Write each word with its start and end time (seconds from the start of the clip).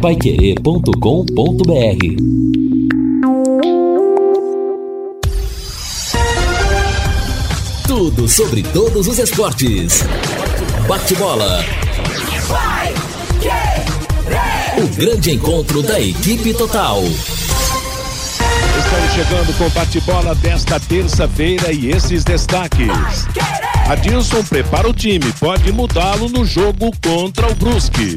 paiquerê.com.br 0.00 0.90
Tudo 7.86 8.26
sobre 8.26 8.62
todos 8.62 9.06
os 9.06 9.18
esportes. 9.18 10.02
Bate-bola. 10.88 11.62
O 14.78 14.88
grande 14.96 15.32
encontro 15.32 15.82
da 15.82 16.00
equipe 16.00 16.54
total. 16.54 17.02
Estamos 18.78 19.12
chegando 19.12 19.58
com 19.58 19.66
o 19.66 19.70
bate-bola 19.70 20.34
desta 20.36 20.80
terça-feira 20.80 21.72
e 21.72 21.90
esses 21.90 22.24
destaques. 22.24 23.26
Adilson 23.86 24.42
prepara 24.44 24.88
o 24.88 24.94
time, 24.94 25.30
pode 25.38 25.70
mudá-lo 25.72 26.30
no 26.30 26.46
jogo 26.46 26.90
contra 27.02 27.50
o 27.50 27.54
Brusque. 27.54 28.16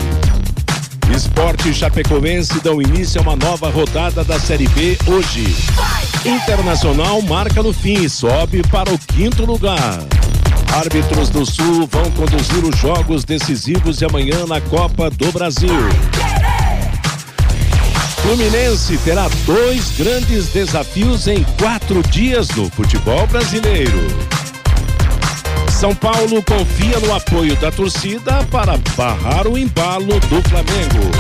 Esporte 1.12 1.74
Chapecoense 1.74 2.60
dão 2.62 2.82
início 2.82 3.20
a 3.20 3.24
uma 3.24 3.36
nova 3.36 3.70
rodada 3.70 4.24
da 4.24 4.40
Série 4.40 4.68
B 4.70 4.98
hoje. 5.08 5.56
Internacional 6.26 7.22
marca 7.22 7.62
no 7.62 7.74
fim, 7.74 8.08
sobe 8.08 8.62
para 8.64 8.94
o 8.94 8.98
quinto 8.98 9.46
lugar. 9.46 10.00
Árbitros 10.74 11.30
do 11.30 11.46
Sul 11.46 11.88
vão 11.92 12.10
conduzir 12.12 12.64
os 12.64 12.78
jogos 12.78 13.24
decisivos 13.24 13.98
de 13.98 14.06
amanhã 14.06 14.46
na 14.48 14.60
Copa 14.62 15.10
do 15.10 15.32
Brasil. 15.32 15.70
Fluminense 18.24 18.98
terá 19.00 19.30
dois 19.46 19.92
grandes 19.98 20.48
desafios 20.48 21.28
em 21.28 21.44
quatro 21.60 22.02
dias 22.04 22.50
no 22.52 22.70
futebol 22.70 23.28
brasileiro. 23.28 24.33
São 25.84 25.94
Paulo 25.94 26.42
confia 26.44 26.98
no 27.02 27.14
apoio 27.14 27.58
da 27.58 27.70
torcida 27.70 28.42
para 28.50 28.78
barrar 28.96 29.46
o 29.46 29.58
embalo 29.58 30.18
do 30.22 30.42
Flamengo. 30.48 31.12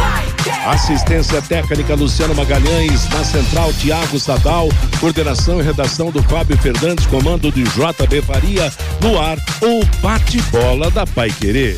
Assistência 0.65 1.41
técnica 1.41 1.95
Luciano 1.95 2.33
Magalhães, 2.33 3.09
na 3.09 3.25
central 3.25 3.73
Tiago 3.73 4.17
Sadal, 4.17 4.69
coordenação 5.01 5.59
e 5.59 5.63
redação 5.63 6.11
do 6.11 6.23
Fábio 6.23 6.57
Fernandes, 6.57 7.05
comando 7.07 7.51
de 7.51 7.63
JB 7.63 8.21
Faria, 8.21 8.71
no 9.01 9.19
ar, 9.19 9.37
o 9.61 9.83
bate-bola 10.01 10.89
da 10.91 11.05
Pai 11.05 11.29
Querer. 11.29 11.77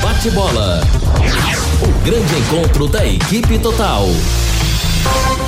Bate-bola. 0.00 0.80
O 1.82 2.04
grande 2.04 2.38
encontro 2.38 2.86
da 2.86 3.04
equipe 3.04 3.58
total. 3.58 4.06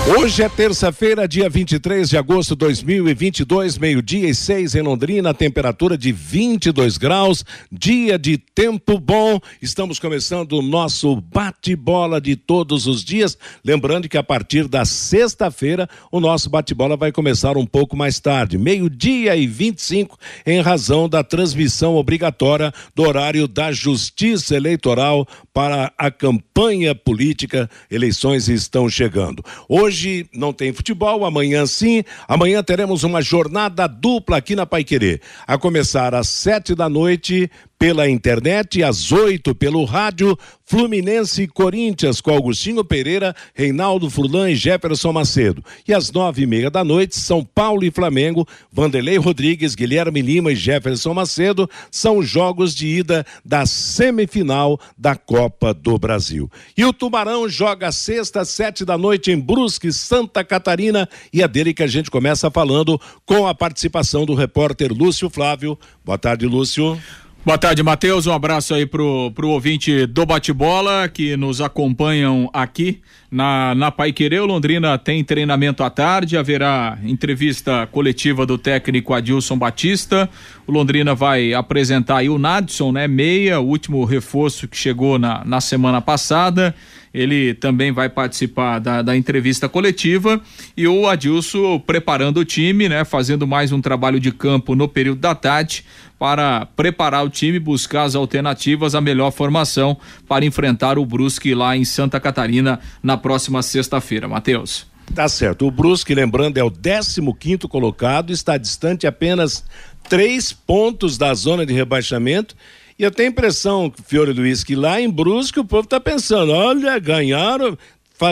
Hoje 0.07 0.43
é 0.43 0.51
terça-feira, 0.51 1.27
dia 1.27 1.49
23 1.49 2.11
de 2.11 2.19
agosto 2.19 2.51
de 2.51 2.59
2022, 2.59 3.79
meio-dia 3.79 4.29
e 4.29 4.35
seis 4.35 4.75
em 4.75 4.83
Londrina, 4.83 5.33
temperatura 5.33 5.97
de 5.97 6.13
22 6.13 6.99
graus, 6.99 7.43
dia 7.73 8.19
de 8.19 8.37
tempo 8.37 8.99
bom. 8.99 9.41
Estamos 9.63 9.99
começando 9.99 10.59
o 10.59 10.63
nosso 10.63 11.17
bate-bola 11.17 12.21
de 12.21 12.37
todos 12.37 12.87
os 12.87 13.03
dias. 13.03 13.39
Lembrando 13.65 14.07
que 14.07 14.19
a 14.19 14.23
partir 14.23 14.69
da 14.69 14.85
sexta-feira, 14.85 15.89
o 16.13 16.21
nosso 16.21 16.51
bate-bola 16.51 16.99
vai 16.99 17.11
começar 17.11 17.57
um 17.57 17.65
pouco 17.65 17.97
mais 17.97 18.21
tarde, 18.21 18.59
meio-dia 18.59 19.35
e 19.35 19.47
25, 19.47 20.19
em 20.45 20.61
razão 20.61 21.09
da 21.09 21.25
transmissão 21.25 21.97
obrigatória 21.97 22.71
do 22.95 23.05
horário 23.05 23.49
da 23.49 23.73
Justiça 23.73 24.55
Eleitoral 24.55 25.27
para 25.51 25.91
a 25.97 26.11
campanha 26.11 26.95
política. 26.95 27.71
Eleições 27.91 28.51
estão 28.51 28.87
chegando. 28.87 29.43
Hoje 29.67 29.94
não 30.33 30.53
tem 30.53 30.73
futebol, 30.73 31.25
amanhã 31.25 31.67
sim. 31.67 32.03
Amanhã 32.29 32.63
teremos 32.63 33.05
uma 33.05 33.21
jornada 33.21 33.87
dupla 33.87 34.39
aqui 34.39 34.55
na 34.55 34.67
Paiquerê. 34.67 35.21
A 35.47 35.59
começar 35.59 36.15
às 36.15 36.29
sete 36.29 36.75
da 36.75 36.89
noite 36.89 37.51
pela 37.85 38.09
internet, 38.09 38.83
às 38.83 39.13
oito 39.13 39.55
pelo 39.55 39.85
rádio, 39.85 40.39
Fluminense 40.65 41.43
e 41.43 41.47
Corinthians 41.47 42.19
com 42.19 42.31
Augustinho 42.31 42.83
Pereira, 42.83 43.37
Reinaldo 43.53 44.09
Furlan 44.09 44.51
e 44.51 44.57
Jefferson 44.57 45.13
Macedo. 45.13 45.63
E 45.87 45.93
às 45.93 46.11
nove 46.11 46.45
e 46.45 46.47
meia 46.47 46.71
da 46.71 46.83
noite, 46.83 47.15
São 47.21 47.45
Paulo 47.45 47.85
e 47.85 47.91
Flamengo, 47.91 48.49
Vanderlei 48.73 49.19
Rodrigues, 49.19 49.75
Guilherme 49.75 50.23
Lima 50.23 50.51
e 50.51 50.57
Jefferson 50.57 51.13
Macedo 51.13 51.69
são 51.91 52.23
jogos 52.23 52.75
de 52.75 52.87
ida 52.87 53.27
da 53.45 53.67
semifinal 53.67 54.81
da 54.97 55.15
Copa 55.15 55.75
do 55.75 55.99
Brasil. 55.99 56.51
E 56.75 56.87
o 56.87 56.93
Tubarão 56.95 57.47
joga 57.51 57.93
sexta, 57.93 58.47
sete 58.47 58.83
da 58.87 58.97
noite 58.97 59.31
em 59.31 59.39
Brusque, 59.39 59.93
Santa 59.93 60.43
Catarina, 60.43 61.07
e 61.31 61.43
é 61.43 61.47
dele 61.47 61.75
que 61.75 61.83
a 61.83 61.87
gente 61.87 62.11
começa 62.11 62.51
falando 62.51 62.99
com 63.27 63.47
a 63.47 63.55
participação 63.55 64.25
do 64.25 64.33
repórter 64.33 64.91
Lúcio 64.91 65.29
Flávio. 65.29 65.79
Boa 66.03 66.17
tarde, 66.17 66.47
Lúcio. 66.47 66.99
Boa 67.45 67.59
tarde, 67.59 67.83
Matheus. 67.83 68.27
Um 68.27 68.33
abraço 68.33 68.73
aí 68.73 68.87
pro, 68.87 69.31
pro 69.33 69.51
ouvinte 69.51 70.07
do 70.07 70.25
Bate-Bola 70.25 71.07
que 71.11 71.37
nos 71.37 71.61
acompanham 71.61 72.49
aqui 72.55 73.03
na, 73.31 73.75
na 73.75 73.91
Pai 73.91 74.13
Querer. 74.15 74.41
Londrina 74.41 74.97
tem 74.97 75.23
treinamento 75.23 75.85
à 75.85 75.91
tarde, 75.91 76.39
haverá 76.39 76.97
entrevista 77.05 77.87
coletiva 77.93 78.47
do 78.47 78.57
técnico 78.57 79.13
Adilson 79.13 79.59
Batista. 79.59 80.27
O 80.67 80.73
Londrina 80.73 81.15
vai 81.15 81.53
apresentar 81.53 82.17
aí 82.17 82.31
o 82.31 82.39
Nadson, 82.39 82.93
né? 82.93 83.07
Meia, 83.07 83.61
o 83.61 83.67
último 83.67 84.03
reforço 84.07 84.67
que 84.67 84.77
chegou 84.79 85.19
na, 85.19 85.45
na 85.45 85.61
semana 85.61 86.01
passada 86.01 86.75
ele 87.15 87.55
também 87.55 87.93
vai 87.93 88.09
participar 88.09 88.81
da, 88.81 89.01
da, 89.01 89.17
entrevista 89.17 89.69
coletiva 89.69 90.41
e 90.77 90.89
o 90.89 91.09
Adilson 91.09 91.79
preparando 91.79 92.39
o 92.39 92.45
time, 92.45 92.89
né, 92.89 93.05
fazendo 93.05 93.47
mais 93.47 93.71
um 93.71 93.81
trabalho 93.81 94.19
de 94.19 94.33
campo 94.33 94.75
no 94.75 94.89
período 94.89 95.21
da 95.21 95.33
tarde 95.33 95.85
para 96.19 96.67
preparar 96.67 97.25
o 97.25 97.31
time, 97.31 97.61
buscar 97.61 98.03
as 98.03 98.17
alternativas, 98.17 98.97
a 98.97 99.01
melhor 99.01 99.31
formação 99.31 99.97
para 100.27 100.45
enfrentar 100.45 100.99
o 100.99 101.07
Brusque 101.07 101.55
lá 101.55 101.77
em 101.77 101.85
Santa 101.85 102.19
Catarina 102.19 102.81
na 103.01 103.17
próxima 103.17 103.63
sexta-feira. 103.63 104.27
Matheus. 104.27 104.87
Tá 105.15 105.29
certo. 105.29 105.67
O 105.67 105.71
Brusque, 105.71 106.15
lembrando, 106.15 106.59
é 106.59 106.65
o 106.65 106.71
15 106.71 107.21
quinto 107.39 107.69
colocado, 107.69 108.33
está 108.33 108.57
distante 108.57 109.07
apenas 109.07 109.65
três 110.09 110.53
pontos 110.53 111.17
da 111.17 111.33
zona 111.35 111.65
de 111.65 111.73
rebaixamento 111.73 112.57
e 112.99 113.03
eu 113.03 113.11
tenho 113.11 113.29
a 113.29 113.33
impressão, 113.33 113.93
Fiore 114.07 114.33
Luiz, 114.33 114.63
que 114.63 114.77
lá 114.77 115.01
em 115.01 115.11
Brusque 115.11 115.59
o 115.59 115.65
povo 115.65 115.85
está 115.85 115.99
pensando: 115.99 116.53
olha, 116.53 116.99
ganharam, 116.99 117.77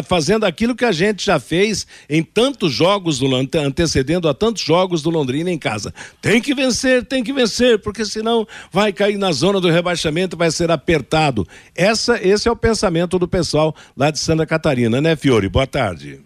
fazendo 0.05 0.45
aquilo 0.45 0.77
que 0.77 0.85
a 0.85 0.93
gente 0.93 1.27
já 1.27 1.41
fez 1.41 1.87
em 2.09 2.23
tantos 2.23 2.73
jogos 2.73 3.19
do 3.19 3.27
antecedendo 3.35 4.29
a 4.29 4.35
tantos 4.35 4.63
jogos 4.63 5.03
do 5.03 5.11
Londrina 5.11 5.51
em 5.51 5.59
casa. 5.59 5.93
Tem 6.21 6.41
que 6.41 6.55
vencer, 6.55 7.05
tem 7.05 7.25
que 7.25 7.33
vencer, 7.33 7.81
porque 7.81 8.05
senão 8.05 8.47
vai 8.71 8.93
cair 8.93 9.19
na 9.19 9.33
zona 9.33 9.61
do 9.61 9.69
rebaixamento, 9.69 10.37
vai 10.37 10.51
ser 10.51 10.71
apertado. 10.71 11.47
Essa, 11.75 12.21
esse 12.23 12.49
é 12.49 12.53
o 12.53 12.57
pensamento 12.57 13.19
do 13.19 13.27
pessoal 13.27 13.75
lá 13.97 14.11
de 14.11 14.21
Santa 14.21 14.47
Catarina, 14.47 15.01
né, 15.01 15.17
Fiore? 15.17 15.49
Boa 15.49 15.67
tarde. 15.67 16.21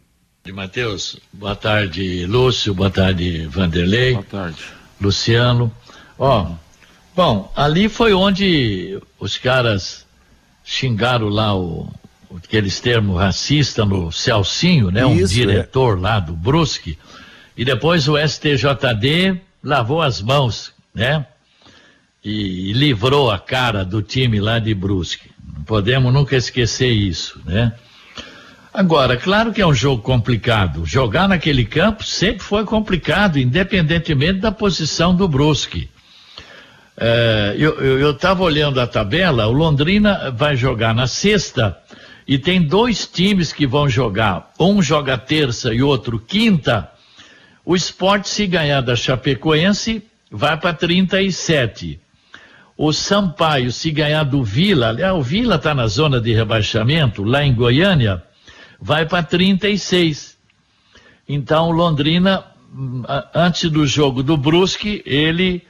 Matheus, 0.52 1.18
boa 1.32 1.56
tarde, 1.56 2.24
Lúcio, 2.26 2.72
boa 2.72 2.90
tarde, 2.90 3.46
Vanderlei. 3.46 4.12
Boa 4.12 4.24
tarde. 4.24 4.62
Luciano. 5.00 5.72
Ó, 6.18 6.42
oh, 6.42 6.65
Bom, 7.16 7.50
ali 7.56 7.88
foi 7.88 8.12
onde 8.12 9.00
os 9.18 9.38
caras 9.38 10.06
xingaram 10.62 11.30
lá 11.30 11.56
o, 11.56 11.90
aqueles 12.36 12.78
termos 12.78 13.18
racistas 13.18 13.88
no 13.88 14.12
Celcinho, 14.12 14.90
né? 14.90 15.06
um 15.06 15.18
é. 15.18 15.24
diretor 15.24 15.96
é. 15.96 16.00
lá 16.02 16.20
do 16.20 16.34
Brusque. 16.34 16.98
E 17.56 17.64
depois 17.64 18.06
o 18.06 18.18
STJD 18.18 19.40
lavou 19.64 20.02
as 20.02 20.20
mãos, 20.20 20.74
né? 20.94 21.24
E, 22.22 22.68
e 22.68 22.72
livrou 22.74 23.30
a 23.30 23.38
cara 23.38 23.82
do 23.82 24.02
time 24.02 24.38
lá 24.38 24.58
de 24.58 24.74
Brusque. 24.74 25.30
Não 25.56 25.64
podemos 25.64 26.12
nunca 26.12 26.36
esquecer 26.36 26.90
isso, 26.90 27.40
né? 27.46 27.72
Agora, 28.74 29.16
claro 29.16 29.54
que 29.54 29.62
é 29.62 29.66
um 29.66 29.72
jogo 29.72 30.02
complicado. 30.02 30.84
Jogar 30.84 31.26
naquele 31.30 31.64
campo 31.64 32.04
sempre 32.04 32.42
foi 32.42 32.62
complicado, 32.66 33.38
independentemente 33.38 34.40
da 34.40 34.52
posição 34.52 35.16
do 35.16 35.26
Brusque. 35.26 35.88
É, 36.98 37.54
eu 37.58 38.10
estava 38.10 38.42
olhando 38.42 38.80
a 38.80 38.86
tabela, 38.86 39.46
o 39.46 39.52
Londrina 39.52 40.30
vai 40.30 40.56
jogar 40.56 40.94
na 40.94 41.06
sexta 41.06 41.76
e 42.26 42.38
tem 42.38 42.62
dois 42.62 43.06
times 43.06 43.52
que 43.52 43.66
vão 43.66 43.88
jogar. 43.88 44.52
Um 44.58 44.82
joga 44.82 45.18
terça 45.18 45.74
e 45.74 45.82
outro 45.82 46.18
quinta. 46.18 46.90
O 47.64 47.76
esporte, 47.76 48.28
se 48.28 48.46
ganhar 48.46 48.80
da 48.80 48.96
Chapecoense, 48.96 50.02
vai 50.30 50.56
para 50.56 50.72
37. 50.72 52.00
O 52.76 52.92
Sampaio, 52.92 53.70
se 53.70 53.90
ganhar 53.90 54.24
do 54.24 54.42
Vila, 54.42 54.88
aliás, 54.88 55.14
o 55.14 55.22
Vila 55.22 55.56
está 55.56 55.74
na 55.74 55.86
zona 55.86 56.20
de 56.20 56.32
rebaixamento, 56.32 57.22
lá 57.22 57.44
em 57.44 57.54
Goiânia, 57.54 58.22
vai 58.80 59.06
para 59.06 59.22
36. 59.22 60.36
Então, 61.28 61.68
o 61.68 61.72
Londrina, 61.72 62.44
hum, 62.74 63.02
antes 63.34 63.70
do 63.70 63.86
jogo 63.86 64.22
do 64.22 64.36
Brusque, 64.36 65.02
ele 65.06 65.62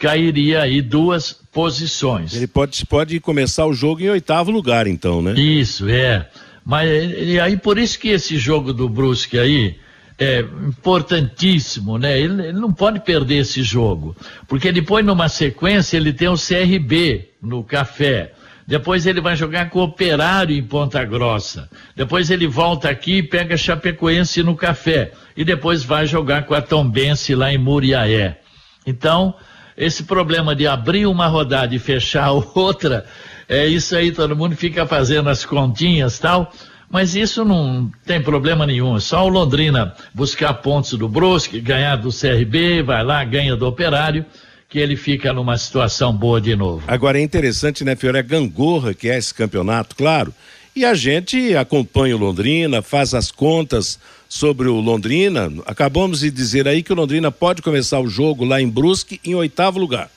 cairia 0.00 0.62
aí 0.62 0.80
duas 0.80 1.32
posições. 1.52 2.34
Ele 2.34 2.46
pode, 2.46 2.84
pode 2.86 3.20
começar 3.20 3.66
o 3.66 3.74
jogo 3.74 4.00
em 4.00 4.08
oitavo 4.08 4.50
lugar, 4.50 4.86
então, 4.86 5.20
né? 5.20 5.34
Isso, 5.38 5.88
é. 5.88 6.26
Mas 6.64 6.88
e 6.90 7.38
aí 7.38 7.56
por 7.56 7.78
isso 7.78 7.98
que 7.98 8.08
esse 8.08 8.38
jogo 8.38 8.72
do 8.72 8.88
Brusque 8.88 9.38
aí 9.38 9.76
é 10.18 10.40
importantíssimo, 10.40 11.98
né? 11.98 12.18
Ele, 12.18 12.48
ele 12.48 12.58
não 12.58 12.72
pode 12.72 13.00
perder 13.00 13.36
esse 13.36 13.62
jogo, 13.62 14.16
porque 14.48 14.72
depois 14.72 15.04
numa 15.04 15.28
sequência 15.28 15.98
ele 15.98 16.12
tem 16.12 16.28
o 16.28 16.34
CRB 16.34 17.28
no 17.42 17.62
café. 17.62 18.32
Depois 18.66 19.04
ele 19.04 19.20
vai 19.20 19.34
jogar 19.34 19.68
com 19.68 19.80
o 19.80 19.82
Operário 19.82 20.56
em 20.56 20.62
Ponta 20.62 21.04
Grossa. 21.04 21.68
Depois 21.96 22.30
ele 22.30 22.46
volta 22.46 22.88
aqui 22.88 23.16
e 23.16 23.22
pega 23.22 23.56
Chapecoense 23.56 24.44
no 24.44 24.54
Café. 24.54 25.10
E 25.36 25.44
depois 25.44 25.82
vai 25.82 26.06
jogar 26.06 26.44
com 26.44 26.54
a 26.54 26.62
Tombense 26.62 27.34
lá 27.34 27.52
em 27.52 27.58
Muriaé. 27.58 28.38
Então, 28.86 29.34
esse 29.80 30.04
problema 30.04 30.54
de 30.54 30.66
abrir 30.66 31.06
uma 31.06 31.26
rodada 31.26 31.74
e 31.74 31.78
fechar 31.78 32.30
outra, 32.54 33.04
é 33.48 33.66
isso 33.66 33.96
aí, 33.96 34.12
todo 34.12 34.36
mundo 34.36 34.54
fica 34.54 34.86
fazendo 34.86 35.28
as 35.30 35.44
continhas 35.44 36.18
tal. 36.18 36.52
Mas 36.92 37.14
isso 37.14 37.44
não 37.44 37.90
tem 38.04 38.20
problema 38.20 38.66
nenhum. 38.66 38.96
É 38.96 39.00
só 39.00 39.24
o 39.24 39.28
Londrina 39.28 39.94
buscar 40.12 40.54
pontos 40.54 40.92
do 40.94 41.08
Brusque, 41.08 41.60
ganhar 41.60 41.96
do 41.96 42.10
CRB, 42.10 42.82
vai 42.82 43.04
lá, 43.04 43.24
ganha 43.24 43.56
do 43.56 43.66
Operário 43.66 44.26
que 44.68 44.78
ele 44.78 44.96
fica 44.96 45.32
numa 45.32 45.58
situação 45.58 46.12
boa 46.12 46.40
de 46.40 46.54
novo. 46.54 46.84
Agora 46.86 47.18
é 47.18 47.22
interessante, 47.22 47.84
né, 47.84 47.96
Fiore? 47.96 48.18
É 48.18 48.22
gangorra 48.22 48.94
que 48.94 49.08
é 49.08 49.18
esse 49.18 49.34
campeonato, 49.34 49.96
claro. 49.96 50.32
E 50.74 50.84
a 50.84 50.94
gente 50.94 51.56
acompanha 51.56 52.14
o 52.14 52.18
Londrina, 52.18 52.80
faz 52.80 53.12
as 53.12 53.32
contas 53.32 53.98
sobre 54.30 54.68
o 54.68 54.80
Londrina. 54.80 55.52
Acabamos 55.66 56.20
de 56.20 56.30
dizer 56.30 56.68
aí 56.68 56.84
que 56.84 56.92
o 56.92 56.96
Londrina 56.96 57.32
pode 57.32 57.60
começar 57.60 57.98
o 57.98 58.08
jogo 58.08 58.44
lá 58.44 58.62
em 58.62 58.68
Brusque 58.68 59.20
em 59.24 59.34
oitavo 59.34 59.80
lugar. 59.80 60.08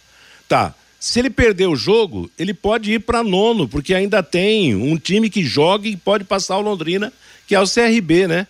Tá. 0.47 0.75
Se 0.99 1.19
ele 1.19 1.31
perder 1.31 1.67
o 1.67 1.75
jogo, 1.75 2.29
ele 2.37 2.53
pode 2.53 2.93
ir 2.93 2.99
para 2.99 3.23
nono, 3.23 3.67
porque 3.67 3.93
ainda 3.93 4.21
tem 4.21 4.75
um 4.75 4.95
time 4.97 5.29
que 5.29 5.43
joga 5.43 5.87
e 5.87 5.97
pode 5.97 6.23
passar 6.23 6.57
o 6.57 6.61
Londrina, 6.61 7.11
que 7.47 7.55
é 7.55 7.59
o 7.59 7.67
CRB, 7.67 8.27
né? 8.27 8.47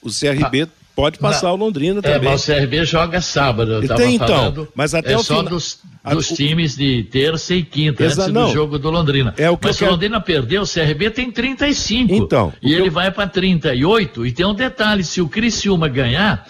O 0.00 0.08
CRB 0.08 0.62
ah 0.62 0.77
pode 0.98 1.16
passar 1.16 1.46
não, 1.46 1.54
o 1.54 1.56
Londrina 1.56 2.02
também. 2.02 2.28
É, 2.28 2.32
mas 2.32 2.42
o 2.42 2.52
CRB 2.52 2.84
joga 2.84 3.20
sábado, 3.20 3.74
eu 3.74 3.82
estava 3.82 4.04
então, 4.04 4.26
falando. 4.26 4.68
Mas 4.74 4.96
até 4.96 5.12
é 5.12 5.16
o 5.16 5.22
só 5.22 5.36
final... 5.36 5.50
dos, 5.50 5.78
dos 6.10 6.28
times 6.28 6.74
de 6.74 7.04
terça 7.04 7.54
e 7.54 7.62
quinta, 7.62 8.02
Exa... 8.02 8.22
antes 8.22 8.34
não, 8.34 8.48
do 8.48 8.52
jogo 8.52 8.80
do 8.80 8.90
Londrina. 8.90 9.32
É 9.38 9.48
o 9.48 9.56
que 9.56 9.68
mas 9.68 9.76
se 9.76 9.84
o 9.84 9.90
Londrina 9.90 10.20
perdeu, 10.20 10.62
o 10.62 10.66
CRB 10.66 11.10
tem 11.10 11.30
35. 11.30 12.12
Então. 12.12 12.52
E 12.60 12.74
ele 12.74 12.88
eu... 12.88 12.90
vai 12.90 13.12
para 13.12 13.28
38. 13.28 14.26
E 14.26 14.32
tem 14.32 14.44
um 14.44 14.54
detalhe: 14.54 15.04
se 15.04 15.20
o 15.20 15.28
Criciúma 15.28 15.86
ganhar 15.86 16.44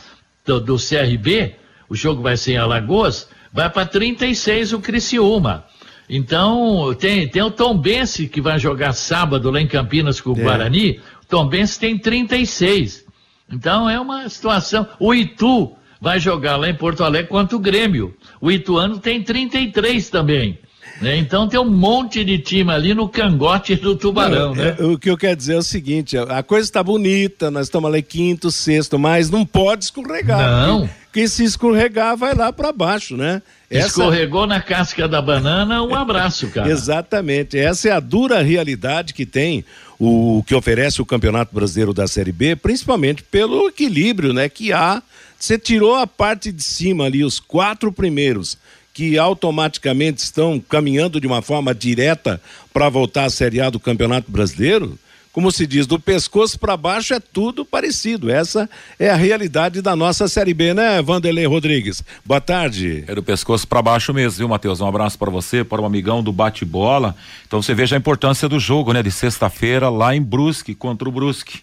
do, 0.46 0.58
do 0.58 0.76
CRB, 0.76 1.56
o 1.86 1.94
jogo 1.94 2.22
vai 2.22 2.38
ser 2.38 2.52
em 2.52 2.56
Alagoas, 2.56 3.28
vai 3.52 3.68
para 3.68 3.84
36 3.84 4.72
o 4.72 4.80
Criciúma. 4.80 5.66
Então, 6.08 6.96
tem, 6.98 7.28
tem 7.28 7.42
o 7.42 7.50
Tom 7.50 7.76
Bense 7.76 8.26
que 8.26 8.40
vai 8.40 8.58
jogar 8.58 8.94
sábado 8.94 9.50
lá 9.50 9.60
em 9.60 9.66
Campinas 9.66 10.22
com 10.22 10.30
o 10.30 10.38
é. 10.38 10.42
Guarani. 10.42 11.00
Tom 11.28 11.46
Bense 11.46 11.78
tem 11.78 11.98
36. 11.98 13.07
Então 13.52 13.88
é 13.88 13.98
uma 13.98 14.28
situação. 14.28 14.86
O 14.98 15.14
Itu 15.14 15.72
vai 16.00 16.20
jogar 16.20 16.56
lá 16.56 16.68
em 16.68 16.74
Porto 16.74 17.02
Alegre 17.02 17.28
contra 17.28 17.56
o 17.56 17.60
Grêmio. 17.60 18.14
O 18.40 18.50
Ituano 18.50 18.98
tem 18.98 19.22
33 19.22 20.08
também. 20.10 20.58
Né? 21.00 21.16
Então 21.16 21.48
tem 21.48 21.60
um 21.60 21.70
monte 21.70 22.24
de 22.24 22.38
time 22.38 22.72
ali 22.72 22.92
no 22.92 23.08
cangote 23.08 23.76
do 23.76 23.94
tubarão, 23.94 24.48
não, 24.48 24.54
né? 24.54 24.76
É, 24.78 24.84
o 24.84 24.98
que 24.98 25.08
eu 25.08 25.16
quero 25.16 25.36
dizer 25.36 25.54
é 25.54 25.58
o 25.58 25.62
seguinte: 25.62 26.18
a 26.18 26.42
coisa 26.42 26.66
está 26.66 26.82
bonita, 26.82 27.50
nós 27.50 27.66
estamos 27.66 27.88
ali 27.88 28.02
quinto, 28.02 28.50
sexto, 28.50 28.98
mas 28.98 29.30
não 29.30 29.46
pode 29.46 29.84
escorregar. 29.84 30.66
Não. 30.66 30.90
Porque 31.18 31.28
se 31.28 31.42
escorregar, 31.42 32.16
vai 32.16 32.32
lá 32.32 32.52
para 32.52 32.70
baixo, 32.70 33.16
né? 33.16 33.42
Essa... 33.68 33.88
Escorregou 33.88 34.46
na 34.46 34.60
casca 34.60 35.08
da 35.08 35.20
banana, 35.20 35.82
um 35.82 35.92
abraço, 35.92 36.48
cara. 36.48 36.70
Exatamente. 36.70 37.58
Essa 37.58 37.88
é 37.88 37.90
a 37.90 37.98
dura 37.98 38.40
realidade 38.40 39.12
que 39.12 39.26
tem 39.26 39.64
o 39.98 40.44
que 40.46 40.54
oferece 40.54 41.02
o 41.02 41.06
Campeonato 41.06 41.52
Brasileiro 41.52 41.92
da 41.92 42.06
Série 42.06 42.30
B, 42.30 42.54
principalmente 42.54 43.24
pelo 43.24 43.66
equilíbrio, 43.66 44.32
né, 44.32 44.48
que 44.48 44.72
há. 44.72 45.02
Você 45.36 45.58
tirou 45.58 45.96
a 45.96 46.06
parte 46.06 46.52
de 46.52 46.62
cima 46.62 47.06
ali, 47.06 47.24
os 47.24 47.40
quatro 47.40 47.90
primeiros, 47.90 48.56
que 48.94 49.18
automaticamente 49.18 50.22
estão 50.22 50.60
caminhando 50.60 51.20
de 51.20 51.26
uma 51.26 51.42
forma 51.42 51.74
direta 51.74 52.40
para 52.72 52.88
voltar 52.88 53.24
à 53.24 53.30
Série 53.30 53.60
A 53.60 53.70
do 53.70 53.80
Campeonato 53.80 54.30
Brasileiro 54.30 54.96
como 55.38 55.52
se 55.52 55.69
diz, 55.69 55.87
do 55.87 56.00
pescoço 56.00 56.58
para 56.58 56.76
baixo 56.76 57.14
é 57.14 57.20
tudo 57.20 57.64
parecido. 57.64 58.29
Essa 58.29 58.69
é 58.99 59.08
a 59.08 59.14
realidade 59.14 59.81
da 59.81 59.94
nossa 59.94 60.26
Série 60.26 60.52
B, 60.52 60.75
né, 60.75 61.00
Vanderlei 61.00 61.46
Rodrigues? 61.46 62.02
Boa 62.26 62.40
tarde. 62.40 63.05
É 63.06 63.14
do 63.14 63.23
pescoço 63.23 63.64
para 63.64 63.81
baixo 63.81 64.12
mesmo, 64.12 64.38
viu, 64.38 64.49
Matheus? 64.49 64.81
Um 64.81 64.88
abraço 64.88 65.17
para 65.17 65.31
você, 65.31 65.62
para 65.62 65.81
o 65.81 65.85
um 65.85 65.87
amigão 65.87 66.25
do 66.25 66.32
bate-bola. 66.32 67.14
Então 67.46 67.62
você 67.62 67.73
veja 67.73 67.94
a 67.94 67.99
importância 68.00 68.49
do 68.49 68.58
jogo, 68.58 68.93
né, 68.93 69.00
de 69.00 69.12
sexta-feira 69.12 69.88
lá 69.88 70.12
em 70.12 70.20
Brusque, 70.20 70.75
contra 70.75 71.08
o 71.08 71.12
Brusque. 71.12 71.61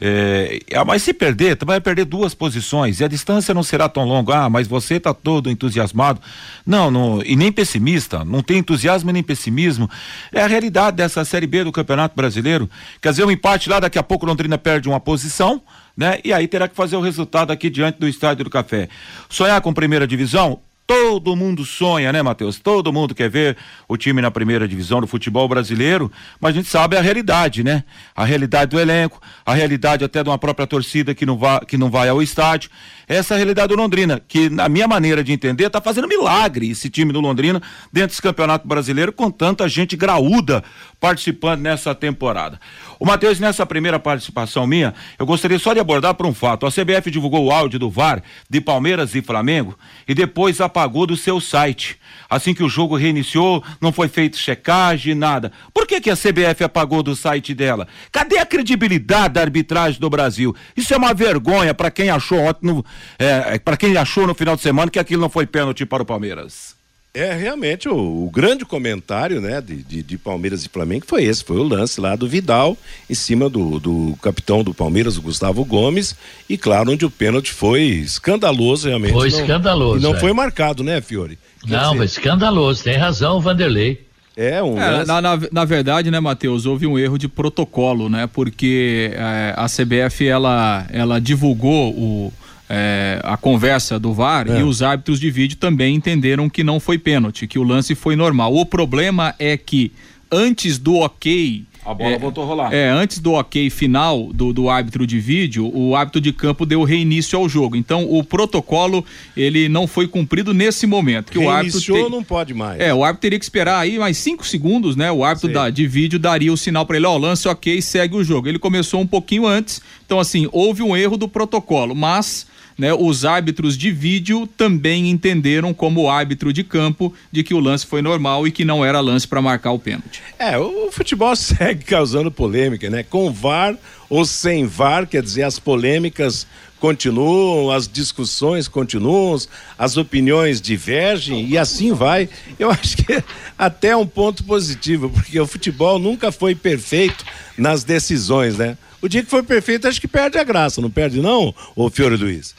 É, 0.00 0.60
ah, 0.74 0.84
mas 0.84 1.02
se 1.02 1.14
perder, 1.14 1.56
tu 1.56 1.64
vai 1.64 1.80
perder 1.80 2.04
duas 2.04 2.34
posições 2.34 3.00
e 3.00 3.04
a 3.04 3.08
distância 3.08 3.54
não 3.54 3.62
será 3.62 3.88
tão 3.88 4.04
longa. 4.04 4.44
Ah, 4.44 4.50
mas 4.50 4.66
você 4.66 4.94
está 4.94 5.14
todo 5.14 5.50
entusiasmado. 5.50 6.20
Não, 6.66 6.90
não, 6.90 7.22
e 7.22 7.36
nem 7.36 7.52
pessimista. 7.52 8.24
Não 8.24 8.42
tem 8.42 8.58
entusiasmo 8.58 9.10
nem 9.10 9.22
pessimismo. 9.22 9.88
É 10.32 10.42
a 10.42 10.46
realidade 10.46 10.96
dessa 10.96 11.24
Série 11.24 11.46
B 11.46 11.64
do 11.64 11.72
Campeonato 11.72 12.14
Brasileiro. 12.16 12.68
Quer 13.00 13.10
dizer, 13.10 13.24
um 13.24 13.30
empate 13.30 13.68
lá, 13.68 13.80
daqui 13.80 13.98
a 13.98 14.02
pouco 14.02 14.26
Londrina 14.26 14.58
perde 14.58 14.88
uma 14.88 15.00
posição, 15.00 15.62
né? 15.96 16.20
E 16.24 16.32
aí 16.32 16.48
terá 16.48 16.68
que 16.68 16.74
fazer 16.74 16.96
o 16.96 17.00
resultado 17.00 17.50
aqui 17.50 17.70
diante 17.70 17.98
do 17.98 18.08
Estádio 18.08 18.44
do 18.44 18.50
Café. 18.50 18.88
Sonhar 19.28 19.60
com 19.60 19.72
primeira 19.72 20.06
divisão? 20.06 20.60
Todo 20.86 21.34
mundo 21.34 21.64
sonha, 21.64 22.12
né, 22.12 22.22
Matheus? 22.22 22.60
Todo 22.60 22.92
mundo 22.92 23.14
quer 23.14 23.30
ver 23.30 23.56
o 23.88 23.96
time 23.96 24.20
na 24.20 24.30
primeira 24.30 24.68
divisão 24.68 25.00
do 25.00 25.06
futebol 25.06 25.48
brasileiro, 25.48 26.12
mas 26.38 26.50
a 26.50 26.58
gente 26.58 26.68
sabe 26.68 26.94
a 26.94 27.00
realidade, 27.00 27.64
né? 27.64 27.84
A 28.14 28.22
realidade 28.22 28.72
do 28.72 28.78
elenco, 28.78 29.18
a 29.46 29.54
realidade 29.54 30.04
até 30.04 30.22
de 30.22 30.28
uma 30.28 30.36
própria 30.36 30.66
torcida 30.66 31.14
que 31.14 31.24
não, 31.24 31.38
vai, 31.38 31.60
que 31.60 31.78
não 31.78 31.90
vai 31.90 32.10
ao 32.10 32.22
estádio. 32.22 32.70
Essa 33.08 33.34
é 33.34 33.36
a 33.36 33.38
realidade 33.38 33.68
do 33.68 33.76
Londrina, 33.76 34.20
que, 34.26 34.48
na 34.48 34.68
minha 34.68 34.88
maneira 34.88 35.22
de 35.22 35.32
entender, 35.32 35.66
está 35.66 35.80
fazendo 35.80 36.08
milagre 36.08 36.70
esse 36.70 36.88
time 36.88 37.12
do 37.12 37.20
Londrina 37.20 37.60
dentro 37.92 38.08
desse 38.08 38.22
campeonato 38.22 38.66
brasileiro, 38.66 39.12
com 39.12 39.30
tanta 39.30 39.68
gente 39.68 39.96
graúda 39.96 40.64
participando 41.00 41.60
nessa 41.60 41.94
temporada. 41.94 42.58
O 42.98 43.04
Matheus, 43.04 43.38
nessa 43.38 43.66
primeira 43.66 43.98
participação 43.98 44.66
minha, 44.66 44.94
eu 45.18 45.26
gostaria 45.26 45.58
só 45.58 45.74
de 45.74 45.80
abordar 45.80 46.14
por 46.14 46.24
um 46.24 46.32
fato. 46.32 46.64
A 46.64 46.70
CBF 46.70 47.10
divulgou 47.10 47.44
o 47.44 47.50
áudio 47.50 47.78
do 47.78 47.90
VAR 47.90 48.22
de 48.48 48.60
Palmeiras 48.60 49.14
e 49.14 49.20
Flamengo 49.20 49.76
e 50.08 50.14
depois 50.14 50.60
apagou 50.60 51.06
do 51.06 51.16
seu 51.16 51.40
site. 51.40 51.98
Assim 52.30 52.54
que 52.54 52.62
o 52.62 52.68
jogo 52.68 52.96
reiniciou, 52.96 53.62
não 53.80 53.92
foi 53.92 54.08
feito 54.08 54.38
checagem, 54.38 55.14
nada. 55.14 55.52
Por 55.72 55.86
que, 55.86 56.00
que 56.00 56.10
a 56.10 56.16
CBF 56.16 56.64
apagou 56.64 57.02
do 57.02 57.14
site 57.14 57.54
dela? 57.54 57.86
Cadê 58.10 58.38
a 58.38 58.46
credibilidade 58.46 59.34
da 59.34 59.40
arbitragem 59.42 60.00
do 60.00 60.08
Brasil? 60.08 60.54
Isso 60.76 60.94
é 60.94 60.96
uma 60.96 61.12
vergonha 61.12 61.74
para 61.74 61.90
quem 61.90 62.08
achou 62.08 62.38
ontem, 62.38 62.82
é, 63.18 63.58
para 63.58 63.76
quem 63.76 63.96
achou 63.96 64.26
no 64.26 64.34
final 64.34 64.56
de 64.56 64.62
semana 64.62 64.90
que 64.90 64.98
aquilo 64.98 65.22
não 65.22 65.30
foi 65.30 65.46
pênalti 65.46 65.84
para 65.86 66.02
o 66.02 66.06
Palmeiras. 66.06 66.74
É, 67.16 67.32
realmente, 67.32 67.88
o, 67.88 67.94
o, 67.94 68.28
grande 68.28 68.64
comentário 68.64 69.40
né, 69.40 69.60
de, 69.60 69.84
de, 69.84 70.02
de, 70.02 70.18
Palmeiras 70.18 70.64
e 70.64 70.68
Flamengo 70.68 71.04
foi 71.06 71.22
esse, 71.22 71.44
foi 71.44 71.58
o 71.58 71.62
lance 71.62 72.00
lá 72.00 72.16
do 72.16 72.26
Vidal 72.26 72.76
em 73.08 73.14
cima 73.14 73.48
do, 73.48 73.78
do 73.78 74.18
capitão 74.20 74.64
do 74.64 74.74
Palmeiras, 74.74 75.16
o 75.16 75.22
Gustavo 75.22 75.64
Gomes, 75.64 76.16
e 76.48 76.58
claro, 76.58 76.90
onde 76.90 77.06
o 77.06 77.10
pênalti 77.10 77.52
foi 77.52 77.82
escandaloso 77.82 78.88
realmente. 78.88 79.12
Foi 79.12 79.30
não, 79.30 79.38
escandaloso. 79.38 79.98
E 80.00 80.02
não 80.02 80.16
é. 80.16 80.18
foi 80.18 80.32
marcado, 80.32 80.82
né, 80.82 81.00
Fiore? 81.00 81.38
Quer 81.64 81.70
não, 81.70 81.94
foi 81.94 82.06
escandaloso, 82.06 82.82
tem 82.82 82.96
razão, 82.96 83.40
Vanderlei. 83.40 84.04
É, 84.36 84.60
um 84.60 84.76
é, 84.76 85.04
na, 85.04 85.20
na, 85.20 85.40
na, 85.52 85.64
verdade, 85.64 86.10
né, 86.10 86.18
Matheus, 86.18 86.66
houve 86.66 86.84
um 86.84 86.98
erro 86.98 87.16
de 87.16 87.28
protocolo, 87.28 88.08
né? 88.08 88.26
Porque 88.26 89.12
é, 89.14 89.54
a 89.56 89.66
CBF 89.66 90.26
ela, 90.26 90.84
ela 90.90 91.20
divulgou 91.20 91.92
o, 91.92 92.32
é, 92.68 93.20
a 93.22 93.36
conversa 93.36 93.98
do 93.98 94.12
VAR 94.12 94.48
é. 94.48 94.60
e 94.60 94.62
os 94.62 94.82
árbitros 94.82 95.20
de 95.20 95.30
vídeo 95.30 95.56
também 95.56 95.94
entenderam 95.94 96.48
que 96.48 96.64
não 96.64 96.80
foi 96.80 96.98
pênalti, 96.98 97.46
que 97.46 97.58
o 97.58 97.62
lance 97.62 97.94
foi 97.94 98.16
normal. 98.16 98.54
O 98.54 98.64
problema 98.64 99.34
é 99.38 99.56
que 99.56 99.92
antes 100.30 100.78
do 100.78 100.96
ok. 100.96 101.64
A 101.84 101.92
bola 101.92 102.12
é, 102.12 102.18
voltou 102.18 102.42
a 102.42 102.46
rolar. 102.46 102.72
É, 102.72 102.88
antes 102.88 103.18
do 103.18 103.32
ok 103.32 103.68
final 103.68 104.30
do, 104.32 104.54
do 104.54 104.70
árbitro 104.70 105.06
de 105.06 105.20
vídeo, 105.20 105.70
o 105.74 105.94
árbitro 105.94 106.18
de 106.18 106.32
campo 106.32 106.64
deu 106.64 106.82
reinício 106.82 107.38
ao 107.38 107.46
jogo. 107.46 107.76
Então, 107.76 108.10
o 108.10 108.24
protocolo, 108.24 109.04
ele 109.36 109.68
não 109.68 109.86
foi 109.86 110.08
cumprido 110.08 110.54
nesse 110.54 110.86
momento. 110.86 111.30
Que 111.30 111.38
Reiniciou 111.38 111.98
o 111.98 112.00
árbitro 112.00 112.04
te... 112.04 112.10
não 112.10 112.24
pode 112.24 112.54
mais. 112.54 112.80
É, 112.80 112.94
o 112.94 113.04
árbitro 113.04 113.20
teria 113.20 113.38
que 113.38 113.44
esperar 113.44 113.80
aí 113.80 113.98
mais 113.98 114.16
cinco 114.16 114.46
segundos, 114.46 114.96
né? 114.96 115.12
O 115.12 115.22
árbitro 115.22 115.52
da, 115.52 115.68
de 115.68 115.86
vídeo 115.86 116.18
daria 116.18 116.50
o 116.50 116.56
sinal 116.56 116.86
para 116.86 116.96
ele, 116.96 117.04
ó, 117.04 117.18
lance 117.18 117.46
ok, 117.46 117.82
segue 117.82 118.16
o 118.16 118.24
jogo. 118.24 118.48
Ele 118.48 118.58
começou 118.58 119.02
um 119.02 119.06
pouquinho 119.06 119.46
antes, 119.46 119.82
então 120.06 120.18
assim, 120.18 120.48
houve 120.52 120.82
um 120.82 120.96
erro 120.96 121.18
do 121.18 121.28
protocolo, 121.28 121.94
mas 121.94 122.46
né, 122.76 122.92
os 122.92 123.24
árbitros 123.24 123.76
de 123.76 123.90
vídeo 123.90 124.46
também 124.46 125.10
entenderam 125.10 125.72
como 125.72 126.08
árbitro 126.08 126.52
de 126.52 126.64
campo 126.64 127.14
de 127.30 127.42
que 127.42 127.54
o 127.54 127.60
lance 127.60 127.86
foi 127.86 128.02
normal 128.02 128.46
e 128.46 128.52
que 128.52 128.64
não 128.64 128.84
era 128.84 129.00
lance 129.00 129.26
para 129.26 129.40
marcar 129.40 129.72
o 129.72 129.78
pênalti. 129.78 130.22
É, 130.38 130.58
o 130.58 130.90
futebol 130.90 131.34
segue 131.36 131.84
causando 131.84 132.30
polêmica, 132.30 132.90
né? 132.90 133.02
Com 133.02 133.32
VAR 133.32 133.76
ou 134.08 134.24
sem 134.24 134.66
VAR, 134.66 135.06
quer 135.06 135.22
dizer, 135.22 135.42
as 135.42 135.58
polêmicas 135.58 136.46
continuam, 136.84 137.70
as 137.70 137.88
discussões 137.88 138.68
continuam, 138.68 139.38
as 139.78 139.96
opiniões 139.96 140.60
divergem 140.60 141.48
e 141.48 141.56
assim 141.56 141.92
vai. 141.92 142.28
Eu 142.58 142.68
acho 142.72 142.98
que 142.98 143.22
até 143.56 143.88
é 143.88 143.96
um 143.96 144.06
ponto 144.06 144.44
positivo, 144.44 145.08
porque 145.08 145.40
o 145.40 145.46
futebol 145.46 145.98
nunca 145.98 146.30
foi 146.30 146.54
perfeito 146.54 147.24
nas 147.56 147.84
decisões, 147.84 148.58
né? 148.58 148.76
O 149.00 149.08
dia 149.08 149.22
que 149.22 149.30
foi 149.30 149.42
perfeito, 149.42 149.86
acho 149.86 150.00
que 150.00 150.08
perde 150.08 150.38
a 150.38 150.44
graça, 150.44 150.80
não 150.80 150.90
perde 150.90 151.20
não, 151.20 151.54
ô 151.76 151.88
Fiore 151.90 152.16
Luiz? 152.16 152.54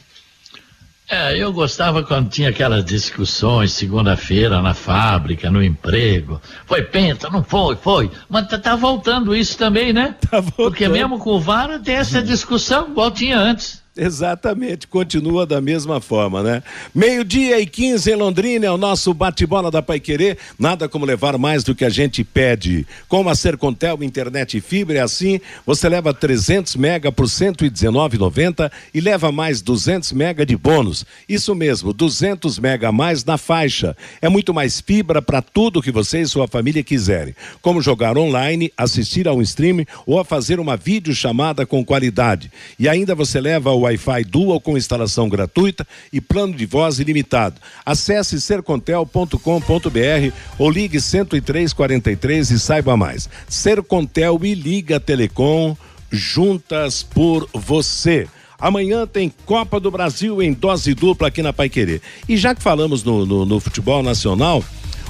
É, 1.09 1.37
eu 1.37 1.53
gostava 1.53 2.01
quando 2.03 2.29
tinha 2.29 2.49
aquelas 2.49 2.83
discussões 2.83 3.71
segunda-feira 3.73 4.59
na 4.61 4.73
fábrica, 4.73 5.51
no 5.51 5.63
emprego. 5.63 6.41
Foi 6.65 6.81
penta, 6.81 7.29
não 7.29 7.43
foi, 7.43 7.75
foi. 7.75 8.11
Mas 8.27 8.47
tá, 8.47 8.57
tá 8.57 8.75
voltando 8.75 9.35
isso 9.35 9.57
também, 9.57 9.93
né? 9.93 10.15
Tá 10.29 10.39
voltando. 10.39 10.55
Porque 10.55 10.87
mesmo 10.87 11.19
com 11.19 11.31
o 11.31 11.39
VAR 11.39 11.79
tem 11.79 11.95
essa 11.95 12.21
discussão 12.21 12.89
igual 12.89 13.11
tinha 13.11 13.37
antes. 13.37 13.84
Exatamente, 13.97 14.87
continua 14.87 15.45
da 15.45 15.61
mesma 15.61 16.01
forma, 16.01 16.43
né? 16.43 16.61
Meio-dia 16.93 17.61
e 17.61 17.65
15 17.65 18.11
em 18.11 18.15
Londrina 18.15 18.65
é 18.65 18.71
o 18.71 18.77
nosso 18.77 19.13
bate-bola 19.13 19.71
da 19.71 19.81
Pai 19.81 20.01
Querer. 20.01 20.37
Nada 20.59 20.89
como 20.89 21.05
levar 21.05 21.37
mais 21.37 21.63
do 21.63 21.73
que 21.73 21.85
a 21.85 21.89
gente 21.89 22.21
pede. 22.21 22.85
Com 23.07 23.29
a 23.29 23.35
Sercontel 23.35 24.03
internet 24.03 24.57
e 24.57 24.61
fibra 24.61 24.97
é 24.97 25.01
assim, 25.01 25.39
você 25.65 25.87
leva 25.87 26.13
300 26.13 26.75
mega 26.75 27.09
por 27.09 27.25
119,90 27.25 28.69
e 28.93 28.99
leva 28.99 29.31
mais 29.31 29.61
200 29.61 30.11
mega 30.11 30.45
de 30.45 30.57
bônus. 30.57 31.05
Isso 31.27 31.55
mesmo, 31.55 31.93
200 31.93 32.59
mega 32.59 32.89
a 32.89 32.91
mais 32.91 33.23
na 33.23 33.37
faixa. 33.37 33.95
É 34.21 34.27
muito 34.27 34.53
mais 34.53 34.81
fibra 34.81 35.21
para 35.21 35.41
tudo 35.41 35.81
que 35.81 35.91
você 35.91 36.19
e 36.19 36.27
sua 36.27 36.49
família 36.49 36.83
quiserem. 36.83 37.33
Como 37.61 37.81
jogar 37.81 38.17
online, 38.17 38.73
assistir 38.75 39.25
a 39.25 39.33
um 39.33 39.41
stream 39.41 39.85
ou 40.05 40.19
a 40.19 40.25
fazer 40.25 40.59
uma 40.59 40.75
videochamada 40.75 41.65
com 41.65 41.85
qualidade. 41.85 42.51
E 42.77 42.89
ainda 42.89 43.15
você 43.15 43.39
leva 43.39 43.71
o 43.71 43.84
Wi-Fi 43.85 44.23
Dual 44.25 44.59
com 44.59 44.77
instalação 44.77 45.29
gratuita 45.29 45.87
e 46.11 46.19
plano 46.19 46.53
de 46.53 46.65
voz 46.65 46.99
ilimitado. 46.99 47.59
Acesse 47.85 48.39
sercontel.com.br 48.41 50.35
ou 50.57 50.69
ligue 50.69 50.99
10343 50.99 52.51
e 52.51 52.59
saiba 52.59 52.97
mais. 52.97 53.29
Sercontel 53.47 54.39
e 54.43 54.53
Liga 54.53 54.99
Telecom 54.99 55.75
juntas 56.11 57.03
por 57.03 57.47
você. 57.53 58.27
Amanhã 58.57 59.05
tem 59.05 59.31
Copa 59.45 59.79
do 59.79 59.91
Brasil 59.91 60.41
em 60.41 60.53
dose 60.53 60.93
dupla 60.93 61.27
aqui 61.27 61.41
na 61.41 61.51
Pai 61.51 61.69
Querer. 61.69 62.01
E 62.27 62.37
já 62.37 62.55
que 62.55 62.63
falamos 62.63 63.03
no, 63.03 63.25
no, 63.25 63.45
no 63.45 63.59
futebol 63.59 64.01
nacional, 64.01 64.63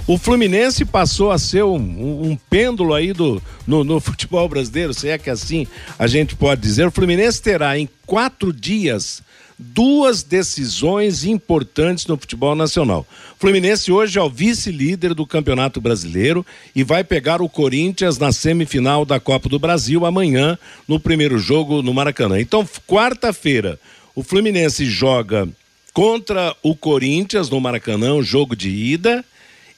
o 0.07 0.17
Fluminense 0.17 0.85
passou 0.85 1.31
a 1.31 1.39
ser 1.39 1.63
um, 1.63 1.77
um, 1.77 2.31
um 2.31 2.35
pêndulo 2.35 2.93
aí 2.93 3.11
do, 3.11 3.41
no, 3.65 3.83
no, 3.83 3.99
futebol 3.99 4.47
brasileiro, 4.47 4.93
se 4.93 5.09
é 5.09 5.17
que 5.17 5.29
assim 5.29 5.65
a 5.97 6.05
gente 6.05 6.35
pode 6.35 6.61
dizer. 6.61 6.87
O 6.87 6.91
Fluminense 6.91 7.41
terá 7.41 7.77
em 7.77 7.89
quatro 8.05 8.53
dias 8.53 9.23
duas 9.57 10.21
decisões 10.21 11.23
importantes 11.23 12.05
no 12.07 12.17
futebol 12.17 12.55
nacional. 12.55 13.07
O 13.35 13.39
Fluminense 13.39 13.91
hoje 13.91 14.19
é 14.19 14.21
o 14.21 14.29
vice-líder 14.29 15.13
do 15.13 15.25
Campeonato 15.25 15.79
Brasileiro 15.79 16.45
e 16.75 16.83
vai 16.83 17.03
pegar 17.03 17.41
o 17.41 17.49
Corinthians 17.49 18.17
na 18.17 18.31
semifinal 18.31 19.05
da 19.05 19.19
Copa 19.19 19.47
do 19.49 19.57
Brasil 19.57 20.05
amanhã, 20.05 20.57
no 20.87 20.99
primeiro 20.99 21.37
jogo 21.39 21.81
no 21.81 21.93
Maracanã. 21.93 22.39
Então, 22.39 22.67
quarta-feira, 22.85 23.79
o 24.13 24.21
Fluminense 24.21 24.85
joga 24.85 25.47
contra 25.93 26.55
o 26.61 26.75
Corinthians 26.75 27.49
no 27.49 27.59
Maracanã, 27.61 28.13
o 28.13 28.23
jogo 28.23 28.55
de 28.55 28.69
ida 28.69 29.23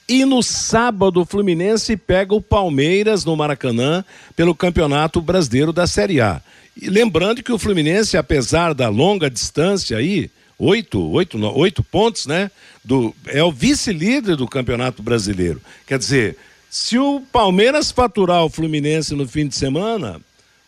e 0.08 0.24
no 0.24 0.42
sábado, 0.42 1.20
o 1.20 1.26
Fluminense 1.26 1.96
pega 1.96 2.34
o 2.34 2.40
Palmeiras 2.40 3.24
no 3.24 3.36
Maracanã 3.36 4.02
pelo 4.34 4.54
Campeonato 4.54 5.20
Brasileiro 5.20 5.72
da 5.72 5.86
Série 5.86 6.20
A. 6.20 6.40
E 6.80 6.88
lembrando 6.88 7.42
que 7.42 7.52
o 7.52 7.58
Fluminense, 7.58 8.16
apesar 8.16 8.72
da 8.72 8.88
longa 8.88 9.28
distância 9.28 9.98
aí, 9.98 10.30
oito, 10.58 11.00
oito, 11.10 11.38
oito 11.54 11.82
pontos, 11.84 12.26
né? 12.26 12.50
Do, 12.82 13.14
é 13.26 13.42
o 13.42 13.52
vice-líder 13.52 14.36
do 14.36 14.48
Campeonato 14.48 15.02
Brasileiro. 15.02 15.60
Quer 15.86 15.98
dizer, 15.98 16.36
se 16.70 16.98
o 16.98 17.20
Palmeiras 17.32 17.90
faturar 17.90 18.44
o 18.44 18.50
Fluminense 18.50 19.14
no 19.14 19.28
fim 19.28 19.46
de 19.46 19.56
semana, 19.56 20.20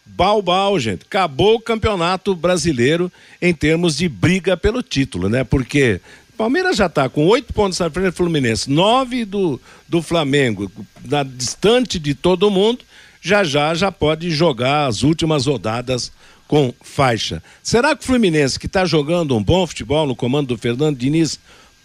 Balbal, 0.05 0.79
gente, 0.79 1.03
acabou 1.07 1.55
o 1.55 1.61
Campeonato 1.61 2.35
Brasileiro 2.35 3.11
em 3.41 3.55
termos 3.55 3.97
de 3.97 4.09
briga 4.09 4.57
pelo 4.57 4.83
título, 4.83 5.29
né? 5.29 5.45
Porque 5.45 6.01
Palmeiras 6.41 6.79
já 6.79 6.87
está 6.87 7.07
com 7.07 7.27
oito 7.27 7.53
pontos 7.53 7.79
na 7.79 7.91
frente 7.91 8.07
do 8.07 8.13
Fluminense, 8.15 8.71
nove 8.71 9.27
do, 9.27 9.61
do 9.87 10.01
Flamengo, 10.01 10.73
na, 11.05 11.23
distante 11.23 11.99
de 11.99 12.15
todo 12.15 12.51
mundo, 12.51 12.79
já 13.21 13.45
já 13.45 13.75
já 13.75 13.93
pode 13.93 14.31
jogar 14.31 14.87
as 14.87 15.03
últimas 15.03 15.45
rodadas 15.45 16.11
com 16.49 16.73
faixa. 16.81 17.43
Será 17.63 17.95
que 17.95 18.03
o 18.03 18.07
Fluminense, 18.07 18.59
que 18.59 18.65
está 18.65 18.87
jogando 18.87 19.37
um 19.37 19.45
bom 19.45 19.67
futebol 19.67 20.07
no 20.07 20.17
comando 20.17 20.47
do 20.47 20.57
Fernando 20.57 20.97
Diniz, 20.97 21.39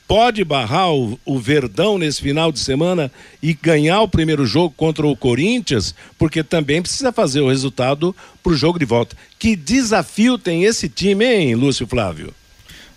pode 0.07 0.41
barrar 0.45 0.93
o, 0.93 1.19
o, 1.25 1.38
Verdão 1.38 1.97
nesse 1.97 2.21
final 2.21 2.50
de 2.50 2.59
semana 2.59 3.12
e 3.43 3.53
ganhar 3.53 4.00
o 4.03 4.07
primeiro 4.07 4.45
jogo 4.45 4.74
contra 4.77 5.05
o 5.05 5.17
Corinthians? 5.17 5.93
Porque 6.17 6.41
também 6.41 6.81
precisa 6.81 7.12
fazer 7.12 7.41
o 7.41 7.50
resultado 7.50 8.15
para 8.41 8.53
o 8.53 8.55
jogo 8.55 8.79
de 8.79 8.85
volta. 8.85 9.17
Que 9.38 9.53
desafio 9.53 10.38
tem 10.38 10.63
esse 10.63 10.88
time, 10.88 11.25
hein, 11.25 11.55
Lúcio 11.55 11.85
Flávio? 11.85 12.33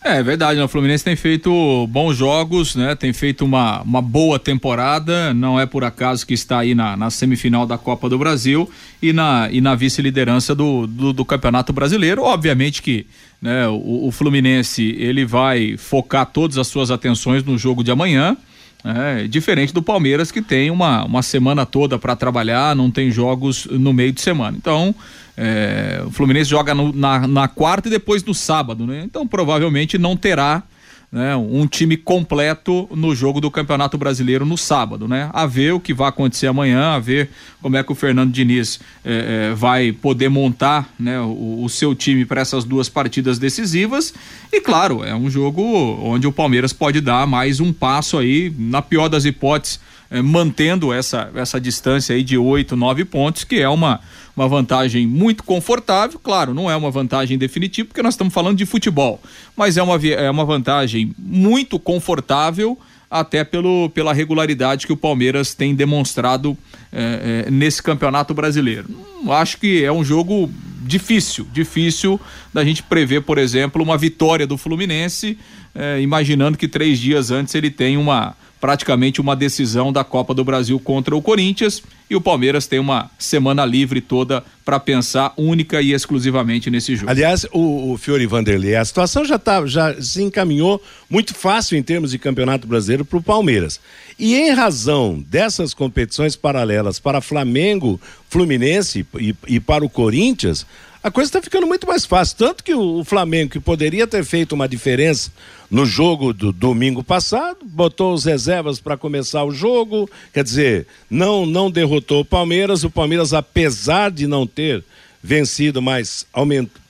É, 0.09 0.19
é 0.19 0.23
verdade, 0.23 0.59
né? 0.59 0.65
o 0.65 0.69
Fluminense 0.69 1.05
tem 1.05 1.15
feito 1.15 1.87
bons 1.89 2.17
jogos, 2.17 2.75
né? 2.75 2.95
Tem 2.95 3.13
feito 3.13 3.45
uma, 3.45 3.83
uma 3.83 4.01
boa 4.01 4.39
temporada, 4.39 5.35
não 5.35 5.61
é 5.61 5.67
por 5.67 5.85
acaso 5.85 6.27
que 6.27 6.33
está 6.33 6.61
aí 6.61 6.75
na, 6.75 6.97
na 6.97 7.11
semifinal 7.11 7.67
da 7.67 7.77
Copa 7.77 8.09
do 8.09 8.19
Brasil 8.19 8.71
e 9.03 9.13
na, 9.13 9.49
e 9.51 9.61
na 9.61 9.75
vice-liderança 9.75 10.55
do, 10.55 10.87
do, 10.87 11.13
do, 11.13 11.25
Campeonato 11.25 11.73
Brasileiro. 11.73 12.23
Obviamente 12.23 12.81
que 12.81 13.07
né, 13.41 13.69
o, 13.69 14.07
o 14.07 14.11
Fluminense 14.11 14.97
ele 14.99 15.27
vai 15.27 15.77
focar 15.77 16.27
todas 16.27 16.57
as 16.57 16.67
suas 16.69 16.91
atenções 16.91 17.45
no 17.45 17.59
jogo 17.59 17.85
de 17.85 17.91
amanhã, 17.91 18.37
é, 18.85 19.27
diferente 19.27 19.73
do 19.73 19.83
Palmeiras 19.83 20.31
que 20.31 20.41
tem 20.41 20.71
uma, 20.71 21.05
uma 21.05 21.23
semana 21.23 21.67
toda 21.67 21.99
para 21.99 22.15
trabalhar, 22.15 22.77
não 22.77 22.91
tem 22.91 23.11
jogos 23.11 23.67
no 23.67 23.93
meio 23.93 24.13
de 24.13 24.21
semana. 24.21 24.57
Então, 24.57 24.95
é, 25.37 26.03
o 26.05 26.11
Fluminense 26.11 26.51
joga 26.51 26.75
no, 26.75 26.93
na, 26.93 27.27
na 27.27 27.49
quarta 27.49 27.89
e 27.89 27.91
depois 27.91 28.25
no 28.25 28.35
sábado, 28.35 28.87
né? 28.87 29.03
Então 29.05 29.27
provavelmente 29.27 29.97
não 29.97 30.17
terá 30.17 30.63
né, 31.11 31.35
um 31.35 31.67
time 31.67 31.97
completo 31.97 32.89
no 32.95 33.15
jogo 33.15 33.41
do 33.41 33.51
Campeonato 33.51 33.97
Brasileiro 33.97 34.45
no 34.45 34.59
sábado, 34.59 35.09
né? 35.09 35.31
A 35.33 35.47
ver 35.47 35.73
o 35.73 35.81
que 35.81 35.95
vai 35.95 36.11
acontecer 36.11 36.47
amanhã, 36.47 36.95
a 36.95 36.99
ver 36.99 37.31
como 37.63 37.77
é 37.77 37.83
que 37.83 37.91
o 37.91 37.95
Fernando 37.95 38.31
Diniz 38.31 38.79
é, 39.03 39.51
é, 39.51 39.55
vai 39.55 39.91
poder 39.91 40.29
montar 40.29 40.93
né, 40.99 41.19
o, 41.21 41.65
o 41.65 41.69
seu 41.69 41.95
time 41.95 42.27
para 42.27 42.43
essas 42.43 42.65
duas 42.65 42.91
partidas 42.91 43.39
decisivas. 43.39 44.13
E 44.53 44.61
claro, 44.61 45.03
é 45.03 45.15
um 45.15 45.31
jogo 45.31 45.63
onde 46.03 46.27
o 46.27 46.33
Palmeiras 46.33 46.75
pode 46.75 47.01
dar 47.01 47.27
mais 47.27 47.59
um 47.59 47.73
passo 47.73 48.19
aí, 48.19 48.53
na 48.59 48.83
pior 48.83 49.09
das 49.09 49.25
hipóteses, 49.25 49.81
é, 50.11 50.23
mantendo 50.23 50.93
essa, 50.93 51.31
essa 51.35 51.61
distância 51.61 52.15
aí 52.15 52.23
de 52.23 52.37
oito, 52.37 52.77
nove 52.77 53.05
pontos, 53.05 53.45
que 53.45 53.57
é 53.61 53.69
uma 53.69 54.01
uma 54.39 54.47
vantagem 54.47 55.05
muito 55.05 55.43
confortável, 55.43 56.17
claro, 56.23 56.55
não 56.55 56.71
é 56.71 56.77
uma 56.77 56.93
vantagem 56.93 57.37
definitiva, 57.37 57.89
porque 57.89 58.03
nós 58.03 58.15
estamos 58.15 58.33
falando 58.33 58.57
de 58.57 58.65
futebol, 58.65 59.21
mas 59.57 59.77
é 59.77 59.83
uma, 59.83 59.97
é 60.07 60.31
uma 60.31 60.45
vantagem 60.45 61.13
muito 61.19 61.77
confortável, 61.77 62.79
até 63.11 63.43
pelo, 63.43 63.91
pela 63.91 64.13
regularidade 64.13 64.87
que 64.87 64.93
o 64.93 64.97
Palmeiras 64.97 65.55
tem 65.55 65.75
demonstrado 65.75 66.57
é, 66.93 67.45
é, 67.47 67.51
nesse 67.51 67.83
campeonato 67.83 68.35
brasileiro. 68.35 68.89
Acho 69.31 69.59
que 69.59 69.83
é 69.83 69.91
um 69.91 70.05
jogo 70.05 70.51
difícil, 70.83 71.47
difícil 71.53 72.21
da 72.53 72.63
gente 72.65 72.83
prever, 72.83 73.23
por 73.23 73.39
exemplo, 73.39 73.83
uma 73.83 73.97
vitória 73.97 74.47
do 74.47 74.59
Fluminense, 74.59 75.39
é, 75.75 76.01
imaginando 76.01 76.59
que 76.59 76.69
três 76.69 76.99
dias 76.99 77.31
antes 77.31 77.55
ele 77.55 77.71
tem 77.71 77.97
uma 77.97 78.37
praticamente 78.61 79.21
uma 79.21 79.37
decisão 79.37 79.93
da 79.93 80.03
Copa 80.05 80.35
do 80.35 80.45
Brasil 80.45 80.79
contra 80.81 81.15
o 81.17 81.23
Corinthians 81.23 81.83
e 82.11 82.17
o 82.17 82.21
Palmeiras 82.21 82.67
tem 82.67 82.79
uma 82.79 83.11
semana 83.19 83.65
livre 83.65 84.01
toda 84.01 84.43
para 84.65 84.81
pensar 84.81 85.33
única 85.37 85.81
e 85.83 85.93
exclusivamente 85.93 86.71
nesse 86.71 86.97
jogo. 86.97 87.11
Aliás, 87.11 87.47
o, 87.53 87.93
o 87.93 87.99
Fiore 87.99 88.27
Vanderlei, 88.27 88.77
a 88.77 88.85
situação 88.85 89.25
já 89.25 89.39
tá, 89.39 89.65
já 89.67 90.01
se 90.01 90.23
encaminhou 90.23 90.83
muito 91.09 91.35
fácil 91.35 91.77
em 91.77 91.83
termos 91.83 92.11
de 92.11 92.19
Campeonato 92.19 92.67
Brasileiro 92.67 93.05
para 93.05 93.19
o 93.19 93.23
Palmeiras. 93.23 93.81
E 94.19 94.35
em 94.35 94.51
razão 94.53 95.25
dessas 95.29 95.75
competições 95.75 96.35
paralelas 96.35 96.99
para 96.99 97.21
Flamengo, 97.21 98.01
Fluminense 98.29 99.07
e, 99.19 99.35
e 99.47 99.61
para 99.61 99.85
o 99.85 99.91
Corinthians, 99.91 100.67
a 101.03 101.11
coisa 101.11 101.29
está 101.29 101.41
ficando 101.41 101.67
muito 101.67 101.87
mais 101.87 102.05
fácil. 102.05 102.37
Tanto 102.37 102.65
que 102.65 102.75
o, 102.75 103.05
Flamengo, 103.05 103.53
que 103.53 103.61
poderia 103.61 104.07
ter 104.07 104.25
feito 104.25 104.53
uma 104.53 104.69
diferença 104.69 105.31
no 105.71 105.87
jogo 105.87 106.33
do 106.33 106.53
domingo 106.53 107.05
passado, 107.05 107.59
botou 107.63 108.15
os 108.15 108.25
reservas 108.25 108.81
para 108.81 108.97
começar 108.97 109.45
o 109.45 109.53
jogo, 109.53 110.11
quer 110.33 110.43
dizer, 110.43 110.87
não, 111.11 111.45
não 111.45 111.71
derrotou 111.71 112.21
o 112.21 112.25
Palmeiras. 112.25 112.85
O 112.85 112.91
Palmeiras, 112.91 113.33
apesar 113.33 114.11
de 114.11 114.27
não 114.27 114.47
ter 114.47 114.85
vencido, 115.23 115.81
mas 115.83 116.27
aumentou 116.33 116.81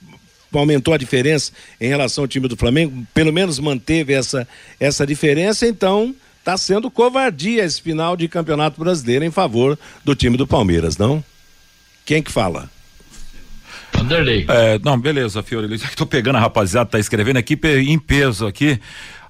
aumentou 0.50 0.94
a 0.94 0.98
diferença 0.98 1.52
em 1.78 1.88
relação 1.88 2.24
ao 2.24 2.28
time 2.28 2.48
do 2.48 2.56
Flamengo, 2.56 3.06
pelo 3.12 3.30
menos 3.30 3.58
manteve 3.58 4.14
essa, 4.14 4.48
essa 4.80 5.06
diferença, 5.06 5.66
então 5.66 6.14
está 6.38 6.56
sendo 6.56 6.90
covardia 6.90 7.62
esse 7.62 7.82
final 7.82 8.16
de 8.16 8.26
campeonato 8.28 8.80
brasileiro 8.80 9.26
em 9.26 9.30
favor 9.30 9.78
do 10.02 10.14
time 10.14 10.38
do 10.38 10.46
Palmeiras, 10.46 10.96
não? 10.96 11.22
Quem 12.06 12.22
que 12.22 12.32
fala? 12.32 12.70
Vanderlei. 13.98 14.46
É, 14.48 14.78
não, 14.82 14.98
beleza, 14.98 15.42
Fiore. 15.42 15.72
Estou 15.74 16.06
pegando 16.06 16.36
a 16.36 16.40
rapaziada, 16.40 16.88
tá 16.88 16.98
escrevendo 16.98 17.36
aqui 17.36 17.58
em 17.86 17.98
peso 17.98 18.46
aqui. 18.46 18.80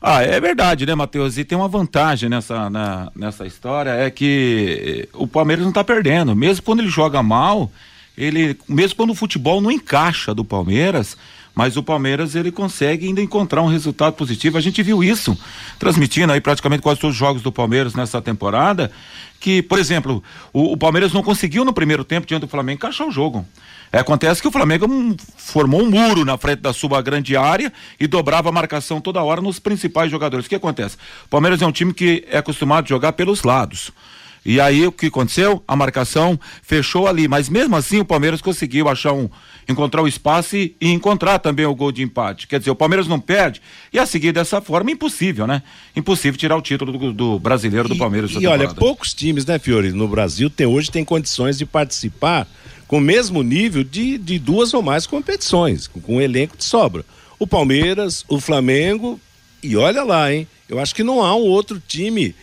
Ah, 0.00 0.22
é 0.22 0.40
verdade, 0.40 0.86
né, 0.86 0.94
Matheus? 0.94 1.36
E 1.38 1.44
tem 1.44 1.58
uma 1.58 1.66
vantagem 1.66 2.28
nessa, 2.28 2.70
na, 2.70 3.10
nessa 3.16 3.46
história, 3.46 3.90
é 3.90 4.08
que 4.10 5.08
o 5.12 5.26
Palmeiras 5.26 5.62
não 5.62 5.70
está 5.70 5.82
perdendo. 5.82 6.36
Mesmo 6.36 6.62
quando 6.62 6.80
ele 6.80 6.88
joga 6.88 7.22
mal, 7.22 7.70
ele, 8.16 8.56
mesmo 8.68 8.96
quando 8.96 9.10
o 9.10 9.14
futebol 9.14 9.60
não 9.60 9.72
encaixa 9.72 10.32
do 10.32 10.44
Palmeiras, 10.44 11.16
mas 11.52 11.76
o 11.76 11.82
Palmeiras 11.82 12.36
ele 12.36 12.52
consegue 12.52 13.08
ainda 13.08 13.20
encontrar 13.20 13.62
um 13.62 13.66
resultado 13.66 14.14
positivo. 14.14 14.56
A 14.56 14.60
gente 14.60 14.80
viu 14.84 15.02
isso 15.02 15.36
transmitindo 15.80 16.32
aí 16.32 16.40
praticamente 16.40 16.82
quase 16.82 17.00
todos 17.00 17.16
os 17.16 17.18
jogos 17.18 17.42
do 17.42 17.50
Palmeiras 17.50 17.96
nessa 17.96 18.22
temporada, 18.22 18.92
que, 19.40 19.60
por 19.62 19.80
exemplo, 19.80 20.22
o, 20.52 20.74
o 20.74 20.76
Palmeiras 20.76 21.12
não 21.12 21.24
conseguiu 21.24 21.64
no 21.64 21.72
primeiro 21.72 22.04
tempo 22.04 22.28
diante 22.28 22.42
do 22.42 22.48
Flamengo 22.48 22.76
encaixar 22.76 23.08
o 23.08 23.10
jogo. 23.10 23.44
É, 23.92 23.98
acontece 23.98 24.40
que 24.42 24.48
o 24.48 24.50
Flamengo 24.50 24.86
formou 25.36 25.82
um 25.82 25.90
muro 25.90 26.24
na 26.24 26.36
frente 26.36 26.60
da 26.60 26.72
sua 26.72 27.00
grande 27.00 27.36
área 27.36 27.72
e 27.98 28.06
dobrava 28.06 28.48
a 28.48 28.52
marcação 28.52 29.00
toda 29.00 29.22
hora 29.22 29.40
nos 29.40 29.58
principais 29.58 30.10
jogadores. 30.10 30.46
O 30.46 30.48
que 30.48 30.54
acontece? 30.54 30.96
O 31.24 31.28
Palmeiras 31.28 31.62
é 31.62 31.66
um 31.66 31.72
time 31.72 31.94
que 31.94 32.26
é 32.30 32.38
acostumado 32.38 32.84
a 32.84 32.88
jogar 32.88 33.12
pelos 33.12 33.42
lados. 33.42 33.90
E 34.44 34.60
aí 34.60 34.86
o 34.86 34.92
que 34.92 35.06
aconteceu? 35.06 35.62
A 35.66 35.76
marcação 35.76 36.38
fechou 36.62 37.06
ali, 37.06 37.28
mas 37.28 37.48
mesmo 37.48 37.76
assim 37.76 38.00
o 38.00 38.04
Palmeiras 38.04 38.40
conseguiu 38.40 38.88
achar 38.88 39.12
um 39.12 39.28
encontrar 39.68 40.00
o 40.00 40.08
espaço 40.08 40.56
e, 40.56 40.74
e, 40.80 40.88
encontrar 40.90 41.38
também 41.38 41.66
o 41.66 41.74
gol 41.74 41.92
de 41.92 42.02
empate. 42.02 42.46
Quer 42.46 42.58
dizer, 42.58 42.70
o 42.70 42.74
Palmeiras 42.74 43.06
não 43.06 43.20
perde 43.20 43.60
e 43.92 43.98
a 43.98 44.06
seguir 44.06 44.32
dessa 44.32 44.62
forma 44.62 44.90
impossível, 44.90 45.46
né? 45.46 45.62
Impossível 45.94 46.38
tirar 46.38 46.56
o 46.56 46.62
título 46.62 46.96
do, 46.96 47.12
do 47.12 47.38
brasileiro 47.38 47.86
do 47.86 47.96
Palmeiras. 47.96 48.30
E, 48.30 48.38
e 48.38 48.46
olha, 48.46 48.72
poucos 48.72 49.12
times, 49.12 49.44
né, 49.44 49.58
Fiore, 49.58 49.92
no 49.92 50.08
Brasil 50.08 50.48
tem 50.48 50.66
hoje 50.66 50.90
tem 50.90 51.04
condições 51.04 51.58
de 51.58 51.66
participar 51.66 52.48
com 52.88 52.98
o 52.98 53.00
mesmo 53.00 53.42
nível 53.42 53.84
de, 53.84 54.18
de 54.18 54.38
duas 54.38 54.74
ou 54.74 54.82
mais 54.82 55.06
competições, 55.06 55.86
com, 55.86 56.00
com 56.00 56.16
um 56.16 56.20
elenco 56.20 56.56
de 56.56 56.64
sobra. 56.64 57.04
O 57.38 57.46
Palmeiras, 57.46 58.24
o 58.28 58.40
Flamengo 58.40 59.20
e 59.62 59.76
olha 59.76 60.02
lá, 60.02 60.32
hein? 60.32 60.48
Eu 60.68 60.80
acho 60.80 60.94
que 60.94 61.04
não 61.04 61.22
há 61.22 61.34
um 61.36 61.42
outro 61.42 61.80
time 61.86 62.34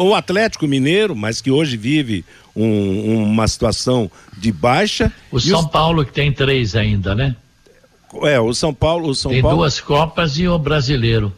o 0.00 0.14
Atlético 0.14 0.66
Mineiro, 0.66 1.14
mas 1.14 1.40
que 1.40 1.50
hoje 1.50 1.76
vive 1.76 2.24
um, 2.56 3.24
uma 3.24 3.46
situação 3.46 4.10
de 4.36 4.50
baixa. 4.50 5.12
O 5.30 5.38
São 5.38 5.60
os... 5.60 5.66
Paulo 5.66 6.04
que 6.04 6.12
tem 6.12 6.32
três 6.32 6.74
ainda, 6.74 7.14
né? 7.14 7.36
É, 8.22 8.40
o 8.40 8.52
São 8.54 8.72
Paulo. 8.72 9.08
O 9.08 9.14
São 9.14 9.30
tem 9.30 9.42
Paulo... 9.42 9.58
duas 9.58 9.80
Copas 9.80 10.38
e 10.38 10.48
o 10.48 10.58
brasileiro. 10.58 11.32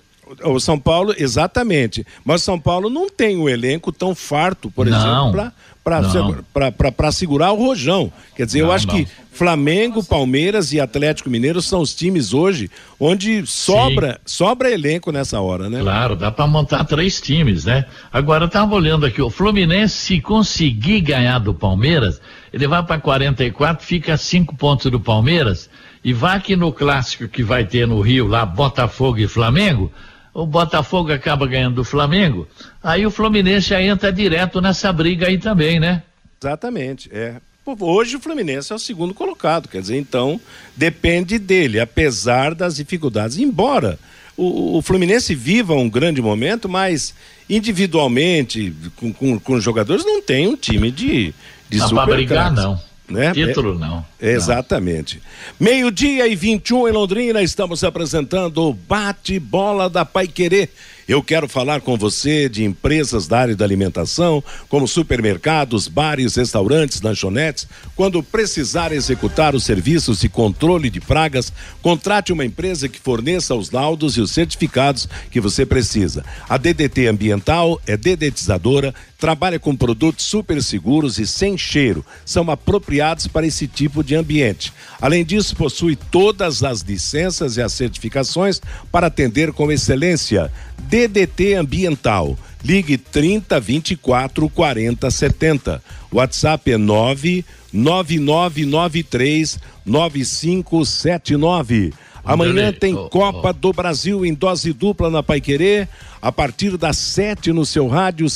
O 0.44 0.58
São 0.58 0.78
Paulo, 0.78 1.14
exatamente. 1.16 2.06
Mas 2.24 2.42
o 2.42 2.44
São 2.44 2.58
Paulo 2.58 2.88
não 2.88 3.08
tem 3.08 3.36
um 3.36 3.48
elenco 3.48 3.92
tão 3.92 4.14
farto, 4.14 4.70
por 4.70 4.86
não, 4.86 4.96
exemplo, 4.96 5.52
para 5.84 7.12
segurar 7.12 7.52
o 7.52 7.56
Rojão. 7.56 8.10
Quer 8.34 8.46
dizer, 8.46 8.62
não, 8.62 8.68
eu 8.68 8.72
acho 8.72 8.86
não. 8.86 8.94
que 8.94 9.06
Flamengo, 9.30 10.02
Palmeiras 10.02 10.72
e 10.72 10.80
Atlético 10.80 11.28
Mineiro 11.28 11.60
são 11.60 11.80
os 11.80 11.94
times 11.94 12.32
hoje 12.32 12.70
onde 12.98 13.44
sobra, 13.46 14.18
sobra 14.24 14.70
elenco 14.70 15.12
nessa 15.12 15.40
hora, 15.40 15.68
né? 15.68 15.80
Claro, 15.80 16.16
dá 16.16 16.30
para 16.30 16.46
montar 16.46 16.84
três 16.84 17.20
times, 17.20 17.64
né? 17.64 17.84
Agora, 18.12 18.44
eu 18.44 18.48
tava 18.48 18.74
olhando 18.74 19.04
aqui, 19.04 19.20
o 19.20 19.28
Fluminense, 19.28 19.94
se 19.94 20.20
conseguir 20.20 21.00
ganhar 21.00 21.38
do 21.38 21.52
Palmeiras, 21.52 22.20
ele 22.52 22.66
vai 22.66 22.82
para 22.82 23.00
44, 23.00 23.84
fica 23.84 24.14
a 24.14 24.16
cinco 24.16 24.56
pontos 24.56 24.90
do 24.90 25.00
Palmeiras, 25.00 25.68
e 26.02 26.12
vai 26.12 26.36
aqui 26.36 26.54
no 26.54 26.72
clássico 26.72 27.28
que 27.28 27.42
vai 27.42 27.64
ter 27.64 27.86
no 27.86 28.00
Rio, 28.00 28.26
lá, 28.26 28.46
Botafogo 28.46 29.18
e 29.18 29.26
Flamengo, 29.26 29.90
o 30.34 30.44
Botafogo 30.44 31.12
acaba 31.12 31.46
ganhando 31.46 31.76
do 31.76 31.84
Flamengo, 31.84 32.48
aí 32.82 33.06
o 33.06 33.10
Fluminense 33.10 33.68
já 33.68 33.80
entra 33.80 34.12
direto 34.12 34.60
nessa 34.60 34.92
briga 34.92 35.28
aí 35.28 35.38
também, 35.38 35.78
né? 35.78 36.02
Exatamente, 36.42 37.08
é. 37.12 37.36
Hoje 37.80 38.16
o 38.16 38.20
Fluminense 38.20 38.70
é 38.70 38.76
o 38.76 38.78
segundo 38.78 39.14
colocado, 39.14 39.68
quer 39.68 39.80
dizer, 39.80 39.96
então 39.96 40.38
depende 40.76 41.38
dele, 41.38 41.80
apesar 41.80 42.54
das 42.54 42.76
dificuldades. 42.76 43.38
Embora 43.38 43.98
o, 44.36 44.76
o 44.76 44.82
Fluminense 44.82 45.34
viva 45.34 45.72
um 45.72 45.88
grande 45.88 46.20
momento, 46.20 46.68
mas 46.68 47.14
individualmente, 47.48 48.74
com, 48.96 49.12
com, 49.12 49.38
com 49.38 49.60
jogadores, 49.60 50.04
não 50.04 50.20
tem 50.20 50.46
um 50.46 50.56
time 50.56 50.90
de, 50.90 51.32
de 51.70 51.78
não 51.78 51.88
super 51.88 52.06
brigar, 52.06 52.52
não. 52.52 52.78
Né? 53.08 53.32
Título 53.32 53.78
não. 53.78 54.04
Exatamente. 54.20 55.20
Meio-dia 55.60 56.26
e 56.26 56.34
21 56.34 56.88
em 56.88 56.92
Londrina, 56.92 57.42
estamos 57.42 57.84
apresentando 57.84 58.62
o 58.62 58.72
bate-bola 58.72 59.90
da 59.90 60.04
Pai 60.04 60.26
Querer. 60.26 60.70
Eu 61.06 61.22
quero 61.22 61.46
falar 61.46 61.82
com 61.82 61.98
você 61.98 62.48
de 62.48 62.64
empresas 62.64 63.28
da 63.28 63.38
área 63.38 63.54
da 63.54 63.64
alimentação, 63.64 64.42
como 64.70 64.88
supermercados, 64.88 65.86
bares, 65.86 66.36
restaurantes, 66.36 67.02
lanchonetes. 67.02 67.68
Quando 67.94 68.22
precisar 68.22 68.90
executar 68.90 69.54
os 69.54 69.64
serviços 69.64 70.20
de 70.20 70.30
controle 70.30 70.88
de 70.88 71.02
pragas, 71.02 71.52
contrate 71.82 72.32
uma 72.32 72.44
empresa 72.44 72.88
que 72.88 72.98
forneça 72.98 73.54
os 73.54 73.70
laudos 73.70 74.16
e 74.16 74.20
os 74.22 74.30
certificados 74.30 75.06
que 75.30 75.40
você 75.40 75.66
precisa. 75.66 76.24
A 76.48 76.56
DDT 76.56 77.06
Ambiental 77.06 77.78
é 77.86 77.98
dedetizadora, 77.98 78.94
trabalha 79.18 79.58
com 79.58 79.76
produtos 79.76 80.24
super 80.24 80.62
seguros 80.62 81.18
e 81.18 81.26
sem 81.26 81.56
cheiro. 81.58 82.04
São 82.24 82.50
apropriados 82.50 83.26
para 83.26 83.46
esse 83.46 83.66
tipo 83.66 84.02
de 84.02 84.14
ambiente. 84.14 84.72
Além 85.00 85.24
disso, 85.24 85.54
possui 85.54 85.96
todas 85.96 86.62
as 86.62 86.80
licenças 86.80 87.58
e 87.58 87.62
as 87.62 87.72
certificações 87.74 88.60
para 88.90 89.08
atender 89.08 89.52
com 89.52 89.70
excelência. 89.70 90.50
DDT 90.78 91.54
Ambiental. 91.54 92.38
Ligue 92.62 92.96
30 92.96 93.58
24 93.60 94.48
40 94.48 95.10
70. 95.10 95.82
WhatsApp 96.12 96.70
é 96.72 96.78
99993 96.78 99.58
9579. 99.84 101.92
Amanhã 102.24 102.72
tem 102.72 102.94
Copa 103.08 103.52
do 103.52 103.72
Brasil 103.72 104.24
em 104.24 104.32
dose 104.32 104.72
dupla 104.72 105.10
na 105.10 105.22
Paiquerê, 105.22 105.86
a 106.22 106.32
partir 106.32 106.78
das 106.78 106.96
sete 106.96 107.52
no 107.52 107.66
seu 107.66 107.86
rádio 107.86 108.26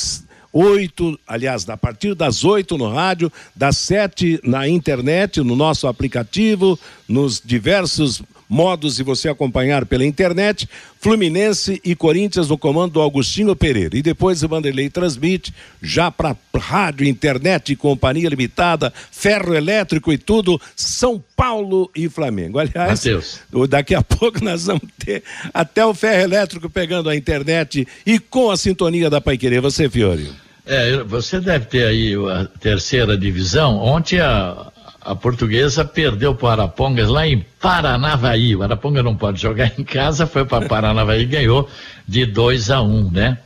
oito, 0.51 1.19
aliás, 1.27 1.67
a 1.69 1.77
partir 1.77 2.15
das 2.15 2.43
oito 2.43 2.77
no 2.77 2.91
rádio, 2.91 3.31
das 3.55 3.77
sete 3.77 4.39
na 4.43 4.67
internet, 4.67 5.41
no 5.41 5.55
nosso 5.55 5.87
aplicativo, 5.87 6.79
nos 7.07 7.41
diversos 7.43 8.21
modos 8.49 8.95
de 8.95 9.03
você 9.03 9.29
acompanhar 9.29 9.85
pela 9.85 10.03
internet, 10.03 10.67
Fluminense 10.99 11.79
e 11.85 11.95
Corinthians 11.95 12.49
no 12.49 12.57
comando 12.57 12.93
do 12.93 13.01
Augustinho 13.01 13.55
Pereira. 13.55 13.95
E 13.95 14.01
depois 14.01 14.41
o 14.41 14.47
Vanderlei 14.47 14.89
transmite 14.89 15.53
já 15.81 16.09
para 16.09 16.35
rádio, 16.57 17.07
internet, 17.07 17.75
companhia 17.75 18.27
limitada, 18.27 18.91
ferro 19.11 19.53
elétrico 19.53 20.11
e 20.11 20.17
tudo, 20.17 20.59
São 20.75 21.23
Paulo 21.35 21.89
e 21.95 22.09
Flamengo. 22.09 22.57
Aliás, 22.57 23.05
Mateus. 23.05 23.39
daqui 23.69 23.93
a 23.93 24.01
pouco 24.01 24.43
nós 24.43 24.65
vamos 24.65 24.81
ter 24.97 25.23
até 25.53 25.85
o 25.85 25.93
ferro 25.93 26.23
elétrico 26.23 26.69
pegando 26.69 27.09
a 27.09 27.15
internet 27.15 27.87
e 28.05 28.17
com 28.17 28.49
a 28.49 28.57
sintonia 28.57 29.09
da 29.09 29.21
Paiquerê. 29.21 29.59
Você, 29.61 29.89
Fiore. 29.89 30.29
É, 30.65 31.01
você 31.03 31.39
deve 31.39 31.65
ter 31.65 31.85
aí 31.85 32.13
a 32.15 32.45
terceira 32.59 33.17
divisão. 33.17 33.77
Ontem 33.77 34.19
a, 34.19 34.71
a 35.09 35.15
portuguesa 35.15 35.83
perdeu 35.83 36.35
para 36.35 36.45
o 36.45 36.51
Arapongas 36.51 37.09
lá 37.09 37.27
em 37.27 37.43
Paranavaí. 37.59 38.55
O 38.55 38.61
Araponga 38.61 39.01
não 39.01 39.15
pode 39.15 39.41
jogar 39.41 39.73
em 39.75 39.83
casa, 39.83 40.27
foi 40.27 40.45
para 40.45 40.67
Paranavaí 40.67 41.23
e 41.23 41.25
ganhou 41.25 41.67
de 42.07 42.27
2 42.27 42.69
a 42.69 42.79
1, 42.79 42.85
um, 42.85 43.09
né? 43.09 43.39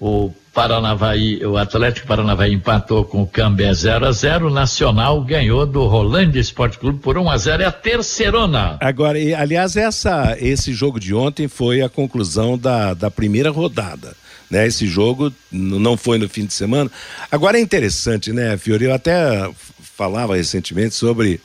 O 0.00 0.32
Paranavaí, 0.54 1.44
o 1.44 1.58
Atlético 1.58 2.06
Paranavaí 2.06 2.54
empatou 2.54 3.04
com 3.04 3.20
o 3.20 3.26
Cambé 3.26 3.74
0 3.74 4.06
a 4.06 4.12
0 4.12 4.46
o 4.46 4.50
Nacional 4.50 5.22
ganhou 5.22 5.66
do 5.66 5.84
Rolândia 5.84 6.40
Esporte 6.40 6.78
Clube 6.78 6.98
por 6.98 7.18
1 7.18 7.24
um 7.24 7.30
a 7.30 7.36
0 7.36 7.62
é 7.62 7.66
a 7.66 7.72
terceirona. 7.72 8.78
Agora, 8.80 9.18
aliás, 9.18 9.76
essa, 9.76 10.34
esse 10.40 10.72
jogo 10.72 10.98
de 10.98 11.12
ontem 11.12 11.46
foi 11.46 11.82
a 11.82 11.90
conclusão 11.90 12.56
da, 12.56 12.94
da 12.94 13.10
primeira 13.10 13.50
rodada. 13.50 14.14
Né, 14.48 14.64
esse 14.66 14.86
jogo 14.86 15.32
não 15.50 15.96
foi 15.96 16.18
no 16.18 16.28
fim 16.28 16.46
de 16.46 16.54
semana. 16.54 16.90
Agora 17.30 17.58
é 17.58 17.60
interessante, 17.60 18.32
né, 18.32 18.56
Fiori? 18.56 18.84
Eu 18.84 18.94
até 18.94 19.50
falava 19.96 20.36
recentemente 20.36 20.94
sobre 20.94 21.40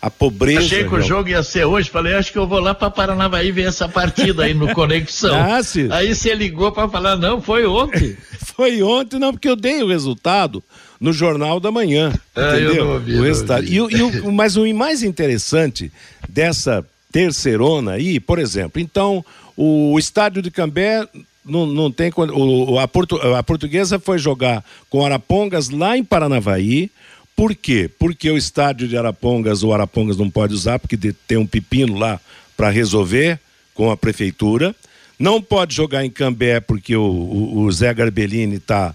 a 0.00 0.10
pobreza. 0.10 0.60
Achei 0.60 0.84
que 0.86 0.94
o 0.94 1.00
jogo 1.00 1.30
ia 1.30 1.42
ser 1.42 1.64
hoje, 1.64 1.88
falei, 1.88 2.14
acho 2.14 2.30
que 2.30 2.36
eu 2.36 2.46
vou 2.46 2.60
lá 2.60 2.74
para 2.74 2.90
Paranavaí 2.90 3.50
ver 3.50 3.68
essa 3.68 3.88
partida 3.88 4.44
aí 4.44 4.52
no 4.52 4.72
Conexão. 4.74 5.34
ah, 5.34 5.60
aí 5.90 6.14
você 6.14 6.34
ligou 6.34 6.70
para 6.70 6.86
falar, 6.88 7.16
não, 7.16 7.40
foi 7.40 7.64
ontem. 7.64 8.14
foi 8.54 8.82
ontem, 8.82 9.18
não, 9.18 9.32
porque 9.32 9.48
eu 9.48 9.56
dei 9.56 9.82
o 9.82 9.88
resultado 9.88 10.62
no 11.00 11.10
Jornal 11.10 11.58
da 11.58 11.72
Manhã. 11.72 12.12
Ah, 12.36 12.50
entendeu? 12.50 12.74
Eu 12.74 12.84
não 12.84 12.92
ouvi, 12.92 13.14
o 13.14 13.22
resultado. 13.22 13.64
E, 13.64 13.76
e 13.76 14.02
o, 14.02 14.30
mas 14.30 14.56
o 14.56 14.74
mais 14.74 15.02
interessante 15.02 15.90
dessa 16.28 16.84
terceirona 17.10 17.92
aí, 17.92 18.20
por 18.20 18.38
exemplo, 18.38 18.82
então, 18.82 19.24
o 19.56 19.98
estádio 19.98 20.42
de 20.42 20.50
Cambé 20.50 21.08
não, 21.44 21.64
não 21.66 21.90
tem. 21.90 22.12
O, 22.16 22.78
a, 22.78 22.86
portu, 22.86 23.16
a 23.16 23.42
portuguesa 23.42 23.98
foi 23.98 24.18
jogar 24.18 24.62
com 24.90 25.04
Arapongas 25.04 25.70
lá 25.70 25.96
em 25.96 26.04
Paranavaí 26.04 26.90
por 27.36 27.54
quê? 27.54 27.90
Porque 27.98 28.30
o 28.30 28.36
estádio 28.36 28.86
de 28.86 28.96
Arapongas, 28.96 29.62
o 29.62 29.72
Arapongas 29.72 30.16
não 30.16 30.30
pode 30.30 30.54
usar, 30.54 30.78
porque 30.78 30.96
tem 31.26 31.36
um 31.36 31.46
pepino 31.46 31.98
lá 31.98 32.20
para 32.56 32.70
resolver 32.70 33.38
com 33.74 33.90
a 33.90 33.96
prefeitura. 33.96 34.74
Não 35.18 35.42
pode 35.42 35.74
jogar 35.74 36.04
em 36.04 36.10
Cambé, 36.10 36.60
porque 36.60 36.94
o, 36.96 37.02
o, 37.02 37.60
o 37.60 37.72
Zé 37.72 37.92
Garbellini 37.92 38.56
está 38.56 38.94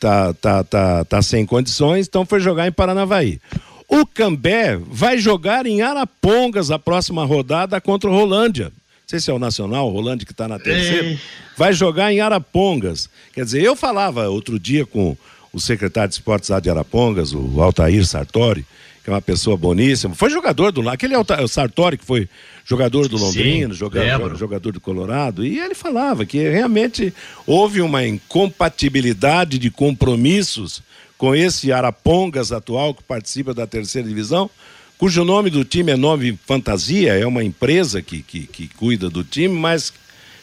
tá, 0.00 0.32
tá, 0.34 0.64
tá, 0.64 1.04
tá 1.04 1.22
sem 1.22 1.44
condições, 1.44 2.06
então 2.06 2.24
foi 2.24 2.40
jogar 2.40 2.66
em 2.66 2.72
Paranavaí. 2.72 3.40
O 3.86 4.06
Cambé 4.06 4.78
vai 4.86 5.18
jogar 5.18 5.66
em 5.66 5.82
Arapongas 5.82 6.70
a 6.70 6.78
próxima 6.78 7.24
rodada 7.24 7.80
contra 7.80 8.08
o 8.08 8.12
Rolândia. 8.12 8.66
Não 8.66 8.72
sei 9.06 9.20
se 9.20 9.30
é 9.30 9.34
o 9.34 9.38
Nacional, 9.38 9.88
o 9.88 9.92
Rolândia 9.92 10.24
que 10.24 10.32
está 10.32 10.46
na 10.46 10.58
terceira. 10.58 11.18
Vai 11.56 11.72
jogar 11.72 12.12
em 12.12 12.20
Arapongas. 12.20 13.10
Quer 13.32 13.44
dizer, 13.44 13.62
eu 13.62 13.74
falava 13.74 14.28
outro 14.28 14.58
dia 14.58 14.86
com 14.86 15.16
o 15.52 15.60
secretário 15.60 16.08
de 16.08 16.14
esportes 16.14 16.48
lá 16.50 16.60
de 16.60 16.70
Arapongas, 16.70 17.32
o 17.32 17.60
Altair 17.60 18.04
Sartori, 18.06 18.64
que 19.02 19.10
é 19.10 19.12
uma 19.12 19.22
pessoa 19.22 19.56
boníssima. 19.56 20.14
Foi 20.14 20.30
jogador 20.30 20.70
do 20.72 20.88
aquele 20.88 21.16
o 21.16 21.48
Sartori 21.48 21.96
que 21.96 22.04
foi 22.04 22.28
jogador 22.64 23.08
do 23.08 23.16
Londrina, 23.16 23.74
Sim, 23.74 23.78
jogador, 23.78 24.36
jogador 24.36 24.72
do 24.72 24.80
Colorado, 24.80 25.44
e 25.44 25.58
ele 25.58 25.74
falava 25.74 26.24
que 26.24 26.38
realmente 26.38 27.12
houve 27.46 27.80
uma 27.80 28.06
incompatibilidade 28.06 29.58
de 29.58 29.70
compromissos 29.70 30.82
com 31.18 31.34
esse 31.34 31.72
Arapongas 31.72 32.52
atual 32.52 32.94
que 32.94 33.02
participa 33.02 33.52
da 33.52 33.66
terceira 33.66 34.08
divisão, 34.08 34.48
cujo 34.96 35.24
nome 35.24 35.50
do 35.50 35.64
time 35.64 35.92
é 35.92 35.96
Nome 35.96 36.38
Fantasia, 36.46 37.14
é 37.14 37.26
uma 37.26 37.42
empresa 37.42 38.00
que, 38.00 38.22
que, 38.22 38.46
que 38.46 38.68
cuida 38.68 39.10
do 39.10 39.24
time, 39.24 39.54
mas 39.58 39.92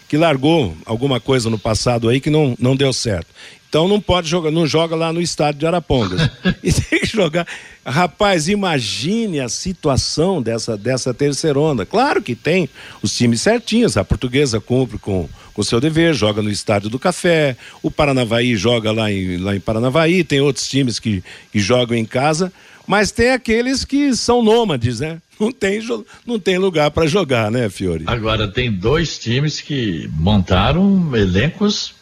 que 0.08 0.18
largou 0.18 0.76
alguma 0.86 1.20
coisa 1.20 1.50
no 1.50 1.60
passado 1.60 2.08
aí 2.08 2.22
que 2.22 2.30
não, 2.30 2.56
não 2.60 2.76
deu 2.76 2.94
certo. 2.94 3.28
Então 3.70 3.88
não 3.88 4.00
pode 4.00 4.30
jogar, 4.30 4.50
não 4.50 4.66
joga 4.66 4.96
lá 4.96 5.12
no 5.12 5.22
estádio 5.22 5.60
de 5.60 5.68
Arapongas. 5.68 6.30
e 6.64 6.72
tem 6.72 7.00
que 7.02 7.06
jogar. 7.08 7.46
Rapaz, 7.86 8.48
imagine 8.48 9.40
a 9.40 9.50
situação 9.50 10.42
dessa, 10.42 10.78
dessa 10.78 11.14
terceira 11.14 11.60
onda. 11.60 11.86
Claro 11.86 12.22
que 12.22 12.36
tem 12.36 12.70
os 13.02 13.16
times 13.16 13.42
certinhos. 13.42 13.98
A 13.98 14.06
portuguesa 14.06 14.60
cumpre 14.60 14.98
com 14.98 15.28
o 15.56 15.64
seu 15.64 15.80
dever, 15.80 16.14
joga 16.14 16.42
no 16.42 16.50
estádio 16.50 16.90
do 16.90 17.00
Café. 17.00 17.58
O 17.84 17.92
Paranavaí 17.92 18.56
joga 18.56 18.92
lá 18.92 19.12
em, 19.12 19.38
lá 19.38 19.56
em 19.56 19.60
Paranavaí. 19.60 20.24
Tem 20.24 20.40
outros 20.40 20.68
times 20.68 21.00
que, 21.00 21.24
que 21.52 21.60
jogam 21.60 21.98
em 21.98 22.06
casa. 22.06 22.52
Mas 22.86 23.12
tem 23.12 23.32
aqueles 23.32 23.84
que 23.84 24.16
são 24.16 24.42
nômades, 24.42 25.02
né? 25.02 25.22
Não 25.38 25.52
tem, 25.52 25.82
não 26.26 26.40
tem 26.40 26.58
lugar 26.58 26.90
para 26.90 27.06
jogar, 27.06 27.52
né, 27.52 27.70
Fiore? 27.70 28.06
Agora, 28.08 28.48
tem 28.48 28.72
dois 28.72 29.20
times 29.20 29.60
que 29.60 30.10
montaram 30.14 31.14
elencos 31.14 31.94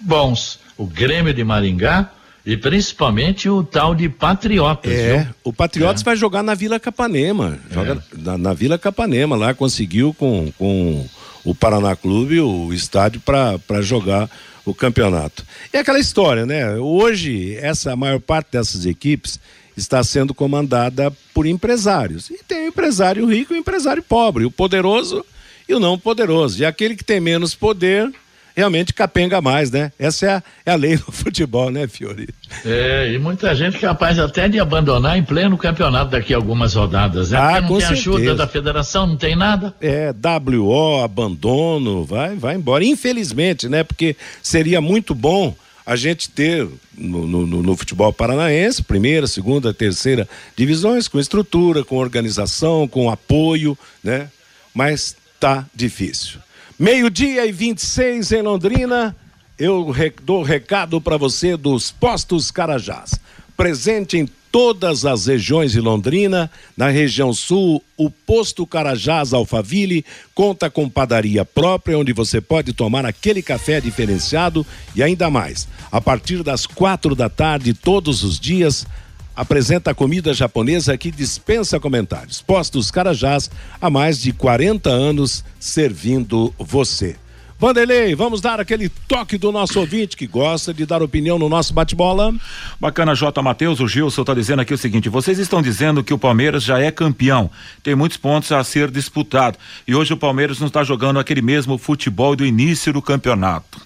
bons 0.00 0.58
o 0.76 0.86
Grêmio 0.86 1.32
de 1.32 1.44
Maringá 1.44 2.10
e 2.44 2.56
principalmente 2.56 3.48
o 3.48 3.62
tal 3.62 3.94
de 3.94 4.08
Patriotas. 4.08 4.92
É, 4.92 5.18
viu? 5.18 5.34
o 5.44 5.52
Patriotas 5.52 6.02
é. 6.02 6.04
vai 6.04 6.16
jogar 6.16 6.42
na 6.42 6.54
Vila 6.54 6.80
Capanema. 6.80 7.58
Joga 7.70 7.92
é. 7.92 8.18
na, 8.18 8.38
na, 8.38 8.52
Vila 8.52 8.78
Capanema, 8.78 9.36
lá 9.36 9.54
conseguiu 9.54 10.12
com, 10.14 10.52
com 10.58 11.06
o 11.44 11.54
Paraná 11.54 11.94
Clube 11.94 12.40
o 12.40 12.72
estádio 12.72 13.20
para 13.20 13.80
jogar 13.80 14.28
o 14.64 14.74
campeonato. 14.74 15.44
E 15.72 15.76
aquela 15.76 15.98
história, 15.98 16.46
né? 16.46 16.76
Hoje, 16.76 17.56
essa 17.56 17.92
a 17.92 17.96
maior 17.96 18.20
parte 18.20 18.52
dessas 18.52 18.86
equipes 18.86 19.38
está 19.76 20.02
sendo 20.04 20.34
comandada 20.34 21.12
por 21.32 21.46
empresários. 21.46 22.30
E 22.30 22.40
tem 22.46 22.64
o 22.64 22.68
empresário 22.68 23.26
rico 23.26 23.52
e 23.52 23.56
o 23.56 23.60
empresário 23.60 24.02
pobre, 24.02 24.44
o 24.44 24.50
poderoso 24.50 25.24
e 25.68 25.74
o 25.74 25.80
não 25.80 25.98
poderoso. 25.98 26.60
E 26.60 26.64
aquele 26.64 26.94
que 26.94 27.04
tem 27.04 27.20
menos 27.20 27.54
poder 27.54 28.12
realmente 28.54 28.92
capenga 28.92 29.40
mais, 29.40 29.70
né? 29.70 29.92
Essa 29.98 30.26
é 30.26 30.30
a, 30.30 30.42
é 30.66 30.72
a 30.72 30.76
lei 30.76 30.96
do 30.96 31.10
futebol, 31.12 31.70
né, 31.70 31.86
Fiori? 31.86 32.28
É, 32.64 33.12
e 33.12 33.18
muita 33.18 33.54
gente 33.54 33.78
capaz 33.78 34.18
até 34.18 34.48
de 34.48 34.60
abandonar 34.60 35.18
em 35.18 35.22
pleno 35.22 35.56
campeonato 35.56 36.10
daqui 36.10 36.34
a 36.34 36.36
algumas 36.36 36.74
rodadas, 36.74 37.30
né? 37.30 37.38
Ah, 37.38 37.42
Porque 37.42 37.60
não 37.60 37.68
tem 37.68 37.80
certeza. 37.80 37.92
ajuda 37.92 38.34
da 38.34 38.46
federação, 38.46 39.06
não 39.06 39.16
tem 39.16 39.36
nada. 39.36 39.74
É, 39.80 40.12
WO, 40.12 41.02
abandono, 41.02 42.04
vai, 42.04 42.36
vai 42.36 42.54
embora. 42.54 42.84
Infelizmente, 42.84 43.68
né? 43.68 43.82
Porque 43.82 44.16
seria 44.42 44.80
muito 44.80 45.14
bom 45.14 45.54
a 45.84 45.96
gente 45.96 46.30
ter 46.30 46.68
no, 46.96 47.26
no, 47.26 47.62
no, 47.62 47.76
futebol 47.76 48.12
paranaense, 48.12 48.82
primeira, 48.82 49.26
segunda, 49.26 49.74
terceira 49.74 50.28
divisões, 50.56 51.08
com 51.08 51.18
estrutura, 51.18 51.84
com 51.84 51.96
organização, 51.96 52.86
com 52.86 53.10
apoio, 53.10 53.76
né? 54.02 54.28
Mas 54.72 55.16
tá 55.40 55.66
difícil. 55.74 56.38
Meio-dia 56.78 57.46
e 57.46 57.52
26 57.52 58.32
em 58.32 58.42
Londrina. 58.42 59.14
Eu 59.58 59.94
dou 60.22 60.42
recado 60.42 61.00
para 61.00 61.16
você 61.16 61.56
dos 61.56 61.92
Postos 61.92 62.50
Carajás. 62.50 63.20
Presente 63.56 64.16
em 64.16 64.26
todas 64.50 65.04
as 65.04 65.26
regiões 65.26 65.72
de 65.72 65.80
Londrina. 65.80 66.50
Na 66.76 66.88
região 66.88 67.32
sul, 67.32 67.82
o 67.96 68.10
Posto 68.10 68.66
Carajás 68.66 69.32
Alfaville 69.32 70.04
conta 70.34 70.70
com 70.70 70.88
padaria 70.88 71.44
própria, 71.44 71.98
onde 71.98 72.12
você 72.12 72.40
pode 72.40 72.72
tomar 72.72 73.04
aquele 73.04 73.42
café 73.42 73.80
diferenciado 73.80 74.66
e 74.96 75.02
ainda 75.02 75.30
mais. 75.30 75.68
A 75.90 76.00
partir 76.00 76.42
das 76.42 76.66
quatro 76.66 77.14
da 77.14 77.28
tarde, 77.28 77.74
todos 77.74 78.24
os 78.24 78.40
dias, 78.40 78.86
apresenta 79.34 79.94
comida 79.94 80.32
japonesa 80.34 80.96
que 80.96 81.10
dispensa 81.10 81.80
comentários. 81.80 82.42
Postos 82.42 82.90
Carajás 82.90 83.50
há 83.80 83.90
mais 83.90 84.20
de 84.20 84.32
40 84.32 84.90
anos 84.90 85.44
servindo 85.58 86.54
você. 86.58 87.16
Vanderlei, 87.62 88.12
vamos 88.16 88.40
dar 88.40 88.58
aquele 88.58 88.88
toque 88.88 89.38
do 89.38 89.52
nosso 89.52 89.78
ouvinte 89.78 90.16
que 90.16 90.26
gosta 90.26 90.74
de 90.74 90.84
dar 90.84 91.00
opinião 91.00 91.38
no 91.38 91.48
nosso 91.48 91.72
bate-bola. 91.72 92.34
Bacana, 92.80 93.14
J. 93.14 93.40
Matheus, 93.40 93.78
o 93.78 93.86
Gilson 93.86 94.22
está 94.22 94.34
dizendo 94.34 94.62
aqui 94.62 94.74
o 94.74 94.78
seguinte: 94.78 95.08
vocês 95.08 95.38
estão 95.38 95.62
dizendo 95.62 96.02
que 96.02 96.12
o 96.12 96.18
Palmeiras 96.18 96.64
já 96.64 96.80
é 96.80 96.90
campeão, 96.90 97.48
tem 97.80 97.94
muitos 97.94 98.18
pontos 98.18 98.50
a 98.50 98.64
ser 98.64 98.90
disputado 98.90 99.56
e 99.86 99.94
hoje 99.94 100.12
o 100.12 100.16
Palmeiras 100.16 100.58
não 100.58 100.66
está 100.66 100.82
jogando 100.82 101.20
aquele 101.20 101.40
mesmo 101.40 101.78
futebol 101.78 102.34
do 102.34 102.44
início 102.44 102.92
do 102.92 103.00
campeonato. 103.00 103.80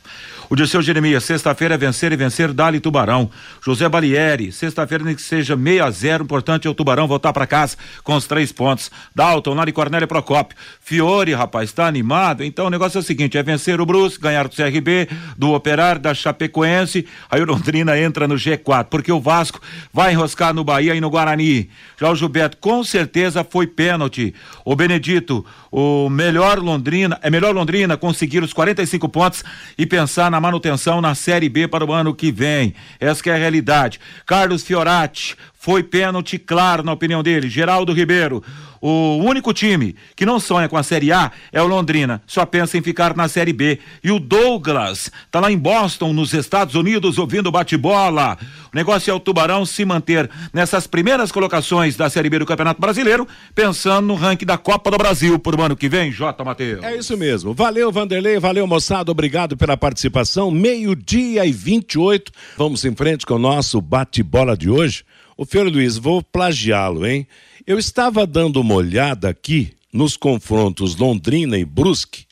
O 0.48 0.54
Dirceu 0.54 0.80
Jeremias, 0.80 1.24
sexta-feira 1.24 1.74
é 1.74 1.78
vencer 1.78 2.12
e 2.12 2.16
vencer, 2.16 2.52
Dali 2.52 2.78
Tubarão. 2.78 3.28
José 3.64 3.88
Balieri, 3.88 4.52
sexta-feira 4.52 5.02
nem 5.02 5.16
que 5.16 5.22
seja 5.22 5.56
6 5.56 5.80
a 5.80 5.90
0 5.90 6.22
importante 6.22 6.68
é 6.68 6.70
o 6.70 6.74
Tubarão 6.74 7.08
voltar 7.08 7.32
para 7.32 7.48
casa 7.48 7.76
com 8.04 8.14
os 8.14 8.28
três 8.28 8.52
pontos. 8.52 8.88
Dalton, 9.12 9.54
Lari 9.54 9.72
Cornélio 9.72 10.06
Procópio. 10.06 10.56
Fiore, 10.80 11.34
rapaz, 11.34 11.72
tá 11.72 11.88
animado? 11.88 12.44
Então 12.44 12.66
o 12.66 12.70
negócio 12.70 12.96
é 12.96 13.00
o 13.00 13.02
seguinte: 13.02 13.36
é 13.36 13.42
vencer 13.42 13.80
o 13.80 13.86
Brusque, 13.86 14.22
ganhar 14.22 14.46
do 14.46 14.54
CRB, 14.54 15.08
do 15.36 15.52
Operário, 15.52 16.00
da 16.00 16.14
Chapecoense. 16.14 17.08
Aí 17.28 17.40
o 17.40 17.44
Londrina 17.44 17.98
entra 17.98 18.28
no 18.28 18.36
G4, 18.36 18.84
porque 18.84 19.10
o 19.10 19.20
Vasco 19.20 19.60
vai 19.92 20.12
enroscar 20.12 20.54
no 20.54 20.62
Bahia 20.62 20.94
e 20.94 21.00
no 21.00 21.10
Guarani. 21.10 21.68
Já 21.98 22.08
o 22.08 22.14
Gilberto, 22.14 22.58
com 22.58 22.84
certeza 22.84 23.42
foi 23.42 23.66
pênalti. 23.66 24.32
O 24.64 24.76
Benedito, 24.76 25.44
o 25.72 26.08
melhor 26.08 26.60
Londrina, 26.60 27.18
é 27.20 27.30
melhor 27.30 27.52
Londrina 27.52 27.96
conseguir 27.96 28.44
os 28.44 28.52
45 28.52 29.08
pontos 29.08 29.42
e 29.76 29.84
pensar 29.84 30.35
na 30.36 30.40
manutenção 30.40 31.00
na 31.00 31.14
Série 31.14 31.48
B 31.48 31.66
para 31.66 31.84
o 31.84 31.92
ano 31.92 32.14
que 32.14 32.30
vem. 32.30 32.74
Essa 33.00 33.30
é 33.30 33.32
a 33.32 33.38
realidade. 33.38 33.98
Carlos 34.26 34.62
Fiorati, 34.62 35.34
foi 35.66 35.82
pênalti 35.82 36.38
claro 36.38 36.84
na 36.84 36.92
opinião 36.92 37.24
dele. 37.24 37.50
Geraldo 37.50 37.92
Ribeiro, 37.92 38.40
o 38.80 39.16
único 39.16 39.52
time 39.52 39.96
que 40.14 40.24
não 40.24 40.38
sonha 40.38 40.68
com 40.68 40.76
a 40.76 40.82
Série 40.84 41.10
A 41.10 41.32
é 41.50 41.60
o 41.60 41.66
Londrina, 41.66 42.22
só 42.24 42.46
pensa 42.46 42.78
em 42.78 42.82
ficar 42.82 43.16
na 43.16 43.26
Série 43.26 43.52
B. 43.52 43.80
E 44.04 44.12
o 44.12 44.20
Douglas 44.20 45.10
tá 45.28 45.40
lá 45.40 45.50
em 45.50 45.58
Boston, 45.58 46.12
nos 46.12 46.32
Estados 46.32 46.76
Unidos, 46.76 47.18
ouvindo 47.18 47.50
bate-bola. 47.50 48.38
O 48.72 48.76
negócio 48.76 49.10
é 49.10 49.14
o 49.14 49.18
Tubarão 49.18 49.66
se 49.66 49.84
manter 49.84 50.30
nessas 50.52 50.86
primeiras 50.86 51.32
colocações 51.32 51.96
da 51.96 52.08
Série 52.08 52.30
B 52.30 52.38
do 52.38 52.46
Campeonato 52.46 52.80
Brasileiro, 52.80 53.26
pensando 53.52 54.06
no 54.06 54.14
ranking 54.14 54.46
da 54.46 54.56
Copa 54.56 54.88
do 54.88 54.98
Brasil 54.98 55.36
por 55.36 55.60
ano 55.60 55.74
que 55.74 55.88
vem, 55.88 56.12
J. 56.12 56.44
Matheus. 56.44 56.84
É 56.84 56.94
isso 56.94 57.16
mesmo. 57.16 57.52
Valeu, 57.52 57.90
Vanderlei, 57.90 58.38
valeu, 58.38 58.68
moçada, 58.68 59.10
obrigado 59.10 59.56
pela 59.56 59.76
participação. 59.76 60.48
Meio-dia 60.48 61.44
e 61.44 61.50
28. 61.50 62.30
Vamos 62.56 62.84
em 62.84 62.94
frente 62.94 63.26
com 63.26 63.34
o 63.34 63.38
nosso 63.40 63.80
bate-bola 63.80 64.56
de 64.56 64.70
hoje. 64.70 65.02
O 65.38 65.44
Fiore 65.44 65.68
Luiz, 65.68 65.98
vou 65.98 66.22
plagiá-lo, 66.22 67.06
hein? 67.06 67.26
Eu 67.66 67.78
estava 67.78 68.26
dando 68.26 68.58
uma 68.58 68.74
olhada 68.74 69.28
aqui 69.28 69.74
nos 69.92 70.16
confrontos 70.16 70.96
Londrina 70.96 71.58
e 71.58 71.64
Brusque 71.64 72.24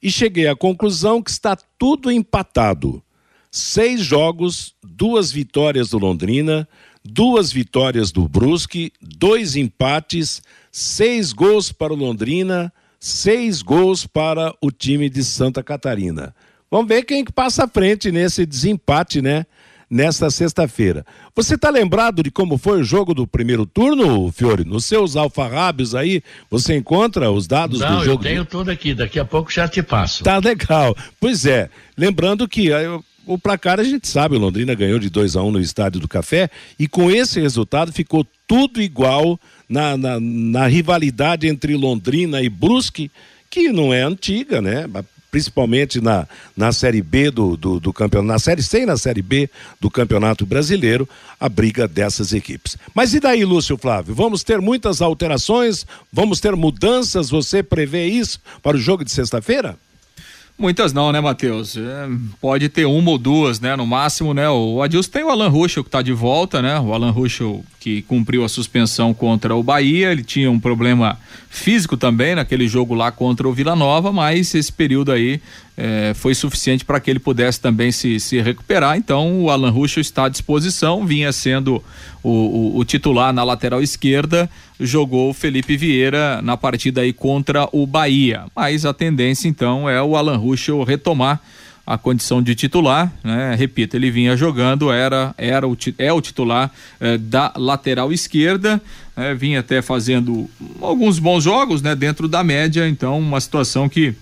e 0.00 0.12
cheguei 0.12 0.46
à 0.46 0.54
conclusão 0.54 1.20
que 1.20 1.30
está 1.30 1.56
tudo 1.56 2.08
empatado. 2.08 3.02
Seis 3.50 4.00
jogos, 4.00 4.76
duas 4.80 5.32
vitórias 5.32 5.90
do 5.90 5.98
Londrina, 5.98 6.68
duas 7.04 7.50
vitórias 7.50 8.12
do 8.12 8.28
Brusque, 8.28 8.92
dois 9.00 9.56
empates, 9.56 10.40
seis 10.70 11.32
gols 11.32 11.72
para 11.72 11.92
o 11.92 11.96
Londrina, 11.96 12.72
seis 13.00 13.60
gols 13.60 14.06
para 14.06 14.54
o 14.60 14.70
time 14.70 15.10
de 15.10 15.24
Santa 15.24 15.64
Catarina. 15.64 16.32
Vamos 16.70 16.86
ver 16.86 17.02
quem 17.02 17.24
que 17.24 17.32
passa 17.32 17.64
à 17.64 17.68
frente 17.68 18.12
nesse 18.12 18.46
desempate, 18.46 19.20
né? 19.20 19.46
Nesta 19.92 20.30
sexta-feira. 20.30 21.04
Você 21.36 21.54
está 21.54 21.68
lembrado 21.68 22.22
de 22.22 22.30
como 22.30 22.56
foi 22.56 22.80
o 22.80 22.84
jogo 22.84 23.12
do 23.12 23.26
primeiro 23.26 23.66
turno, 23.66 24.32
Fiore? 24.32 24.64
Nos 24.64 24.86
seus 24.86 25.16
alfarrábios 25.16 25.94
aí, 25.94 26.22
você 26.50 26.74
encontra 26.74 27.30
os 27.30 27.46
dados 27.46 27.80
Não, 27.80 27.98
do 27.98 28.04
jogo? 28.06 28.24
eu 28.24 28.30
tenho 28.30 28.44
tudo 28.46 28.70
aqui, 28.70 28.94
daqui 28.94 29.20
a 29.20 29.24
pouco 29.24 29.52
já 29.52 29.68
te 29.68 29.82
passo. 29.82 30.24
Tá 30.24 30.38
legal. 30.38 30.96
Pois 31.20 31.44
é, 31.44 31.68
lembrando 31.94 32.48
que 32.48 32.72
aí, 32.72 32.86
o 33.26 33.36
placar 33.36 33.78
a 33.78 33.84
gente 33.84 34.08
sabe, 34.08 34.34
o 34.34 34.38
Londrina 34.38 34.74
ganhou 34.74 34.98
de 34.98 35.10
2 35.10 35.36
a 35.36 35.42
1 35.42 35.46
um 35.46 35.50
no 35.50 35.60
Estádio 35.60 36.00
do 36.00 36.08
Café 36.08 36.48
e 36.78 36.88
com 36.88 37.10
esse 37.10 37.38
resultado 37.38 37.92
ficou 37.92 38.26
tudo 38.48 38.80
igual 38.80 39.38
na, 39.68 39.94
na, 39.94 40.18
na 40.18 40.66
rivalidade 40.68 41.46
entre 41.46 41.76
Londrina 41.76 42.40
e 42.40 42.48
Brusque, 42.48 43.10
que 43.50 43.68
não 43.68 43.92
é 43.92 44.00
antiga, 44.00 44.62
né? 44.62 44.86
Principalmente 45.32 45.98
na, 45.98 46.28
na 46.54 46.70
Série 46.72 47.00
B 47.00 47.30
do, 47.30 47.56
do, 47.56 47.80
do, 47.80 47.92
campeonato, 47.92 48.28
na 48.28 48.38
Série 48.38 48.62
C 48.62 48.82
e 48.82 48.86
na 48.86 48.98
Série 48.98 49.22
B 49.22 49.48
do 49.80 49.90
Campeonato 49.90 50.44
Brasileiro, 50.44 51.08
a 51.40 51.48
briga 51.48 51.88
dessas 51.88 52.34
equipes. 52.34 52.76
Mas 52.94 53.14
e 53.14 53.18
daí, 53.18 53.42
Lúcio 53.42 53.78
Flávio? 53.78 54.14
Vamos 54.14 54.44
ter 54.44 54.60
muitas 54.60 55.00
alterações? 55.00 55.86
Vamos 56.12 56.38
ter 56.38 56.54
mudanças? 56.54 57.30
Você 57.30 57.62
prevê 57.62 58.06
isso 58.06 58.38
para 58.62 58.76
o 58.76 58.80
jogo 58.80 59.04
de 59.04 59.10
sexta-feira? 59.10 59.74
Muitas 60.58 60.92
não, 60.92 61.10
né, 61.10 61.20
Matheus? 61.20 61.78
É, 61.78 62.08
pode 62.38 62.68
ter 62.68 62.84
uma 62.84 63.10
ou 63.10 63.18
duas, 63.18 63.58
né, 63.58 63.74
no 63.74 63.86
máximo, 63.86 64.34
né? 64.34 64.48
O 64.50 64.82
Adilson 64.82 65.10
tem 65.10 65.24
o 65.24 65.30
Alan 65.30 65.48
Ruschel 65.48 65.82
que 65.82 65.88
está 65.88 66.02
de 66.02 66.12
volta, 66.12 66.60
né? 66.60 66.78
O 66.78 66.92
Alan 66.92 67.10
Ruschel 67.10 67.64
que 67.80 68.02
cumpriu 68.02 68.44
a 68.44 68.48
suspensão 68.48 69.14
contra 69.14 69.56
o 69.56 69.62
Bahia, 69.62 70.12
ele 70.12 70.22
tinha 70.22 70.50
um 70.50 70.60
problema 70.60 71.18
físico 71.52 71.98
também 71.98 72.34
naquele 72.34 72.66
jogo 72.66 72.94
lá 72.94 73.12
contra 73.12 73.46
o 73.46 73.52
Vila 73.52 73.76
Nova, 73.76 74.10
mas 74.10 74.54
esse 74.54 74.72
período 74.72 75.12
aí 75.12 75.38
é, 75.76 76.12
foi 76.14 76.34
suficiente 76.34 76.82
para 76.82 76.98
que 76.98 77.10
ele 77.10 77.18
pudesse 77.18 77.60
também 77.60 77.92
se, 77.92 78.18
se 78.18 78.40
recuperar. 78.40 78.96
Então 78.96 79.42
o 79.42 79.50
Alan 79.50 79.70
Ruschel 79.70 80.00
está 80.00 80.24
à 80.24 80.28
disposição, 80.30 81.04
vinha 81.04 81.30
sendo 81.30 81.84
o, 82.22 82.30
o, 82.30 82.78
o, 82.78 82.84
titular 82.86 83.34
na 83.34 83.44
lateral 83.44 83.82
esquerda, 83.82 84.48
jogou 84.80 85.28
o 85.28 85.34
Felipe 85.34 85.76
Vieira 85.76 86.40
na 86.40 86.56
partida 86.56 87.02
aí 87.02 87.12
contra 87.12 87.68
o 87.70 87.86
Bahia. 87.86 88.46
Mas 88.56 88.86
a 88.86 88.94
tendência 88.94 89.46
então 89.46 89.88
é 89.88 90.02
o 90.02 90.16
Alan 90.16 90.38
Ruschel 90.38 90.82
retomar 90.84 91.38
a 91.86 91.98
condição 91.98 92.40
de 92.40 92.54
titular, 92.54 93.12
né? 93.24 93.54
Repito, 93.56 93.96
ele 93.96 94.10
vinha 94.10 94.36
jogando, 94.36 94.92
era, 94.92 95.34
era 95.36 95.66
o, 95.66 95.76
é 95.98 96.12
o 96.12 96.20
titular 96.20 96.70
eh, 97.00 97.18
da 97.18 97.52
lateral 97.56 98.12
esquerda, 98.12 98.80
eh, 99.16 99.34
vinha 99.34 99.60
até 99.60 99.82
fazendo 99.82 100.48
alguns 100.80 101.18
bons 101.18 101.42
jogos, 101.42 101.82
né? 101.82 101.94
Dentro 101.94 102.28
da 102.28 102.44
média, 102.44 102.88
então 102.88 103.18
uma 103.18 103.40
situação 103.40 103.88
que 103.88 104.14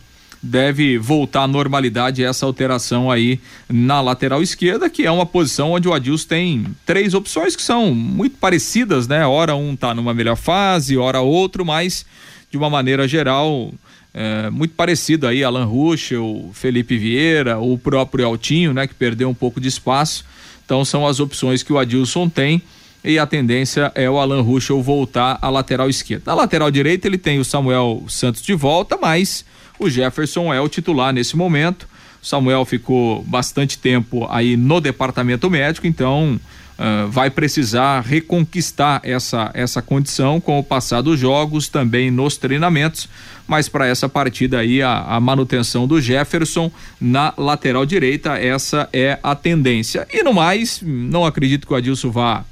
deve 0.42 0.96
voltar 0.96 1.42
à 1.42 1.46
normalidade 1.46 2.24
essa 2.24 2.46
alteração 2.46 3.10
aí 3.10 3.38
na 3.68 4.00
lateral 4.00 4.42
esquerda, 4.42 4.88
que 4.88 5.04
é 5.04 5.10
uma 5.10 5.26
posição 5.26 5.72
onde 5.72 5.86
o 5.86 5.92
Adilson 5.92 6.26
tem 6.26 6.66
três 6.86 7.12
opções 7.12 7.54
que 7.54 7.62
são 7.62 7.94
muito 7.94 8.38
parecidas, 8.38 9.06
né? 9.06 9.26
Ora 9.26 9.54
um 9.54 9.76
tá 9.76 9.94
numa 9.94 10.14
melhor 10.14 10.36
fase, 10.36 10.96
ora 10.96 11.20
outro, 11.20 11.64
mas 11.64 12.06
de 12.50 12.56
uma 12.56 12.70
maneira 12.70 13.06
geral 13.06 13.72
é, 14.12 14.50
muito 14.50 14.74
parecido 14.74 15.26
aí, 15.26 15.44
Alan 15.44 15.64
Ruschel, 15.64 16.50
Felipe 16.52 16.96
Vieira, 16.96 17.58
o 17.58 17.78
próprio 17.78 18.26
Altinho, 18.26 18.72
né, 18.72 18.86
que 18.86 18.94
perdeu 18.94 19.28
um 19.28 19.34
pouco 19.34 19.60
de 19.60 19.68
espaço. 19.68 20.24
Então 20.64 20.84
são 20.84 21.06
as 21.06 21.20
opções 21.20 21.62
que 21.62 21.72
o 21.72 21.78
Adilson 21.78 22.28
tem 22.28 22.62
e 23.02 23.18
a 23.18 23.26
tendência 23.26 23.90
é 23.94 24.08
o 24.10 24.18
Alan 24.18 24.42
Ruschel 24.42 24.82
voltar 24.82 25.38
à 25.40 25.48
lateral 25.48 25.88
esquerda. 25.88 26.24
Na 26.26 26.34
lateral 26.34 26.70
direita 26.70 27.08
ele 27.08 27.18
tem 27.18 27.38
o 27.38 27.44
Samuel 27.44 28.04
Santos 28.08 28.42
de 28.42 28.54
volta, 28.54 28.96
mas 29.00 29.44
o 29.78 29.88
Jefferson 29.88 30.52
é 30.52 30.60
o 30.60 30.68
titular 30.68 31.12
nesse 31.12 31.36
momento. 31.36 31.88
O 32.22 32.26
Samuel 32.26 32.64
ficou 32.64 33.22
bastante 33.22 33.78
tempo 33.78 34.26
aí 34.30 34.56
no 34.56 34.80
departamento 34.80 35.48
médico, 35.48 35.86
então 35.86 36.38
uh, 36.80 37.08
vai 37.08 37.30
precisar 37.30 38.00
reconquistar 38.00 39.00
essa, 39.04 39.50
essa 39.52 39.82
condição 39.82 40.40
com 40.40 40.58
o 40.58 40.64
passar 40.64 41.02
dos 41.02 41.20
jogos, 41.20 41.68
também 41.68 42.10
nos 42.10 42.36
treinamentos 42.36 43.08
mas 43.50 43.68
para 43.68 43.84
essa 43.84 44.08
partida 44.08 44.60
aí 44.60 44.80
a, 44.80 45.00
a, 45.00 45.18
manutenção 45.18 45.84
do 45.84 46.00
Jefferson 46.00 46.70
na 47.00 47.34
lateral 47.36 47.84
direita, 47.84 48.38
essa 48.38 48.88
é 48.92 49.18
a 49.24 49.34
tendência. 49.34 50.06
E 50.12 50.22
no 50.22 50.32
mais, 50.32 50.80
não 50.80 51.26
acredito 51.26 51.66
que 51.66 51.72
o 51.72 51.76
Adilson 51.76 52.12
vá, 52.12 52.44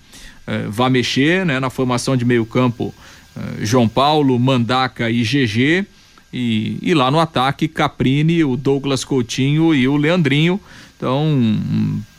eh, 0.44 0.66
vá 0.68 0.90
mexer 0.90 1.46
né, 1.46 1.60
na 1.60 1.70
formação 1.70 2.16
de 2.16 2.24
meio 2.24 2.44
campo 2.44 2.92
eh, 3.36 3.40
João 3.64 3.88
Paulo, 3.88 4.36
Mandaca 4.40 5.08
e 5.08 5.22
GG. 5.22 5.86
E, 6.32 6.78
e 6.82 6.94
lá 6.94 7.12
no 7.12 7.20
ataque, 7.20 7.68
Caprini, 7.68 8.42
o 8.42 8.56
Douglas 8.56 9.04
Coutinho 9.04 9.72
e 9.72 9.86
o 9.86 9.96
Leandrinho. 9.96 10.60
Então, 10.96 11.22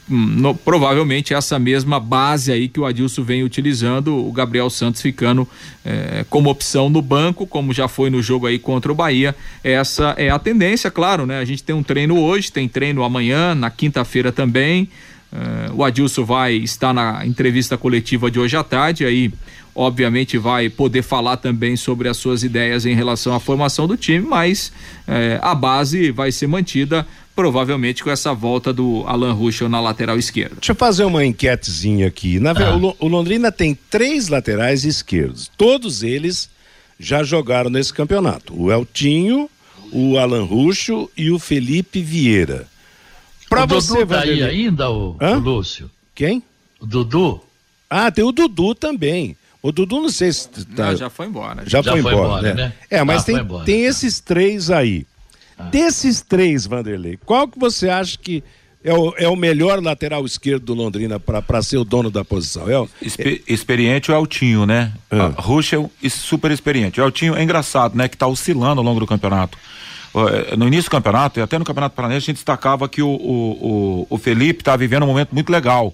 no, 0.09 0.55
provavelmente 0.55 1.33
essa 1.33 1.59
mesma 1.59 1.99
base 1.99 2.51
aí 2.51 2.67
que 2.67 2.79
o 2.79 2.85
Adilson 2.85 3.23
vem 3.23 3.43
utilizando, 3.43 4.15
o 4.15 4.31
Gabriel 4.31 4.69
Santos 4.69 5.01
ficando 5.01 5.47
é, 5.85 6.25
como 6.29 6.49
opção 6.49 6.89
no 6.89 7.01
banco, 7.01 7.45
como 7.45 7.73
já 7.73 7.87
foi 7.87 8.09
no 8.09 8.21
jogo 8.21 8.47
aí 8.47 8.57
contra 8.57 8.91
o 8.91 8.95
Bahia. 8.95 9.35
Essa 9.63 10.15
é 10.17 10.29
a 10.29 10.39
tendência, 10.39 10.89
claro, 10.89 11.25
né? 11.25 11.39
A 11.39 11.45
gente 11.45 11.63
tem 11.63 11.75
um 11.75 11.83
treino 11.83 12.19
hoje, 12.19 12.51
tem 12.51 12.67
treino 12.67 13.03
amanhã, 13.03 13.53
na 13.53 13.69
quinta-feira 13.69 14.31
também. 14.31 14.89
É, 15.31 15.71
o 15.71 15.83
Adilson 15.83 16.25
vai 16.25 16.55
estar 16.55 16.91
na 16.91 17.25
entrevista 17.25 17.77
coletiva 17.77 18.31
de 18.31 18.39
hoje 18.39 18.57
à 18.57 18.63
tarde, 18.63 19.05
aí 19.05 19.31
obviamente 19.75 20.37
vai 20.37 20.69
poder 20.69 21.03
falar 21.03 21.37
também 21.37 21.77
sobre 21.77 22.09
as 22.09 22.17
suas 22.17 22.43
ideias 22.43 22.85
em 22.85 22.95
relação 22.95 23.33
à 23.33 23.39
formação 23.39 23.87
do 23.87 23.95
time, 23.95 24.25
mas 24.25 24.73
é, 25.07 25.39
a 25.41 25.53
base 25.53 26.11
vai 26.11 26.31
ser 26.31 26.47
mantida 26.47 27.05
provavelmente 27.39 28.03
com 28.03 28.09
essa 28.09 28.33
volta 28.33 28.73
do 28.73 29.05
Alan 29.07 29.31
Ruschel 29.31 29.69
na 29.69 29.79
lateral 29.79 30.19
esquerda. 30.19 30.55
Deixa 30.55 30.73
eu 30.73 30.75
fazer 30.75 31.05
uma 31.05 31.23
enquetezinha 31.23 32.05
aqui. 32.05 32.37
Na, 32.37 32.51
ah. 32.51 32.75
o, 32.99 33.07
Londrina 33.07 33.49
tem 33.49 33.73
três 33.73 34.27
laterais 34.27 34.83
esquerdos. 34.83 35.49
Todos 35.55 36.03
eles 36.03 36.49
já 36.99 37.23
jogaram 37.23 37.69
nesse 37.69 37.93
campeonato. 37.93 38.53
O 38.61 38.69
Eltinho, 38.69 39.49
o 39.89 40.17
Alan 40.17 40.43
Ruschel 40.43 41.09
e 41.15 41.31
o 41.31 41.39
Felipe 41.39 42.01
Vieira. 42.01 42.67
Para 43.49 43.65
você, 43.65 43.99
Dudu 43.99 44.07
tá 44.07 44.19
aí 44.19 44.43
ainda, 44.43 44.91
o, 44.91 45.15
o, 45.17 45.39
Lúcio? 45.39 45.89
Quem? 46.13 46.43
O 46.77 46.85
Dudu. 46.85 47.41
Ah, 47.89 48.11
tem 48.11 48.25
o 48.25 48.33
Dudu 48.33 48.75
também. 48.75 49.37
O 49.61 49.71
Dudu 49.71 50.01
não 50.01 50.09
sei 50.09 50.33
se 50.33 50.49
tá... 50.75 50.87
Não, 50.87 50.97
já 50.97 51.09
foi 51.09 51.27
embora. 51.27 51.63
Já, 51.65 51.81
já 51.81 51.91
foi, 51.93 52.01
foi, 52.01 52.11
embora, 52.11 52.27
embora 52.27 52.53
né? 52.53 52.63
né? 52.65 52.73
É, 52.89 53.01
mas 53.01 53.23
tem, 53.23 53.37
embora, 53.37 53.63
tem 53.63 53.83
tá. 53.83 53.89
esses 53.89 54.19
três 54.19 54.69
aí. 54.69 55.05
Ah. 55.59 55.63
Desses 55.63 56.21
três, 56.21 56.65
Vanderlei, 56.65 57.19
qual 57.25 57.47
que 57.47 57.59
você 57.59 57.89
acha 57.89 58.17
que 58.17 58.43
é 58.81 58.93
o, 58.93 59.13
é 59.17 59.27
o 59.27 59.35
melhor 59.35 59.83
lateral 59.83 60.25
esquerdo 60.25 60.67
do 60.67 60.73
Londrina 60.73 61.19
para 61.19 61.61
ser 61.61 61.77
o 61.77 61.83
dono 61.83 62.09
da 62.09 62.23
posição? 62.23 62.69
É 62.69 62.79
o, 62.79 62.89
Exper 63.01 63.41
experiente 63.45 64.09
é 64.09 64.13
o 64.13 64.17
Altinho, 64.17 64.65
né? 64.65 64.93
Ah. 65.11 65.33
Ruschel, 65.37 65.91
super 66.09 66.49
experiente. 66.49 67.01
O 67.01 67.03
Altinho 67.03 67.35
é 67.35 67.43
engraçado, 67.43 67.95
né? 67.97 68.07
Que 68.07 68.15
tá 68.15 68.25
oscilando 68.25 68.79
ao 68.79 68.85
longo 68.85 69.01
do 69.01 69.05
campeonato. 69.05 69.57
É, 70.15 70.55
no 70.55 70.65
início 70.67 70.89
do 70.89 70.91
campeonato, 70.91 71.39
e 71.39 71.43
até 71.43 71.59
no 71.59 71.65
Campeonato 71.65 71.95
Paranaense, 71.95 72.25
a 72.25 72.27
gente 72.27 72.37
destacava 72.37 72.89
que 72.89 73.01
o, 73.01 73.09
o, 73.09 74.07
o, 74.07 74.07
o 74.09 74.17
Felipe 74.17 74.63
tá 74.63 74.75
vivendo 74.75 75.03
um 75.03 75.07
momento 75.07 75.33
muito 75.33 75.51
legal 75.51 75.93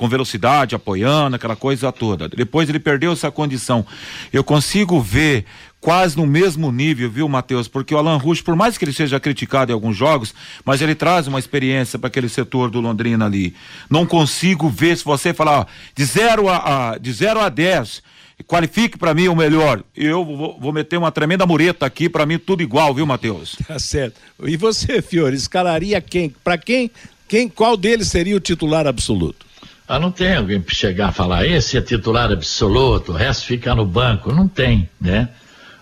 com 0.00 0.08
velocidade, 0.08 0.74
apoiando, 0.74 1.36
aquela 1.36 1.54
coisa 1.54 1.92
toda. 1.92 2.26
Depois 2.26 2.70
ele 2.70 2.80
perdeu 2.80 3.12
essa 3.12 3.30
condição. 3.30 3.84
Eu 4.32 4.42
consigo 4.42 4.98
ver 4.98 5.44
quase 5.80 6.16
no 6.16 6.26
mesmo 6.26 6.70
nível, 6.70 7.10
viu, 7.10 7.28
Matheus? 7.28 7.66
Porque 7.66 7.94
o 7.94 7.98
Alan 7.98 8.16
Rush, 8.16 8.42
por 8.42 8.54
mais 8.54 8.76
que 8.76 8.84
ele 8.84 8.92
seja 8.92 9.18
criticado 9.18 9.72
em 9.72 9.74
alguns 9.74 9.96
jogos, 9.96 10.34
mas 10.64 10.82
ele 10.82 10.94
traz 10.94 11.26
uma 11.26 11.38
experiência 11.38 11.98
para 11.98 12.08
aquele 12.08 12.28
setor 12.28 12.70
do 12.70 12.80
Londrina 12.80 13.24
ali. 13.24 13.54
Não 13.88 14.04
consigo 14.04 14.68
ver 14.68 14.96
se 14.96 15.04
você 15.04 15.32
falar 15.32 15.60
ó, 15.60 15.66
de 15.94 16.04
0 16.04 16.48
a, 16.48 16.90
a, 16.92 16.98
de 16.98 17.12
0 17.12 17.40
a 17.40 17.48
10, 17.48 18.02
qualifique 18.46 18.98
para 18.98 19.14
mim 19.14 19.28
o 19.28 19.36
melhor. 19.36 19.82
Eu 19.96 20.24
vou, 20.24 20.58
vou, 20.60 20.72
meter 20.72 20.98
uma 20.98 21.10
tremenda 21.10 21.46
mureta 21.46 21.86
aqui, 21.86 22.08
para 22.08 22.26
mim 22.26 22.38
tudo 22.38 22.62
igual, 22.62 22.94
viu, 22.94 23.06
Matheus? 23.06 23.56
Tá 23.66 23.78
certo. 23.78 24.20
E 24.42 24.56
você, 24.56 25.00
Fiore, 25.00 25.36
escalaria 25.36 26.00
quem? 26.00 26.34
Para 26.44 26.58
quem? 26.58 26.90
Quem? 27.26 27.48
Qual 27.48 27.76
deles 27.76 28.08
seria 28.08 28.36
o 28.36 28.40
titular 28.40 28.86
absoluto? 28.86 29.46
Ah, 29.86 29.98
não 29.98 30.12
tem 30.12 30.36
alguém 30.36 30.60
para 30.60 30.74
chegar 30.74 31.08
a 31.08 31.12
falar, 31.12 31.46
esse 31.46 31.76
é 31.76 31.80
titular 31.80 32.30
absoluto, 32.30 33.10
o 33.10 33.14
resto 33.14 33.46
fica 33.46 33.74
no 33.74 33.84
banco. 33.84 34.32
Não 34.32 34.46
tem, 34.46 34.88
né? 35.00 35.28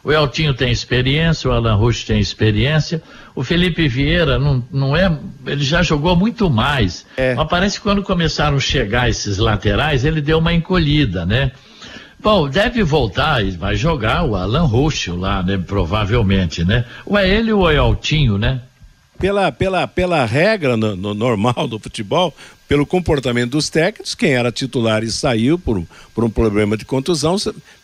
O 0.08 0.12
Eltinho 0.12 0.54
tem 0.54 0.72
experiência, 0.72 1.50
o 1.50 1.52
Alan 1.52 1.74
Rush 1.74 2.04
tem 2.04 2.18
experiência, 2.18 3.02
o 3.34 3.44
Felipe 3.44 3.86
Vieira 3.86 4.38
não, 4.38 4.64
não 4.72 4.96
é. 4.96 5.14
Ele 5.46 5.62
já 5.62 5.82
jogou 5.82 6.16
muito 6.16 6.48
mais. 6.48 7.04
É. 7.14 7.34
Mas 7.34 7.46
parece 7.46 7.76
que 7.76 7.82
quando 7.82 8.02
começaram 8.02 8.56
a 8.56 8.60
chegar 8.60 9.10
esses 9.10 9.36
laterais, 9.36 10.06
ele 10.06 10.22
deu 10.22 10.38
uma 10.38 10.54
encolhida, 10.54 11.26
né? 11.26 11.52
Bom, 12.18 12.48
deve 12.48 12.82
voltar 12.82 13.44
e 13.44 13.50
vai 13.50 13.76
jogar 13.76 14.24
o 14.24 14.34
Alan 14.34 14.64
Rush 14.64 15.08
lá, 15.08 15.42
né? 15.42 15.58
Provavelmente, 15.58 16.64
né? 16.64 16.86
Ou 17.04 17.18
é 17.18 17.28
ele 17.28 17.52
ou 17.52 17.70
é 17.70 17.78
o 17.78 17.90
Eltinho, 17.90 18.38
né? 18.38 18.62
Pela, 19.18 19.52
pela, 19.52 19.86
pela 19.86 20.24
regra 20.24 20.74
no, 20.74 20.96
no 20.96 21.12
normal 21.12 21.68
do 21.68 21.78
futebol, 21.78 22.34
pelo 22.66 22.86
comportamento 22.86 23.50
dos 23.50 23.68
técnicos, 23.68 24.14
quem 24.14 24.32
era 24.32 24.50
titular 24.50 25.02
e 25.02 25.10
saiu 25.10 25.58
por, 25.58 25.82
por 26.14 26.24
um 26.24 26.30
problema 26.30 26.78
de 26.78 26.86
contusão, 26.86 27.36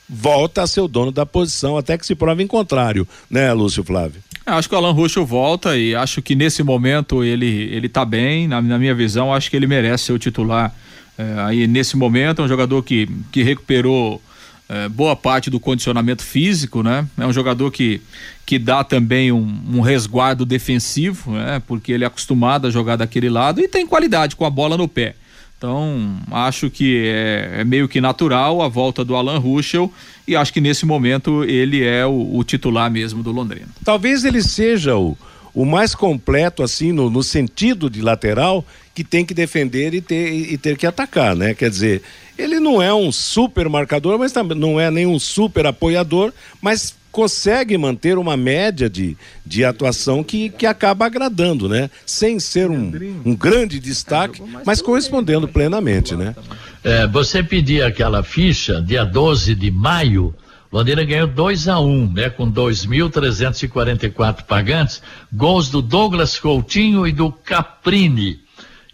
volta 0.09 0.63
a 0.63 0.67
ser 0.67 0.81
o 0.81 0.89
dono 0.89 1.11
da 1.11 1.25
posição, 1.25 1.77
até 1.77 1.97
que 1.97 2.07
se 2.07 2.15
prove 2.15 2.43
em 2.43 2.47
contrário, 2.47 3.07
né, 3.31 3.53
Lúcio 3.53 3.83
Flávio? 3.83 4.23
É, 4.47 4.51
acho 4.53 4.69
que 4.69 4.75
o 4.75 4.79
Alan 4.79 4.93
Ruschel 4.93 5.25
volta 5.25 5.77
e 5.77 5.95
acho 5.95 6.21
que 6.21 6.35
nesse 6.35 6.63
momento 6.63 7.25
ele, 7.25 7.47
ele 7.47 7.89
tá 7.89 8.05
bem, 8.05 8.47
na, 8.47 8.61
na 8.61 8.79
minha 8.79 8.95
visão, 8.95 9.33
acho 9.33 9.51
que 9.51 9.57
ele 9.57 9.67
merece 9.67 10.05
ser 10.05 10.13
o 10.13 10.19
titular. 10.19 10.75
É, 11.17 11.35
aí 11.39 11.67
nesse 11.67 11.97
momento 11.97 12.43
é 12.43 12.45
um 12.45 12.49
jogador 12.49 12.83
que, 12.83 13.09
que 13.33 13.43
recuperou 13.43 14.21
é, 14.69 14.89
boa 14.89 15.15
parte 15.15 15.51
do 15.51 15.61
condicionamento 15.61 16.23
físico, 16.23 16.83
né? 16.83 17.07
É 17.19 17.27
um 17.27 17.33
jogador 17.33 17.71
que, 17.71 18.01
que 18.45 18.59
dá 18.59 18.83
também 18.83 19.31
um, 19.31 19.61
um, 19.73 19.81
resguardo 19.81 20.45
defensivo, 20.45 21.33
né? 21.33 21.63
Porque 21.67 21.93
ele 21.93 22.05
é 22.05 22.07
acostumado 22.07 22.67
a 22.67 22.71
jogar 22.71 22.97
daquele 22.97 23.29
lado 23.29 23.61
e 23.61 23.69
tem 23.69 23.87
qualidade 23.87 24.37
com 24.37 24.45
a 24.45 24.51
bola 24.51 24.77
no 24.77 24.89
pé. 24.89 25.15
Então, 25.57 26.19
acho 26.31 26.69
que 26.69 27.07
é, 27.07 27.61
é 27.61 27.65
meio 27.65 27.89
que 27.89 28.01
natural 28.01 28.61
a 28.61 28.69
volta 28.69 29.05
do 29.05 29.17
Alan 29.17 29.39
Ruschel 29.39 29.93
e 30.27 30.37
acho 30.37 30.53
que 30.53 30.61
nesse 30.61 30.85
momento 30.85 31.45
ele 31.45 31.83
é 31.83 32.05
o, 32.05 32.37
o 32.37 32.45
titular 32.45 32.91
mesmo 32.91 33.23
do 33.23 33.33
Londrina. 33.33 33.69
Talvez 33.85 34.25
ele 34.25 34.43
seja 34.43 34.97
o, 34.97 35.17
o 35.55 35.65
mais 35.65 35.95
completo, 35.95 36.63
assim, 36.63 36.93
no, 36.93 37.09
no 37.09 37.23
sentido 37.23 37.89
de 37.89 38.03
lateral, 38.03 38.65
que 38.95 39.05
tem 39.05 39.25
que 39.25 39.33
defender 39.33 39.95
e 39.95 40.01
ter, 40.01 40.33
e 40.33 40.59
ter 40.59 40.77
que 40.77 40.87
atacar, 40.87 41.35
né? 41.35 41.55
Quer 41.55 41.71
dizer, 41.71 42.03
ele 42.37 42.61
não 42.61 42.83
é 42.83 42.93
um 42.93 43.11
super 43.11 43.69
marcador, 43.69 44.19
mas 44.19 44.33
não 44.57 44.79
é 44.79 44.91
nem 44.91 45.07
um 45.07 45.19
super 45.19 45.67
apoiador, 45.67 46.33
mas 46.61 46.95
consegue 47.15 47.79
manter 47.79 48.19
uma 48.19 48.37
média 48.37 48.91
de, 48.91 49.17
de 49.47 49.65
atuação 49.65 50.25
que, 50.25 50.51
que 50.51 50.67
acaba 50.67 51.07
agradando, 51.07 51.69
né? 51.69 51.89
Sem 52.05 52.41
ser 52.41 52.69
um, 52.69 52.93
um 53.25 53.37
grande 53.37 53.79
destaque, 53.79 54.43
mas 54.67 54.83
correspondendo 54.83 55.47
plenamente, 55.47 56.17
né? 56.17 56.35
É, 56.83 57.07
você 57.07 57.41
pedir 57.41 57.85
aquela 57.85 58.25
ficha 58.25 58.83
dia 58.83 59.05
12 59.05 59.55
de 59.55 59.71
maio, 59.71 60.35
Londrina 60.73 61.05
ganhou 61.05 61.29
2 61.29 61.69
a 61.69 61.79
1 61.79 61.89
um, 61.89 62.13
né? 62.13 62.29
Com 62.29 62.51
2.344 62.51 64.43
pagantes, 64.43 65.01
gols 65.33 65.71
do 65.71 65.81
Douglas 65.81 66.37
Coutinho 66.37 67.07
e 67.07 67.13
do 67.13 67.31
Caprini. 67.31 68.44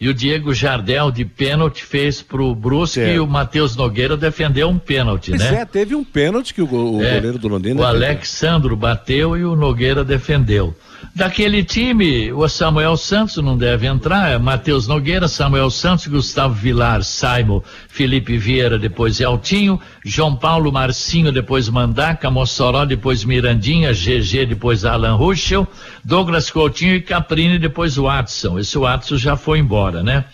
E 0.00 0.08
o 0.08 0.14
Diego 0.14 0.54
Jardel 0.54 1.10
de 1.10 1.26
pênalti 1.26 1.84
fez 1.84 2.22
pro 2.22 2.54
Brusque 2.54 3.00
e 3.00 3.20
o 3.20 3.26
Matheus 3.26 3.76
Nogueira 3.76 4.16
defendeu 4.16 4.68
um 4.70 4.78
pênalti, 4.78 5.30
Pois 5.30 5.42
né? 5.42 5.60
é, 5.60 5.64
teve 5.66 5.94
um 5.94 6.02
pênalti 6.02 6.54
que 6.54 6.62
o, 6.62 6.66
o 6.96 7.02
É, 7.04 7.16
goleiro 7.16 7.38
do 7.38 7.48
Londrina. 7.48 7.80
O 7.80 7.84
Alexandro 7.84 8.74
bateu 8.76 9.36
e 9.36 9.44
o 9.44 9.54
Nogueira 9.54 10.02
defendeu. 10.02 10.74
Daquele 11.14 11.64
time, 11.64 12.30
o 12.30 12.46
Samuel 12.46 12.94
Santos 12.96 13.36
não 13.38 13.56
deve 13.56 13.86
entrar, 13.86 14.30
é 14.32 14.38
Matheus 14.38 14.86
Nogueira, 14.86 15.28
Samuel 15.28 15.70
Santos, 15.70 16.06
Gustavo 16.06 16.52
Vilar, 16.54 17.02
Simon, 17.02 17.62
Felipe 17.88 18.36
Vieira, 18.36 18.78
depois 18.78 19.18
Eltinho, 19.18 19.80
João 20.04 20.36
Paulo 20.36 20.70
Marcinho, 20.70 21.32
depois 21.32 21.68
Mandaca, 21.70 22.30
Mossoró, 22.30 22.84
depois 22.84 23.24
Mirandinha, 23.24 23.92
GG, 23.92 24.44
depois 24.46 24.84
Alan 24.84 25.14
Ruschel, 25.14 25.66
Douglas 26.04 26.50
Coutinho 26.50 26.94
e 26.94 27.00
Caprini, 27.00 27.58
depois 27.58 27.96
Watson. 27.96 28.58
Esse 28.58 28.76
Watson 28.78 29.16
já 29.16 29.36
foi 29.36 29.58
embora, 29.58 29.89
né? 30.02 30.24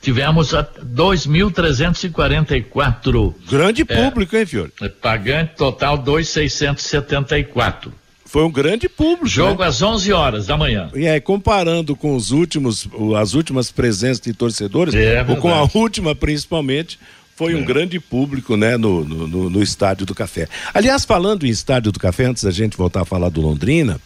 Tivemos 0.00 0.54
a 0.54 0.62
2.344 0.62 3.34
Grande 3.50 3.84
público, 3.84 4.36
hein, 4.36 4.46
Fiore? 4.46 4.70
pagante, 5.00 5.54
total 5.56 5.98
2.674. 5.98 7.88
Foi 8.24 8.42
um 8.44 8.50
grande 8.50 8.88
público. 8.88 9.26
Jogo 9.28 9.62
né? 9.62 9.68
às 9.68 9.80
11 9.82 10.12
horas 10.12 10.46
da 10.46 10.56
manhã. 10.56 10.90
E 10.94 11.06
aí, 11.08 11.20
comparando 11.20 11.94
com 11.94 12.16
os 12.16 12.30
últimos, 12.32 12.88
as 13.18 13.34
últimas 13.34 13.70
presenças 13.70 14.20
de 14.20 14.32
torcedores, 14.32 14.94
É 14.94 15.24
ou 15.28 15.36
com 15.36 15.52
a 15.54 15.68
última 15.74 16.12
principalmente, 16.14 16.98
foi 17.36 17.54
um 17.54 17.64
grande 17.64 18.00
público, 18.00 18.56
né, 18.56 18.76
no, 18.76 19.04
no, 19.04 19.28
no- 19.28 19.50
no 19.50 19.62
Estádio 19.62 20.04
do 20.06 20.14
Café. 20.14 20.48
Aliás, 20.74 21.04
falando 21.04 21.46
em 21.46 21.50
Estádio 21.50 21.92
do 21.92 22.00
Café, 22.00 22.24
antes 22.24 22.42
da 22.44 22.50
gente 22.50 22.76
voltar 22.76 23.02
a 23.02 23.04
falar 23.04 23.28
do 23.28 23.40
Londrina, 23.40 24.00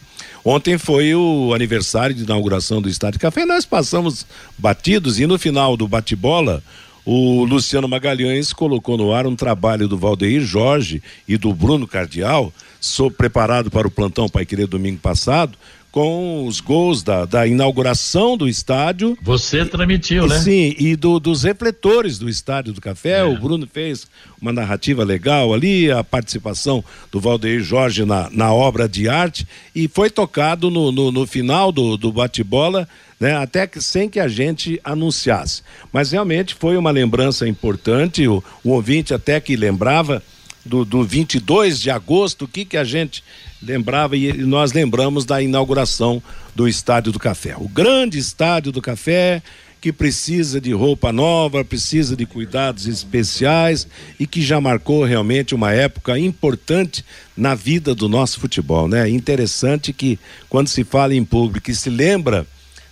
ontem 0.44 0.78
foi 0.78 1.14
o 1.14 1.52
aniversário 1.54 2.14
de 2.14 2.22
inauguração 2.22 2.80
do 2.80 2.88
Estádio 2.88 3.20
Café, 3.20 3.44
nós 3.44 3.64
passamos 3.64 4.26
batidos 4.58 5.18
e 5.18 5.26
no 5.26 5.38
final 5.38 5.76
do 5.76 5.86
bate-bola, 5.86 6.62
o 7.04 7.44
Luciano 7.44 7.88
Magalhães 7.88 8.52
colocou 8.52 8.96
no 8.96 9.12
ar 9.12 9.26
um 9.26 9.34
trabalho 9.34 9.88
do 9.88 9.98
Valdeir 9.98 10.42
Jorge 10.42 11.02
e 11.26 11.36
do 11.36 11.52
Bruno 11.54 11.86
Cardial, 11.86 12.52
sou 12.80 13.10
preparado 13.10 13.70
para 13.70 13.88
o 13.88 13.90
plantão 13.90 14.28
Pai 14.28 14.44
Querer 14.44 14.66
domingo 14.66 14.98
passado, 14.98 15.56
com 15.90 16.46
os 16.46 16.60
gols 16.60 17.02
da, 17.02 17.24
da 17.24 17.46
inauguração 17.46 18.36
do 18.36 18.48
estádio. 18.48 19.18
Você 19.22 19.64
transmitiu, 19.64 20.26
né? 20.26 20.38
Sim, 20.38 20.74
e 20.78 20.94
do- 20.94 21.18
dos 21.18 21.42
refletores 21.42 22.18
do 22.18 22.28
Estádio 22.28 22.72
do 22.72 22.78
É. 22.78 22.82
Café. 22.82 23.24
O 23.24 23.38
Bruno 23.38 23.66
fez 23.70 24.06
uma 24.40 24.52
narrativa 24.52 25.02
legal 25.04 25.52
ali, 25.52 25.90
a 25.90 26.02
participação 26.04 26.84
do 27.10 27.20
Valdeir 27.20 27.60
Jorge 27.62 28.04
na, 28.04 28.28
na 28.30 28.52
obra 28.52 28.88
de 28.88 29.08
arte, 29.08 29.46
e 29.74 29.88
foi 29.88 30.08
tocado 30.10 30.70
no, 30.70 30.92
no, 30.92 31.10
no 31.10 31.26
final 31.26 31.72
do, 31.72 31.96
do 31.96 32.12
bate-bola, 32.12 32.88
né, 33.18 33.36
até 33.36 33.66
que 33.66 33.82
sem 33.82 34.08
que 34.08 34.18
a 34.18 34.28
gente 34.28 34.80
anunciasse. 34.82 35.62
Mas 35.92 36.12
realmente 36.12 36.54
foi 36.54 36.76
uma 36.76 36.90
lembrança 36.90 37.46
importante, 37.48 38.26
o, 38.26 38.42
o 38.64 38.70
ouvinte 38.70 39.12
até 39.12 39.40
que 39.40 39.56
lembrava 39.56 40.22
do, 40.64 40.84
do 40.84 41.02
22 41.02 41.80
de 41.80 41.90
agosto, 41.90 42.44
o 42.44 42.48
que, 42.48 42.64
que 42.64 42.76
a 42.76 42.84
gente 42.84 43.24
lembrava 43.62 44.16
e 44.16 44.32
nós 44.32 44.72
lembramos 44.72 45.24
da 45.24 45.40
inauguração 45.40 46.22
do 46.54 46.68
Estádio 46.68 47.12
do 47.12 47.18
Café. 47.18 47.54
O 47.56 47.68
grande 47.68 48.18
Estádio 48.18 48.72
do 48.72 48.80
Café, 48.80 49.42
que 49.80 49.92
precisa 49.92 50.60
de 50.60 50.72
roupa 50.72 51.12
nova, 51.12 51.64
precisa 51.64 52.14
de 52.14 52.26
cuidados 52.26 52.86
especiais 52.86 53.86
e 54.18 54.26
que 54.26 54.42
já 54.42 54.60
marcou 54.60 55.04
realmente 55.04 55.54
uma 55.54 55.72
época 55.72 56.18
importante 56.18 57.04
na 57.36 57.54
vida 57.54 57.94
do 57.94 58.08
nosso 58.08 58.38
futebol, 58.40 58.86
né? 58.86 59.08
Interessante 59.08 59.92
que 59.92 60.18
quando 60.48 60.68
se 60.68 60.84
fala 60.84 61.14
em 61.14 61.24
público 61.24 61.70
e 61.70 61.74
se 61.74 61.88
lembra 61.88 62.46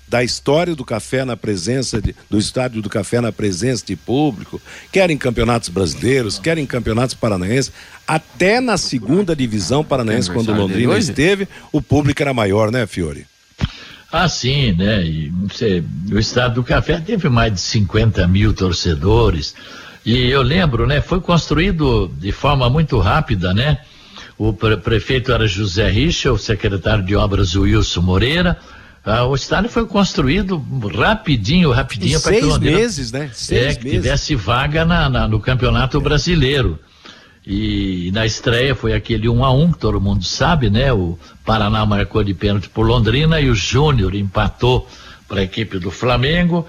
da 0.08 0.24
história 0.24 0.74
do 0.74 0.84
café 0.84 1.24
na 1.24 1.36
presença 1.36 2.00
de, 2.00 2.14
do 2.30 2.38
estádio 2.38 2.80
do 2.80 2.88
café 2.88 3.20
na 3.20 3.30
presença 3.30 3.84
de 3.84 3.94
público, 3.94 4.60
quer 4.90 5.10
em 5.10 5.18
campeonatos 5.18 5.68
brasileiros, 5.68 6.38
quer 6.38 6.58
em 6.58 6.66
campeonatos 6.66 7.14
paranaenses, 7.14 7.72
até 8.06 8.60
na 8.60 8.76
segunda 8.76 9.36
divisão 9.36 9.84
paranaense, 9.84 10.30
quando 10.30 10.50
o 10.50 10.54
Londrina 10.54 10.96
esteve, 10.96 11.46
o 11.70 11.82
público 11.82 12.22
era 12.22 12.32
maior, 12.32 12.70
né, 12.70 12.86
Fiore? 12.86 13.26
Ah, 14.10 14.28
sim, 14.28 14.72
né? 14.72 15.04
E, 15.04 15.28
você, 15.48 15.84
o 16.10 16.18
Estado 16.18 16.54
do 16.54 16.64
Café 16.64 16.98
teve 16.98 17.28
mais 17.28 17.52
de 17.52 17.60
50 17.60 18.26
mil 18.26 18.54
torcedores. 18.54 19.54
E 20.04 20.30
eu 20.30 20.40
lembro, 20.40 20.86
né? 20.86 21.02
Foi 21.02 21.20
construído 21.20 22.10
de 22.18 22.32
forma 22.32 22.70
muito 22.70 22.98
rápida, 22.98 23.52
né? 23.52 23.76
O 24.38 24.54
pre- 24.54 24.78
prefeito 24.78 25.30
era 25.30 25.46
José 25.46 25.90
Richa, 25.90 26.32
o 26.32 26.38
secretário 26.38 27.04
de 27.04 27.14
obras 27.14 27.54
Wilson 27.54 28.00
Moreira. 28.00 28.56
Ah, 29.10 29.24
o 29.24 29.34
estádio 29.34 29.70
foi 29.70 29.86
construído 29.86 30.62
rapidinho, 30.94 31.70
rapidinho 31.72 32.20
para 32.20 32.32
que 32.32 32.40
seis 32.40 32.52
Londrina 32.52 32.76
meses, 32.78 33.10
né? 33.12 33.30
Seis 33.32 33.62
é, 33.62 33.74
que 33.78 33.84
meses. 33.84 34.02
tivesse 34.02 34.34
vaga 34.34 34.84
na, 34.84 35.08
na- 35.08 35.26
no 35.26 35.40
Campeonato 35.40 36.00
Brasileiro. 36.00 36.78
E 37.46 38.10
na 38.12 38.26
estreia 38.26 38.74
foi 38.74 38.92
aquele 38.92 39.26
1 39.28 39.42
a 39.42 39.50
1 39.50 39.72
que 39.72 39.78
todo 39.78 39.98
mundo 40.00 40.22
sabe, 40.24 40.68
né? 40.68 40.92
O 40.92 41.18
Paraná 41.44 41.86
marcou 41.86 42.22
de 42.22 42.34
pênalti 42.34 42.68
por 42.68 42.86
Londrina 42.86 43.40
e 43.40 43.48
o 43.48 43.54
Júnior 43.54 44.14
empatou 44.14 44.86
para 45.26 45.40
a 45.40 45.44
equipe 45.44 45.78
do 45.78 45.90
Flamengo. 45.90 46.66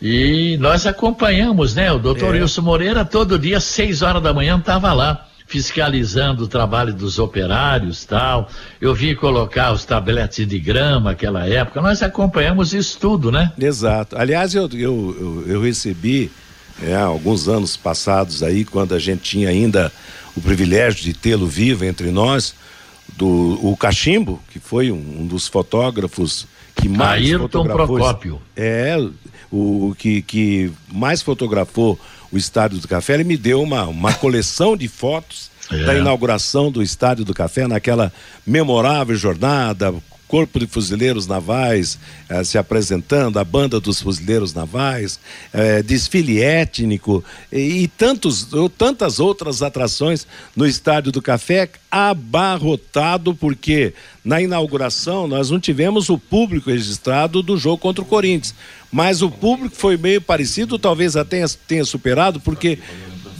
E 0.00 0.56
nós 0.58 0.86
acompanhamos, 0.86 1.74
né? 1.74 1.92
O 1.92 1.98
doutor 1.98 2.34
É. 2.34 2.40
Wilson 2.40 2.62
Moreira 2.62 3.04
todo 3.04 3.38
dia, 3.38 3.60
seis 3.60 4.00
horas 4.00 4.22
da 4.22 4.32
manhã, 4.32 4.56
estava 4.58 4.92
lá 4.94 5.26
fiscalizando 5.52 6.44
o 6.44 6.48
trabalho 6.48 6.94
dos 6.94 7.18
operários 7.18 8.06
tal. 8.06 8.48
Eu 8.80 8.94
vi 8.94 9.14
colocar 9.14 9.70
os 9.70 9.84
tabletes 9.84 10.48
de 10.48 10.58
grama 10.58 11.10
naquela 11.10 11.46
época. 11.46 11.82
Nós 11.82 12.02
acompanhamos 12.02 12.72
isso 12.72 12.98
tudo, 12.98 13.30
né? 13.30 13.52
Exato. 13.58 14.16
Aliás, 14.16 14.54
eu, 14.54 14.66
eu, 14.72 15.14
eu, 15.20 15.44
eu 15.46 15.60
recebi 15.60 16.30
é, 16.82 16.94
alguns 16.94 17.48
anos 17.48 17.76
passados 17.76 18.42
aí, 18.42 18.64
quando 18.64 18.94
a 18.94 18.98
gente 18.98 19.20
tinha 19.20 19.50
ainda 19.50 19.92
o 20.34 20.40
privilégio 20.40 21.02
de 21.02 21.12
tê-lo 21.12 21.46
vivo 21.46 21.84
entre 21.84 22.10
nós, 22.10 22.54
do 23.18 23.60
o 23.62 23.76
Cachimbo, 23.76 24.40
que 24.50 24.58
foi 24.58 24.90
um, 24.90 25.20
um 25.20 25.26
dos 25.26 25.48
fotógrafos 25.48 26.46
que 26.74 26.88
mais 26.88 27.26
Ayrton 27.26 27.42
fotografou. 27.42 27.96
Procópio. 27.98 28.40
É, 28.56 28.96
o, 29.50 29.90
o 29.90 29.94
que, 29.98 30.22
que 30.22 30.72
mais 30.90 31.20
fotografou 31.20 32.00
o 32.32 32.38
Estádio 32.38 32.78
do 32.78 32.88
Café, 32.88 33.14
ele 33.14 33.24
me 33.24 33.36
deu 33.36 33.62
uma, 33.62 33.84
uma 33.84 34.12
coleção 34.18 34.76
de 34.76 34.88
fotos 34.88 35.50
É. 35.70 35.84
da 35.84 35.94
inauguração 35.94 36.70
do 36.70 36.82
Estádio 36.82 37.24
do 37.24 37.32
Café 37.34 37.66
naquela 37.68 38.12
memorável 38.46 39.14
jornada, 39.16 39.94
Corpo 40.32 40.58
de 40.58 40.66
Fuzileiros 40.66 41.26
Navais 41.26 41.98
eh, 42.26 42.42
se 42.42 42.56
apresentando, 42.56 43.38
a 43.38 43.44
banda 43.44 43.78
dos 43.78 44.00
Fuzileiros 44.00 44.54
Navais, 44.54 45.20
eh, 45.52 45.82
desfile 45.82 46.40
étnico 46.40 47.22
e, 47.52 47.82
e 47.82 47.86
tantos, 47.86 48.50
ou 48.50 48.66
tantas 48.66 49.20
outras 49.20 49.60
atrações 49.60 50.26
no 50.56 50.66
Estádio 50.66 51.12
do 51.12 51.20
Café, 51.20 51.68
abarrotado, 51.90 53.34
porque 53.34 53.92
na 54.24 54.40
inauguração 54.40 55.28
nós 55.28 55.50
não 55.50 55.60
tivemos 55.60 56.08
o 56.08 56.16
público 56.16 56.70
registrado 56.70 57.42
do 57.42 57.58
jogo 57.58 57.76
contra 57.76 58.02
o 58.02 58.06
Corinthians, 58.06 58.54
mas 58.90 59.20
o 59.20 59.30
público 59.30 59.76
foi 59.76 59.98
meio 59.98 60.22
parecido, 60.22 60.78
talvez 60.78 61.14
até 61.14 61.36
tenha, 61.36 61.48
tenha 61.68 61.84
superado, 61.84 62.40
porque 62.40 62.78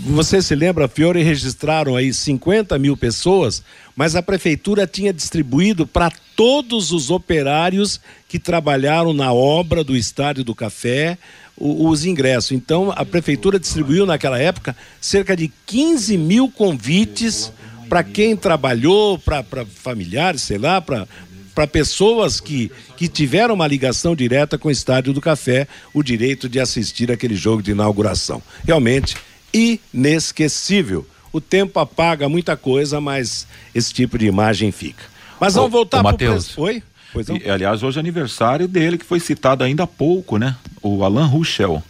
você 0.05 0.43
se 0.43 0.55
lembra, 0.55 0.88
Fiore 0.88 1.23
registraram 1.23 1.95
aí 1.95 2.12
50 2.12 2.77
mil 2.77 2.97
pessoas, 2.97 3.62
mas 3.95 4.17
a 4.17 4.23
prefeitura 4.23 4.85
tinha 4.85 5.12
distribuído 5.12 5.87
para 5.87 6.11
todos 6.35 6.91
os 6.91 7.09
operários 7.09 8.01
que 8.29 8.38
trabalharam 8.38 9.12
na 9.12 9.33
obra 9.33 9.85
do 9.85 9.97
Estádio 9.97 10.43
do 10.43 10.55
Café 10.57 11.17
os 11.57 12.05
ingressos. 12.05 12.51
Então, 12.51 12.93
a 12.97 13.05
prefeitura 13.05 13.61
distribuiu 13.61 14.05
naquela 14.05 14.38
época 14.38 14.75
cerca 15.01 15.37
de 15.37 15.53
15 15.67 16.19
mil 16.19 16.51
convites 16.51 17.53
para 17.88 18.03
quem 18.03 18.35
trabalhou, 18.35 19.19
para 19.19 19.45
familiares, 19.67 20.43
sei 20.43 20.59
lá, 20.59 20.81
para 20.81 21.07
para 21.55 21.67
pessoas 21.67 22.41
que, 22.41 22.73
que 22.97 23.07
tiveram 23.07 23.55
uma 23.55 23.67
ligação 23.67 24.17
direta 24.17 24.57
com 24.57 24.69
o 24.69 24.71
Estádio 24.71 25.12
do 25.12 25.21
Café, 25.21 25.68
o 25.93 26.03
direito 26.03 26.49
de 26.49 26.59
assistir 26.59 27.12
aquele 27.12 27.37
jogo 27.37 27.62
de 27.62 27.72
inauguração. 27.72 28.43
Realmente 28.64 29.16
inesquecível. 29.53 31.07
O 31.32 31.40
tempo 31.40 31.80
apaga 31.80 32.28
muita 32.28 32.57
coisa, 32.57 33.00
mas 33.00 33.46
esse 33.74 33.92
tipo 33.92 34.18
de 34.18 34.26
imagem 34.26 34.70
fica. 34.70 35.05
Mas 35.40 35.55
vamos 35.55 35.70
Ô, 35.70 35.72
voltar 35.72 35.98
ô, 35.98 36.03
pro 36.03 36.12
Matheus. 36.12 36.57
Oi? 36.59 36.82
Pois 37.12 37.26
não? 37.26 37.36
E, 37.36 37.48
aliás, 37.48 37.82
hoje 37.82 37.98
é 37.98 38.00
aniversário 38.00 38.68
dele, 38.68 38.98
que 38.98 39.05
foi 39.05 39.20
citado 39.20 39.64
ainda 39.64 39.84
há 39.84 39.86
pouco, 39.86 40.38
né? 40.38 40.57
O 40.82 41.05
Alan 41.05 41.26
Ruschel. 41.26 41.82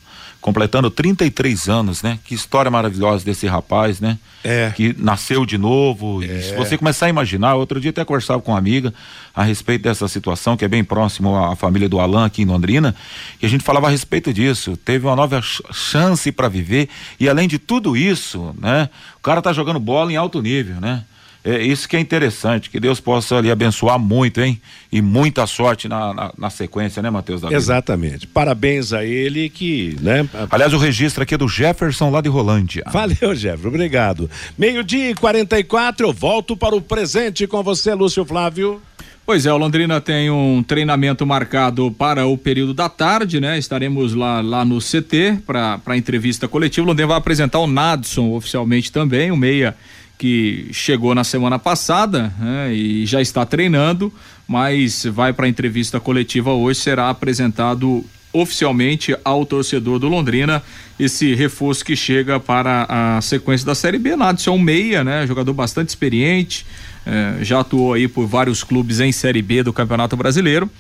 Completando 0.43 0.91
33 0.91 1.69
anos, 1.69 2.03
né? 2.03 2.19
Que 2.25 2.35
história 2.35 2.71
maravilhosa 2.71 3.25
desse 3.25 3.47
rapaz, 3.47 4.01
né? 4.01 4.19
É. 4.43 4.73
Que 4.75 4.95
nasceu 4.99 5.47
de 5.47 5.57
novo. 5.57 6.23
É. 6.23 6.43
Se 6.43 6.57
você 6.57 6.77
começar 6.77 7.07
a 7.07 7.09
imaginar, 7.09 7.55
outro 7.55 7.81
dia 7.81 7.91
até 7.91 8.05
conversava 8.05 8.43
com 8.43 8.51
uma 8.51 8.59
amiga 8.59 8.93
a 9.35 9.45
respeito 9.45 9.83
dessa 9.83 10.09
situação, 10.09 10.57
que 10.57 10.65
é 10.65 10.69
bem 10.69 10.83
próximo 10.83 11.37
à 11.37 11.55
família 11.55 11.89
do 11.89 12.01
Alan 12.01 12.27
aqui 12.27 12.43
em 12.43 12.45
Londrina, 12.45 12.95
e 13.41 13.47
a 13.47 13.49
gente 13.49 13.63
falava 13.63 13.87
a 13.87 13.91
respeito 13.91 14.33
disso. 14.33 14.77
Teve 14.77 15.07
uma 15.07 15.15
nova 15.15 15.41
chance 15.41 16.33
para 16.33 16.49
viver, 16.49 16.89
e 17.21 17.29
além 17.29 17.47
de 17.47 17.59
tudo 17.59 17.97
isso, 17.97 18.53
né? 18.61 18.91
O 19.17 19.23
cara 19.23 19.41
tá 19.41 19.53
jogando 19.53 19.79
bola 19.79 20.13
em 20.13 20.17
alto 20.17 20.43
nível, 20.43 20.81
né? 20.81 21.05
É 21.45 21.61
isso 21.61 21.89
que 21.89 21.97
é 21.97 22.01
interessante, 22.01 22.71
que 22.71 22.79
Deus 22.79 23.01
possa 23.01 23.41
lhe 23.41 23.51
abençoar 23.51 23.99
muito, 23.99 24.41
hein? 24.41 24.61
E 24.93 25.03
muita 25.03 25.45
sorte 25.47 25.89
na, 25.89 26.15
na, 26.15 26.33
na 26.39 26.51
sequência, 26.51 27.03
né, 27.03 27.11
Matheus? 27.11 27.43
Exatamente. 27.51 28.29
Parabéns 28.29 28.93
a 28.93 29.05
ele 29.05 29.49
que, 29.49 29.97
né? 30.01 30.29
Aliás, 30.51 30.73
o 30.73 30.79
registro 30.79 31.25
aqui 31.25 31.35
é 31.35 31.39
do 31.39 31.49
Jefferson 31.49 32.11
lá 32.11 32.21
de 32.21 32.29
Rolândia. 32.29 32.85
Valeu, 32.93 33.35
Jefferson, 33.35 33.69
obrigado. 33.69 34.31
Meio-dia 34.57 35.11
e 35.11 35.15
44, 35.15 36.07
eu 36.07 36.13
volto 36.13 36.57
para 36.57 36.77
o 36.77 36.81
presente 36.81 37.47
com 37.49 37.61
você, 37.61 37.93
Lúcio 37.93 38.25
Flávio. 38.25 38.81
Pois 39.25 39.47
é, 39.47 39.53
o 39.53 39.57
Londrina 39.57 40.01
tem 40.01 40.31
um 40.31 40.63
treinamento 40.63 41.25
marcado 41.25 41.91
para 41.93 42.27
o 42.27 42.37
período 42.37 42.75
da 42.75 42.89
tarde, 42.89 43.41
né? 43.41 43.57
Estaremos 43.57 44.15
lá, 44.15 44.41
lá 44.41 44.65
no 44.65 44.79
CT 44.79 45.43
para 45.47 45.81
a 45.87 45.97
entrevista 45.97 46.49
coletiva. 46.49 46.85
O 46.85 46.89
Londrina 46.89 47.09
vai 47.09 47.19
apresentar 47.19 47.61
o 47.61 47.67
Nadson 47.67 48.33
oficialmente 48.33 48.91
também, 48.91 49.31
o 49.31 49.37
meia 49.37 49.77
que 50.23 50.69
chegou 50.71 51.17
na 51.17 51.25
semana 51.25 51.59
passada 51.59 52.33
né, 52.39 52.73
e 52.73 53.05
já 53.05 53.21
está 53.21 53.45
treinando, 53.45 54.13
mas 54.47 55.05
vai 55.05 55.33
para 55.33 55.47
a 55.47 55.49
entrevista 55.49 55.99
coletiva 55.99 56.53
hoje, 56.53 56.79
será 56.79 57.11
apresentado 57.11 58.05
oficialmente 58.33 59.17
ao 59.25 59.45
torcedor 59.45 59.99
do 59.99 60.07
Londrina 60.07 60.63
esse 60.97 61.35
reforço 61.35 61.85
que 61.85 61.97
chega 61.97 62.39
para 62.39 62.87
a 62.89 63.21
sequência 63.21 63.67
da 63.67 63.75
Série 63.75 63.99
B. 63.99 64.15
Nadson 64.15 64.53
é 64.53 64.55
um 64.55 64.61
meia, 64.61 65.03
né? 65.03 65.27
Jogador 65.27 65.53
bastante 65.55 65.89
experiente, 65.89 66.65
eh, 67.05 67.39
já 67.43 67.59
atuou 67.59 67.95
aí 67.95 68.07
por 68.07 68.25
vários 68.25 68.63
clubes 68.63 69.01
em 69.01 69.11
Série 69.11 69.43
B 69.43 69.65
do 69.65 69.73
Campeonato 69.73 70.17
Brasileiro 70.17 70.71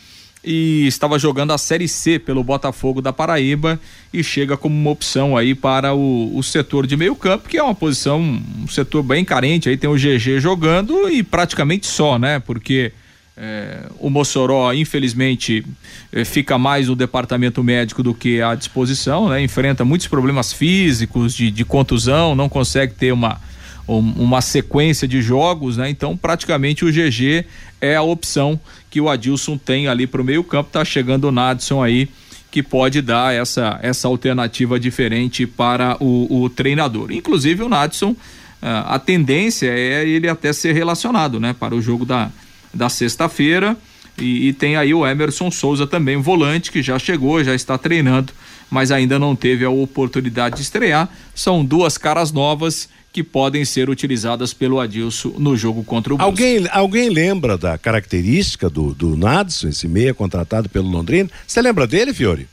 e 0.44 0.86
estava 0.86 1.18
jogando 1.18 1.52
a 1.52 1.58
Série 1.58 1.86
C 1.86 2.18
pelo 2.18 2.42
Botafogo 2.42 3.00
da 3.00 3.12
Paraíba 3.12 3.78
e 4.12 4.24
chega 4.24 4.56
como 4.56 4.74
uma 4.74 4.90
opção 4.90 5.36
aí 5.36 5.54
para 5.54 5.94
o, 5.94 6.36
o 6.36 6.42
setor 6.42 6.86
de 6.86 6.96
meio 6.96 7.14
campo, 7.14 7.48
que 7.48 7.56
é 7.56 7.62
uma 7.62 7.74
posição, 7.74 8.20
um 8.20 8.68
setor 8.68 9.02
bem 9.02 9.24
carente, 9.24 9.68
aí 9.68 9.76
tem 9.76 9.88
o 9.88 9.94
GG 9.94 10.40
jogando 10.40 11.08
e 11.08 11.22
praticamente 11.22 11.86
só, 11.86 12.18
né? 12.18 12.40
Porque 12.40 12.92
é, 13.36 13.86
o 13.98 14.10
Mossoró, 14.10 14.72
infelizmente, 14.72 15.64
é, 16.12 16.24
fica 16.24 16.58
mais 16.58 16.88
no 16.88 16.96
departamento 16.96 17.62
médico 17.62 18.02
do 18.02 18.12
que 18.12 18.42
à 18.42 18.54
disposição, 18.54 19.28
né? 19.28 19.40
Enfrenta 19.42 19.84
muitos 19.84 20.08
problemas 20.08 20.52
físicos, 20.52 21.34
de, 21.34 21.50
de 21.50 21.64
contusão, 21.64 22.34
não 22.34 22.48
consegue 22.48 22.94
ter 22.94 23.12
uma, 23.12 23.40
uma 23.86 24.40
sequência 24.40 25.08
de 25.08 25.20
jogos, 25.20 25.76
né? 25.76 25.90
Então, 25.90 26.16
praticamente 26.16 26.84
o 26.84 26.92
GG 26.92 27.44
é 27.80 27.96
a 27.96 28.02
opção 28.02 28.58
que 28.90 29.00
o 29.00 29.08
Adilson 29.08 29.58
tem 29.58 29.88
ali 29.88 30.06
para 30.06 30.20
o 30.20 30.24
meio-campo. 30.24 30.70
Tá 30.70 30.84
chegando 30.84 31.24
o 31.24 31.32
Nadson 31.32 31.82
aí 31.82 32.08
que 32.52 32.62
pode 32.62 33.00
dar 33.00 33.34
essa, 33.34 33.80
essa 33.82 34.06
alternativa 34.06 34.78
diferente 34.78 35.46
para 35.46 35.96
o, 35.98 36.42
o 36.42 36.50
treinador. 36.50 37.10
Inclusive 37.10 37.62
o 37.62 37.68
Nadson, 37.68 38.14
ah, 38.60 38.94
a 38.94 38.98
tendência 38.98 39.68
é 39.68 40.06
ele 40.06 40.28
até 40.28 40.52
ser 40.52 40.74
relacionado, 40.74 41.40
né, 41.40 41.54
para 41.58 41.74
o 41.74 41.80
jogo 41.80 42.04
da, 42.04 42.30
da 42.72 42.90
sexta-feira. 42.90 43.74
E, 44.18 44.48
e, 44.48 44.52
tem 44.52 44.76
aí 44.76 44.92
o 44.92 45.06
Emerson 45.06 45.50
Souza 45.50 45.86
também, 45.86 46.18
volante, 46.18 46.70
que 46.70 46.82
já 46.82 46.98
chegou, 46.98 47.42
já 47.42 47.54
está 47.54 47.78
treinando, 47.78 48.34
mas 48.70 48.92
ainda 48.92 49.18
não 49.18 49.34
teve 49.34 49.64
a 49.64 49.70
oportunidade 49.70 50.56
de 50.56 50.62
estrear. 50.62 51.08
São 51.34 51.64
duas 51.64 51.96
caras 51.96 52.30
novas 52.30 52.90
que 53.12 53.22
podem 53.22 53.64
ser 53.64 53.90
utilizadas 53.90 54.54
pelo 54.54 54.80
Adilson 54.80 55.34
no 55.38 55.54
jogo 55.54 55.84
contra 55.84 56.14
o 56.14 56.16
Brusque. 56.16 56.30
Alguém, 56.30 56.68
alguém 56.72 57.10
lembra 57.10 57.58
da 57.58 57.76
característica 57.76 58.70
do, 58.70 58.94
do 58.94 59.16
Nadson, 59.16 59.68
esse 59.68 59.86
meia 59.86 60.14
contratado 60.14 60.68
pelo 60.68 60.88
Londrina? 60.88 61.28
Você 61.46 61.60
lembra 61.60 61.86
dele, 61.86 62.14
Fiore? 62.14 62.48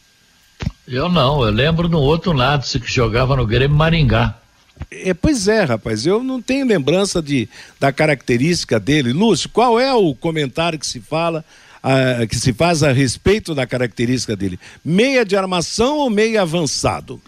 Eu 0.85 1.07
não, 1.07 1.43
eu 1.45 1.51
lembro 1.51 1.87
do 1.87 1.97
outro 1.97 2.33
Nadson 2.33 2.79
que 2.79 2.91
jogava 2.91 3.37
no 3.37 3.47
Grêmio 3.47 3.77
Maringá. 3.77 4.35
É, 4.91 5.13
pois 5.13 5.47
é, 5.47 5.63
rapaz, 5.63 6.05
eu 6.05 6.23
não 6.23 6.41
tenho 6.41 6.65
lembrança 6.65 7.21
de, 7.21 7.47
da 7.79 7.91
característica 7.91 8.79
dele. 8.79 9.13
Lúcio, 9.13 9.49
qual 9.49 9.79
é 9.79 9.93
o 9.93 10.13
comentário 10.13 10.79
que 10.79 10.87
se 10.87 10.99
fala, 10.99 11.43
ah, 11.81 12.25
que 12.27 12.35
se 12.35 12.51
faz 12.51 12.83
a 12.83 12.91
respeito 12.91 13.55
da 13.55 13.65
característica 13.65 14.35
dele? 14.35 14.59
Meia 14.83 15.23
de 15.23 15.37
armação 15.37 15.97
ou 15.97 16.09
meia 16.09 16.41
avançado? 16.41 17.21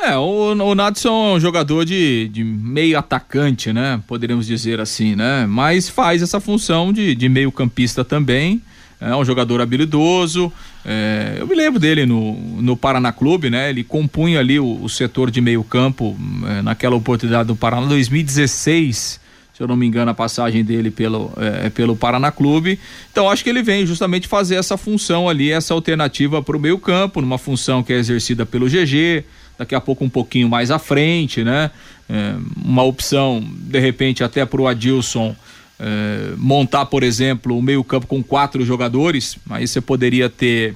É, 0.00 0.16
o, 0.16 0.52
o 0.52 0.74
Nadson 0.76 1.32
é 1.32 1.36
um 1.36 1.40
jogador 1.40 1.84
de, 1.84 2.28
de 2.28 2.44
meio 2.44 2.96
atacante, 2.96 3.72
né? 3.72 4.00
Poderíamos 4.06 4.46
dizer 4.46 4.80
assim, 4.80 5.16
né? 5.16 5.44
Mas 5.48 5.88
faz 5.88 6.22
essa 6.22 6.38
função 6.38 6.92
de, 6.92 7.16
de 7.16 7.28
meio 7.28 7.50
campista 7.50 8.04
também. 8.04 8.62
É 9.00 9.14
um 9.14 9.24
jogador 9.24 9.60
habilidoso. 9.60 10.52
É, 10.84 11.36
eu 11.40 11.46
me 11.48 11.54
lembro 11.54 11.80
dele 11.80 12.06
no, 12.06 12.34
no 12.60 12.76
Paraná 12.76 13.12
Clube, 13.12 13.50
né? 13.50 13.70
Ele 13.70 13.82
compunha 13.82 14.38
ali 14.38 14.60
o, 14.60 14.80
o 14.82 14.88
setor 14.88 15.32
de 15.32 15.40
meio 15.40 15.64
campo 15.64 16.16
é, 16.46 16.62
naquela 16.62 16.94
oportunidade 16.94 17.48
do 17.48 17.56
Paraná 17.56 17.86
2016 17.88 19.26
se 19.58 19.64
eu 19.64 19.66
não 19.66 19.74
me 19.74 19.88
engano, 19.88 20.08
a 20.08 20.14
passagem 20.14 20.62
dele 20.62 20.88
pelo, 20.88 21.32
é, 21.36 21.68
pelo 21.68 21.96
Paraná 21.96 22.30
Clube. 22.30 22.78
Então, 23.10 23.28
acho 23.28 23.42
que 23.42 23.50
ele 23.50 23.60
vem 23.60 23.84
justamente 23.84 24.28
fazer 24.28 24.54
essa 24.54 24.76
função 24.76 25.28
ali, 25.28 25.50
essa 25.50 25.74
alternativa 25.74 26.40
para 26.40 26.56
o 26.56 26.60
meio 26.60 26.78
campo, 26.78 27.20
numa 27.20 27.38
função 27.38 27.82
que 27.82 27.92
é 27.92 27.96
exercida 27.96 28.46
pelo 28.46 28.68
GG, 28.68 29.24
daqui 29.58 29.74
a 29.74 29.80
pouco 29.80 30.04
um 30.04 30.08
pouquinho 30.08 30.48
mais 30.48 30.70
à 30.70 30.78
frente, 30.78 31.42
né? 31.42 31.70
É, 32.08 32.34
uma 32.64 32.84
opção, 32.84 33.44
de 33.44 33.78
repente, 33.78 34.24
até 34.24 34.46
para 34.46 34.62
o 34.62 34.68
Adilson 34.68 35.34
é, 35.78 36.32
montar, 36.36 36.86
por 36.86 37.02
exemplo, 37.02 37.56
o 37.56 37.62
meio-campo 37.62 38.06
com 38.06 38.22
quatro 38.22 38.64
jogadores, 38.64 39.36
aí 39.50 39.66
você 39.66 39.80
poderia 39.80 40.28
ter 40.28 40.74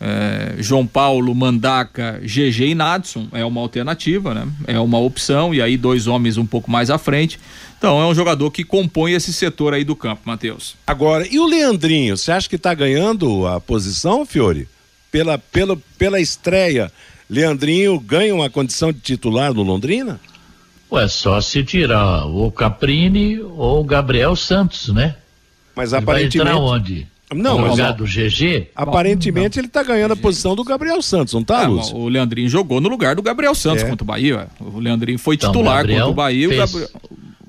é, 0.00 0.54
João 0.58 0.86
Paulo, 0.86 1.34
Mandaca, 1.34 2.20
GG 2.22 2.68
e 2.68 2.74
Nadson, 2.74 3.28
é 3.32 3.44
uma 3.44 3.60
alternativa, 3.60 4.32
né? 4.32 4.46
É 4.66 4.78
uma 4.78 4.98
opção, 4.98 5.54
e 5.54 5.60
aí 5.60 5.76
dois 5.76 6.06
homens 6.06 6.36
um 6.36 6.46
pouco 6.46 6.70
mais 6.70 6.90
à 6.90 6.98
frente. 6.98 7.38
Então, 7.76 8.00
é 8.00 8.06
um 8.06 8.14
jogador 8.14 8.50
que 8.50 8.64
compõe 8.64 9.12
esse 9.12 9.32
setor 9.32 9.74
aí 9.74 9.84
do 9.84 9.94
campo, 9.94 10.22
Matheus. 10.24 10.76
Agora, 10.86 11.26
e 11.28 11.38
o 11.38 11.46
Leandrinho, 11.46 12.16
você 12.16 12.32
acha 12.32 12.48
que 12.48 12.56
está 12.56 12.74
ganhando 12.74 13.46
a 13.46 13.60
posição, 13.60 14.26
Fiore? 14.26 14.68
Pela, 15.10 15.38
pela, 15.38 15.78
pela 15.96 16.20
estreia 16.20 16.92
Leandrinho 17.28 17.98
ganha 18.00 18.34
uma 18.34 18.48
condição 18.48 18.92
de 18.92 19.00
titular 19.00 19.52
no 19.52 19.62
Londrina? 19.62 20.20
Ué, 20.90 21.06
só 21.06 21.40
se 21.40 21.62
tirar 21.62 22.26
o 22.26 22.50
Caprini 22.50 23.38
ou 23.40 23.80
o 23.80 23.84
Gabriel 23.84 24.34
Santos, 24.34 24.88
né? 24.88 25.16
Mas 25.76 25.92
ele 25.92 26.02
aparentemente. 26.02 26.38
Vai 26.38 26.46
entrar 26.46 26.60
onde? 26.60 27.06
Não, 27.34 27.58
mas 27.58 27.72
lugar 27.72 27.92
do 27.92 28.04
GG? 28.04 28.68
Aparentemente 28.74 29.56
não. 29.56 29.60
ele 29.60 29.68
está 29.68 29.82
ganhando 29.82 30.12
a 30.12 30.16
posição 30.16 30.56
do 30.56 30.64
Gabriel 30.64 31.02
Santos, 31.02 31.34
não 31.34 31.42
está, 31.42 31.64
é, 31.64 31.66
Lúcio? 31.66 31.94
O 31.94 32.08
Leandrinho 32.08 32.48
jogou 32.48 32.80
no 32.80 32.88
lugar 32.88 33.14
do 33.14 33.22
Gabriel 33.22 33.54
Santos 33.54 33.84
é. 33.84 33.88
contra 33.88 34.02
o 34.02 34.06
Bahia. 34.06 34.48
O 34.58 34.80
Leandrinho 34.80 35.18
foi 35.18 35.34
então, 35.34 35.52
titular 35.52 35.86
contra 35.86 36.06
o 36.06 36.14
Bahia. 36.14 36.48
Fez... 36.48 36.58
O 36.58 36.78
Gabriel, 36.78 37.00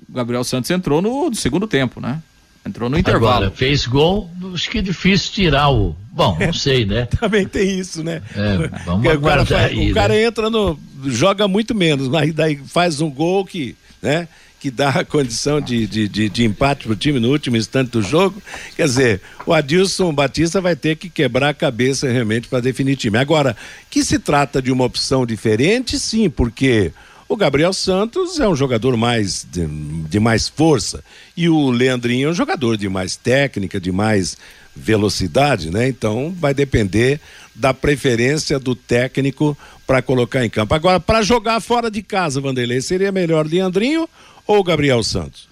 o 0.10 0.14
Gabriel 0.14 0.44
Santos 0.44 0.70
entrou 0.70 1.02
no 1.02 1.34
segundo 1.34 1.66
tempo, 1.66 2.02
né? 2.02 2.22
Entrou 2.66 2.90
no 2.90 3.00
intervalo. 3.00 3.46
Agora, 3.46 3.52
fez 3.52 3.86
gol, 3.86 4.30
acho 4.54 4.70
que 4.70 4.80
é 4.80 4.82
difícil 4.82 5.32
tirar 5.32 5.70
o. 5.70 5.96
Bom, 6.12 6.38
não 6.40 6.54
sei, 6.54 6.86
né? 6.86 7.06
Também 7.20 7.48
tem 7.48 7.80
isso, 7.80 8.04
né? 8.04 8.22
É, 8.36 8.68
vamos 8.86 9.08
o 9.08 9.22
cara, 9.22 9.46
faz, 9.46 9.72
aí, 9.72 9.92
o 9.92 9.94
cara 9.94 10.14
né? 10.14 10.24
entra 10.24 10.50
no. 10.50 10.78
joga 11.06 11.48
muito 11.48 11.74
menos, 11.74 12.08
mas 12.08 12.34
daí 12.34 12.58
faz 12.58 13.00
um 13.00 13.10
gol 13.10 13.46
que, 13.46 13.76
né? 14.02 14.28
Que 14.60 14.70
dá 14.70 14.90
a 14.90 15.06
condição 15.06 15.62
de, 15.62 15.88
de, 15.88 16.10
de, 16.10 16.28
de 16.28 16.44
empate 16.44 16.84
pro 16.84 16.96
time 16.96 17.18
no 17.18 17.30
último 17.30 17.56
instante 17.56 17.92
do 17.92 18.02
jogo. 18.02 18.42
Quer 18.76 18.86
dizer, 18.86 19.22
o 19.46 19.54
Adilson 19.54 20.14
Batista 20.14 20.60
vai 20.60 20.76
ter 20.76 20.98
que 20.98 21.10
quebrar 21.10 21.50
a 21.50 21.54
cabeça 21.54 22.12
realmente 22.12 22.50
para 22.50 22.60
definir 22.60 22.98
time. 22.98 23.18
Agora, 23.18 23.56
que 23.90 24.04
se 24.04 24.20
trata 24.20 24.62
de 24.62 24.70
uma 24.70 24.84
opção 24.84 25.26
diferente, 25.26 25.98
sim, 25.98 26.30
porque 26.30 26.92
o 27.30 27.38
Gabriel 27.38 27.72
Santos 27.72 28.40
é 28.40 28.50
um 28.50 28.56
jogador 28.56 28.98
mais 28.98 29.46
de, 29.50 29.68
de, 29.68 30.20
mais 30.20 30.50
força 30.50 31.04
e 31.38 31.48
o 31.48 31.70
Leandrinho 31.70 32.28
é 32.28 32.32
um 32.32 32.34
jogador 32.34 32.76
de 32.76 32.90
mais 32.90 33.16
técnica, 33.16 33.80
de 33.80 33.92
mais 33.92 34.36
velocidade, 34.76 35.70
né? 35.70 35.88
Então 35.88 36.34
vai 36.36 36.56
depender 36.56 37.22
da 37.54 37.72
preferência 37.72 38.58
do 38.58 38.74
técnico 38.74 39.56
para 39.86 40.02
colocar 40.02 40.44
em 40.44 40.50
campo. 40.50 40.74
Agora, 40.74 41.00
para 41.00 41.22
jogar 41.22 41.60
fora 41.60 41.92
de 41.92 42.02
casa, 42.02 42.42
Vanderlei, 42.42 42.82
seria 42.82 43.12
melhor 43.12 43.46
Leandrinho 43.46 44.10
ou 44.48 44.64
Gabriel 44.64 45.04
Santos? 45.04 45.48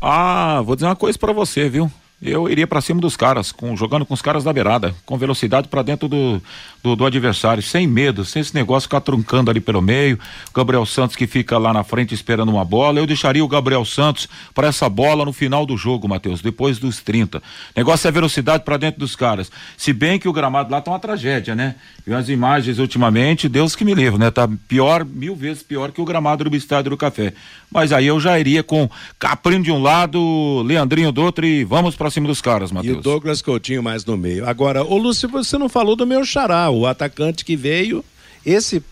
Ah, 0.00 0.62
vou 0.64 0.74
dizer 0.74 0.86
uma 0.86 0.96
coisa 0.96 1.18
para 1.18 1.34
você, 1.34 1.68
viu? 1.68 1.92
eu 2.22 2.48
iria 2.48 2.66
para 2.66 2.80
cima 2.80 3.00
dos 3.00 3.16
caras, 3.16 3.50
com, 3.50 3.74
jogando 3.76 4.04
com 4.04 4.12
os 4.12 4.20
caras 4.20 4.44
da 4.44 4.52
beirada, 4.52 4.94
com 5.06 5.16
velocidade 5.16 5.68
para 5.68 5.82
dentro 5.82 6.06
do, 6.06 6.40
do, 6.82 6.96
do, 6.96 7.04
adversário, 7.04 7.62
sem 7.62 7.86
medo, 7.86 8.24
sem 8.24 8.40
esse 8.40 8.54
negócio 8.54 8.88
ficar 8.88 9.00
truncando 9.00 9.50
ali 9.50 9.60
pelo 9.60 9.82
meio. 9.82 10.18
Gabriel 10.54 10.86
Santos 10.86 11.16
que 11.16 11.26
fica 11.26 11.58
lá 11.58 11.72
na 11.72 11.84
frente 11.84 12.14
esperando 12.14 12.50
uma 12.50 12.64
bola. 12.64 12.98
Eu 12.98 13.06
deixaria 13.06 13.44
o 13.44 13.48
Gabriel 13.48 13.84
Santos 13.84 14.28
para 14.54 14.68
essa 14.68 14.88
bola 14.88 15.24
no 15.24 15.32
final 15.32 15.66
do 15.66 15.76
jogo, 15.76 16.08
Matheus, 16.08 16.40
depois 16.40 16.78
dos 16.78 17.00
30. 17.00 17.42
Negócio 17.76 18.08
é 18.08 18.10
velocidade 18.10 18.64
para 18.64 18.76
dentro 18.76 19.00
dos 19.00 19.14
caras. 19.14 19.50
Se 19.76 19.92
bem 19.92 20.18
que 20.18 20.28
o 20.28 20.32
gramado 20.32 20.70
lá 20.70 20.80
tá 20.80 20.90
uma 20.90 20.98
tragédia, 20.98 21.54
né? 21.54 21.74
E 22.06 22.12
as 22.12 22.28
imagens 22.28 22.78
ultimamente, 22.78 23.48
Deus 23.48 23.76
que 23.76 23.84
me 23.84 23.94
livre, 23.94 24.18
né? 24.18 24.30
Tá 24.30 24.48
pior, 24.66 25.04
mil 25.04 25.34
vezes 25.34 25.62
pior 25.62 25.92
que 25.92 26.00
o 26.00 26.04
gramado 26.04 26.48
do 26.48 26.56
Estádio 26.56 26.90
do 26.90 26.96
Café. 26.96 27.34
Mas 27.70 27.92
aí 27.92 28.06
eu 28.06 28.18
já 28.18 28.38
iria 28.38 28.62
com 28.62 28.88
Caprinho 29.18 29.62
de 29.62 29.70
um 29.70 29.80
lado, 29.80 30.62
Leandrinho 30.62 31.12
do 31.12 31.22
outro 31.22 31.44
e 31.44 31.62
vamos 31.64 31.94
para 31.94 32.10
cima 32.10 32.26
dos 32.26 32.40
caras, 32.40 32.72
Matheus. 32.72 32.96
E 32.96 32.98
o 32.98 33.02
Douglas 33.02 33.42
Coutinho 33.42 33.82
mais 33.82 34.04
no 34.04 34.16
meio. 34.16 34.48
Agora, 34.48 34.82
ô 34.82 34.96
Lúcio, 34.96 35.28
você 35.28 35.58
não 35.58 35.68
falou 35.68 35.94
do 35.94 36.06
meu 36.06 36.24
xará, 36.24 36.69
o 36.70 36.86
atacante 36.86 37.44
que 37.44 37.56
veio, 37.56 38.04
esse 38.44 38.82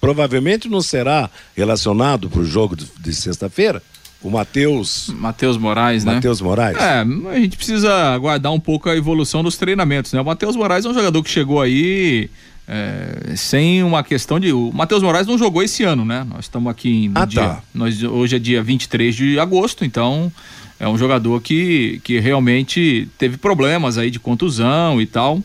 provavelmente 0.00 0.68
não 0.68 0.80
será 0.80 1.30
relacionado 1.56 2.28
para 2.28 2.40
o 2.40 2.44
jogo 2.44 2.76
de, 2.76 2.86
de 2.98 3.14
sexta-feira? 3.14 3.82
O 4.20 4.30
Matheus. 4.30 5.08
Matheus 5.16 5.56
Moraes, 5.56 6.04
né? 6.04 6.14
Matheus 6.14 6.40
Moraes. 6.40 6.76
É, 6.76 7.04
a 7.32 7.38
gente 7.38 7.56
precisa 7.56 8.12
aguardar 8.12 8.52
um 8.52 8.58
pouco 8.58 8.88
a 8.88 8.96
evolução 8.96 9.44
dos 9.44 9.56
treinamentos, 9.56 10.12
né? 10.12 10.20
O 10.20 10.24
Matheus 10.24 10.56
Moraes 10.56 10.84
é 10.84 10.88
um 10.88 10.94
jogador 10.94 11.22
que 11.22 11.30
chegou 11.30 11.60
aí 11.60 12.28
é, 12.66 13.36
sem 13.36 13.82
uma 13.82 14.02
questão 14.02 14.40
de. 14.40 14.52
O 14.52 14.72
Matheus 14.72 15.02
Moraes 15.02 15.26
não 15.26 15.38
jogou 15.38 15.62
esse 15.62 15.84
ano, 15.84 16.04
né? 16.04 16.26
Nós 16.28 16.46
estamos 16.46 16.70
aqui 16.70 17.08
no 17.08 17.20
ah, 17.20 17.24
dia. 17.24 17.40
Tá. 17.40 17.62
Nós, 17.72 18.02
hoje 18.02 18.36
é 18.36 18.38
dia 18.40 18.60
23 18.60 19.14
de 19.14 19.38
agosto, 19.38 19.84
então 19.84 20.32
é 20.78 20.88
um 20.88 20.98
jogador 20.98 21.40
que, 21.40 22.00
que 22.02 22.18
realmente 22.18 23.08
teve 23.16 23.36
problemas 23.36 23.98
aí 23.98 24.10
de 24.10 24.18
contusão 24.18 25.00
e 25.00 25.06
tal. 25.06 25.40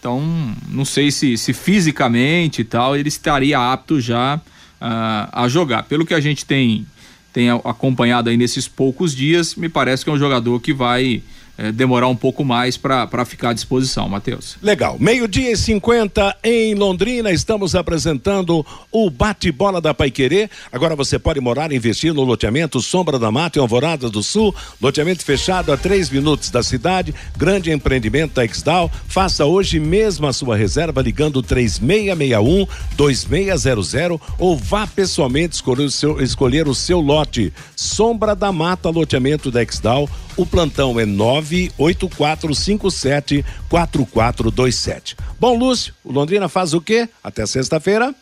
Então, 0.00 0.56
não 0.66 0.86
sei 0.86 1.10
se, 1.10 1.36
se 1.36 1.52
fisicamente 1.52 2.62
e 2.62 2.64
tal 2.64 2.96
ele 2.96 3.08
estaria 3.08 3.58
apto 3.72 4.00
já 4.00 4.36
uh, 4.36 5.28
a 5.30 5.46
jogar. 5.46 5.82
Pelo 5.82 6.06
que 6.06 6.14
a 6.14 6.20
gente 6.20 6.46
tem, 6.46 6.86
tem 7.34 7.50
acompanhado 7.50 8.30
aí 8.30 8.36
nesses 8.38 8.66
poucos 8.66 9.14
dias, 9.14 9.54
me 9.54 9.68
parece 9.68 10.02
que 10.02 10.10
é 10.10 10.12
um 10.14 10.18
jogador 10.18 10.58
que 10.58 10.72
vai 10.72 11.22
é, 11.60 11.70
demorar 11.70 12.08
um 12.08 12.16
pouco 12.16 12.42
mais 12.42 12.78
para 12.78 13.24
ficar 13.26 13.50
à 13.50 13.52
disposição, 13.52 14.08
Matheus. 14.08 14.56
Legal. 14.62 14.96
Meio-dia 14.98 15.52
e 15.52 15.56
50 15.56 16.38
em 16.42 16.74
Londrina, 16.74 17.30
estamos 17.30 17.74
apresentando 17.74 18.64
o 18.90 19.10
bate-bola 19.10 19.78
da 19.78 19.92
Paiquerê. 19.92 20.48
Agora 20.72 20.96
você 20.96 21.18
pode 21.18 21.38
morar 21.38 21.70
e 21.70 21.76
investir 21.76 22.14
no 22.14 22.22
loteamento 22.22 22.80
Sombra 22.80 23.18
da 23.18 23.30
Mata 23.30 23.58
em 23.58 23.62
Alvorada 23.62 24.08
do 24.08 24.22
Sul, 24.22 24.54
loteamento 24.80 25.22
fechado 25.22 25.70
a 25.70 25.76
três 25.76 26.08
minutos 26.08 26.48
da 26.48 26.62
cidade, 26.62 27.14
grande 27.36 27.70
empreendimento 27.70 28.32
da 28.32 28.44
Exdal. 28.44 28.90
Faça 29.06 29.44
hoje 29.44 29.78
mesmo 29.78 30.26
a 30.26 30.32
sua 30.32 30.56
reserva 30.56 31.02
ligando 31.02 31.42
3661 31.42 32.66
2600 32.96 34.18
ou 34.38 34.56
vá 34.56 34.86
pessoalmente 34.86 35.56
escolher 35.56 35.84
o 35.84 35.90
seu, 35.90 36.22
escolher 36.22 36.66
o 36.66 36.74
seu 36.74 37.00
lote. 37.00 37.52
Sombra 37.76 38.34
da 38.34 38.50
Mata, 38.50 38.88
loteamento 38.88 39.50
da 39.50 39.62
Exdal. 39.62 40.08
O 40.40 40.46
plantão 40.46 40.98
é 40.98 41.04
98457 41.04 43.44
4427. 43.68 45.14
Bom, 45.38 45.58
Lúcio, 45.58 45.92
o 46.02 46.10
Londrina 46.10 46.48
faz 46.48 46.72
o 46.72 46.80
quê? 46.80 47.06
Até 47.22 47.44
sexta-feira 47.44 48.14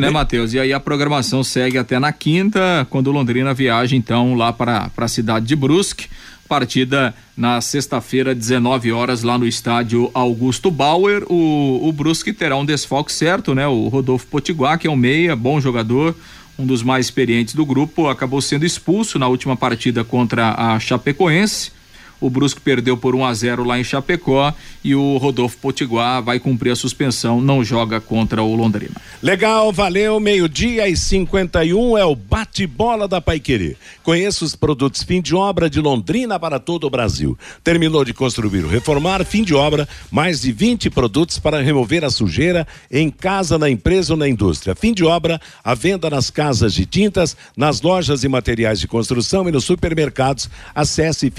né, 0.00 0.10
Matheus? 0.10 0.52
E 0.52 0.58
aí 0.58 0.72
a 0.72 0.80
programação 0.80 1.44
segue 1.44 1.78
até 1.78 1.98
na 1.98 2.12
quinta, 2.12 2.86
quando 2.90 3.08
o 3.08 3.12
Londrina 3.12 3.54
viaja 3.54 3.96
então 3.96 4.34
lá 4.34 4.52
para 4.52 4.90
a 4.96 5.08
cidade 5.08 5.46
de 5.46 5.56
Brusque. 5.56 6.08
Partida 6.48 7.14
na 7.34 7.58
sexta-feira, 7.60 8.34
19 8.34 8.92
horas, 8.92 9.22
lá 9.22 9.38
no 9.38 9.46
estádio 9.46 10.10
Augusto 10.12 10.70
Bauer. 10.70 11.24
O, 11.30 11.88
o 11.88 11.92
Brusque 11.92 12.34
terá 12.34 12.56
um 12.56 12.66
desfalque 12.66 13.12
certo, 13.12 13.54
né? 13.54 13.66
O 13.66 13.88
Rodolfo 13.88 14.26
Potiguar, 14.26 14.78
que 14.78 14.86
é 14.86 14.90
um 14.90 14.96
meia, 14.96 15.34
bom 15.34 15.58
jogador, 15.58 16.14
um 16.58 16.66
dos 16.66 16.82
mais 16.82 17.06
experientes 17.06 17.54
do 17.54 17.64
grupo, 17.66 18.08
acabou 18.08 18.40
sendo 18.40 18.64
expulso 18.64 19.18
na 19.18 19.28
última 19.28 19.56
partida 19.56 20.04
contra 20.04 20.54
a 20.56 20.78
Chapecoense. 20.78 21.72
O 22.20 22.30
Brusque 22.30 22.60
perdeu 22.60 22.96
por 22.96 23.14
1 23.14 23.24
a 23.24 23.34
0 23.34 23.64
lá 23.64 23.78
em 23.78 23.84
Chapecó 23.84 24.52
e 24.82 24.94
o 24.94 25.16
Rodolfo 25.16 25.58
Potiguar 25.58 26.22
vai 26.22 26.38
cumprir 26.38 26.70
a 26.70 26.76
suspensão, 26.76 27.40
não 27.40 27.64
joga 27.64 28.00
contra 28.00 28.42
o 28.42 28.54
Londrina. 28.54 28.94
Legal, 29.22 29.72
valeu. 29.72 30.20
Meio-dia 30.20 30.88
e 30.88 30.96
51 30.96 31.98
é 31.98 32.04
o 32.04 32.14
bate-bola 32.14 33.08
da 33.08 33.20
Paiquerê. 33.20 33.76
Conheça 34.02 34.44
os 34.44 34.54
produtos 34.54 35.02
fim 35.02 35.20
de 35.20 35.34
obra 35.34 35.68
de 35.68 35.80
Londrina 35.80 36.38
para 36.38 36.58
todo 36.58 36.86
o 36.86 36.90
Brasil. 36.90 37.38
Terminou 37.62 38.04
de 38.04 38.12
construir 38.14 38.64
ou 38.64 38.70
reformar, 38.70 39.24
fim 39.24 39.42
de 39.42 39.54
obra, 39.54 39.88
mais 40.10 40.42
de 40.42 40.52
20 40.52 40.90
produtos 40.90 41.38
para 41.38 41.62
remover 41.62 42.04
a 42.04 42.10
sujeira 42.10 42.66
em 42.90 43.10
casa, 43.10 43.58
na 43.58 43.70
empresa 43.70 44.12
ou 44.12 44.18
na 44.18 44.28
indústria. 44.28 44.74
Fim 44.74 44.92
de 44.92 45.04
obra, 45.04 45.40
a 45.62 45.74
venda 45.74 46.10
nas 46.10 46.30
casas 46.30 46.74
de 46.74 46.86
tintas, 46.86 47.36
nas 47.56 47.80
lojas 47.80 48.24
e 48.24 48.28
materiais 48.28 48.80
de 48.80 48.86
construção 48.86 49.48
e 49.48 49.52
nos 49.52 49.64
supermercados. 49.64 50.48
Acesse 50.74 51.30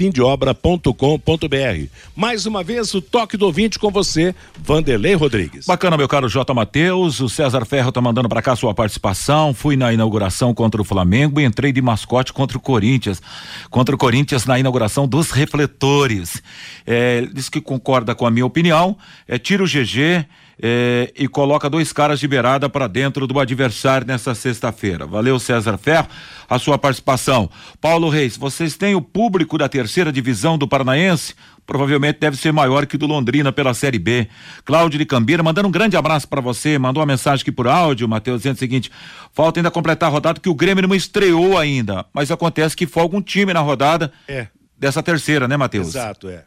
fimdeobra.com.br. 0.66 1.88
Mais 2.14 2.44
uma 2.44 2.64
vez, 2.64 2.92
o 2.92 3.00
toque 3.00 3.36
do 3.36 3.46
ouvinte 3.46 3.78
com 3.78 3.90
você, 3.90 4.34
Vanderlei 4.58 5.14
Rodrigues. 5.14 5.66
Bacana, 5.66 5.96
meu 5.96 6.08
caro 6.08 6.28
J. 6.28 6.52
Matheus. 6.52 7.20
O 7.20 7.28
César 7.28 7.64
Ferro 7.64 7.92
tá 7.92 8.00
mandando 8.00 8.28
para 8.28 8.42
cá 8.42 8.56
sua 8.56 8.74
participação. 8.74 9.54
Fui 9.54 9.76
na 9.76 9.92
inauguração 9.92 10.52
contra 10.52 10.80
o 10.80 10.84
Flamengo 10.84 11.40
e 11.40 11.44
entrei 11.44 11.72
de 11.72 11.80
mascote 11.80 12.32
contra 12.32 12.58
o 12.58 12.60
Corinthians. 12.60 13.22
Contra 13.70 13.94
o 13.94 13.98
Corinthians 13.98 14.44
na 14.44 14.58
inauguração 14.58 15.06
dos 15.06 15.30
refletores. 15.30 16.42
É, 16.84 17.22
diz 17.32 17.48
que 17.48 17.60
concorda 17.60 18.14
com 18.14 18.26
a 18.26 18.30
minha 18.30 18.46
opinião. 18.46 18.96
É, 19.28 19.38
tira 19.38 19.62
o 19.62 19.66
GG. 19.66 20.26
É, 20.60 21.12
e 21.14 21.28
coloca 21.28 21.68
dois 21.68 21.92
caras 21.92 22.18
de 22.18 22.26
beirada 22.26 22.68
para 22.68 22.86
dentro 22.86 23.26
do 23.26 23.38
adversário 23.38 24.06
nessa 24.06 24.34
sexta-feira. 24.34 25.06
Valeu, 25.06 25.38
César 25.38 25.76
Ferro, 25.76 26.08
a 26.48 26.58
sua 26.58 26.78
participação. 26.78 27.50
Paulo 27.80 28.08
Reis, 28.08 28.38
vocês 28.38 28.74
têm 28.76 28.94
o 28.94 29.02
público 29.02 29.58
da 29.58 29.68
terceira 29.68 30.10
divisão 30.10 30.56
do 30.56 30.66
Paranaense? 30.66 31.34
provavelmente 31.66 32.20
deve 32.20 32.36
ser 32.36 32.52
maior 32.52 32.86
que 32.86 32.96
do 32.96 33.06
Londrina 33.06 33.52
pela 33.52 33.74
Série 33.74 33.98
B. 33.98 34.28
Cláudio 34.64 34.98
de 34.98 35.04
Cambira, 35.04 35.42
mandando 35.42 35.68
um 35.68 35.70
grande 35.70 35.96
abraço 35.96 36.28
para 36.28 36.40
você, 36.40 36.78
mandou 36.78 37.00
uma 37.00 37.06
mensagem 37.06 37.42
aqui 37.42 37.50
por 37.50 37.66
áudio, 37.66 38.08
Matheus, 38.08 38.38
dizendo 38.38 38.54
o 38.54 38.58
seguinte: 38.58 38.90
falta 39.32 39.58
ainda 39.58 39.70
completar 39.70 40.08
a 40.08 40.12
rodada 40.12 40.40
que 40.40 40.48
o 40.48 40.54
Grêmio 40.54 40.86
não 40.86 40.94
estreou 40.94 41.58
ainda, 41.58 42.06
mas 42.14 42.30
acontece 42.30 42.76
que 42.76 42.86
folga 42.86 43.16
um 43.16 43.22
time 43.22 43.52
na 43.52 43.60
rodada 43.60 44.12
é. 44.28 44.46
dessa 44.78 45.02
terceira, 45.02 45.48
né, 45.48 45.56
Matheus? 45.56 45.88
Exato, 45.88 46.28
é. 46.28 46.44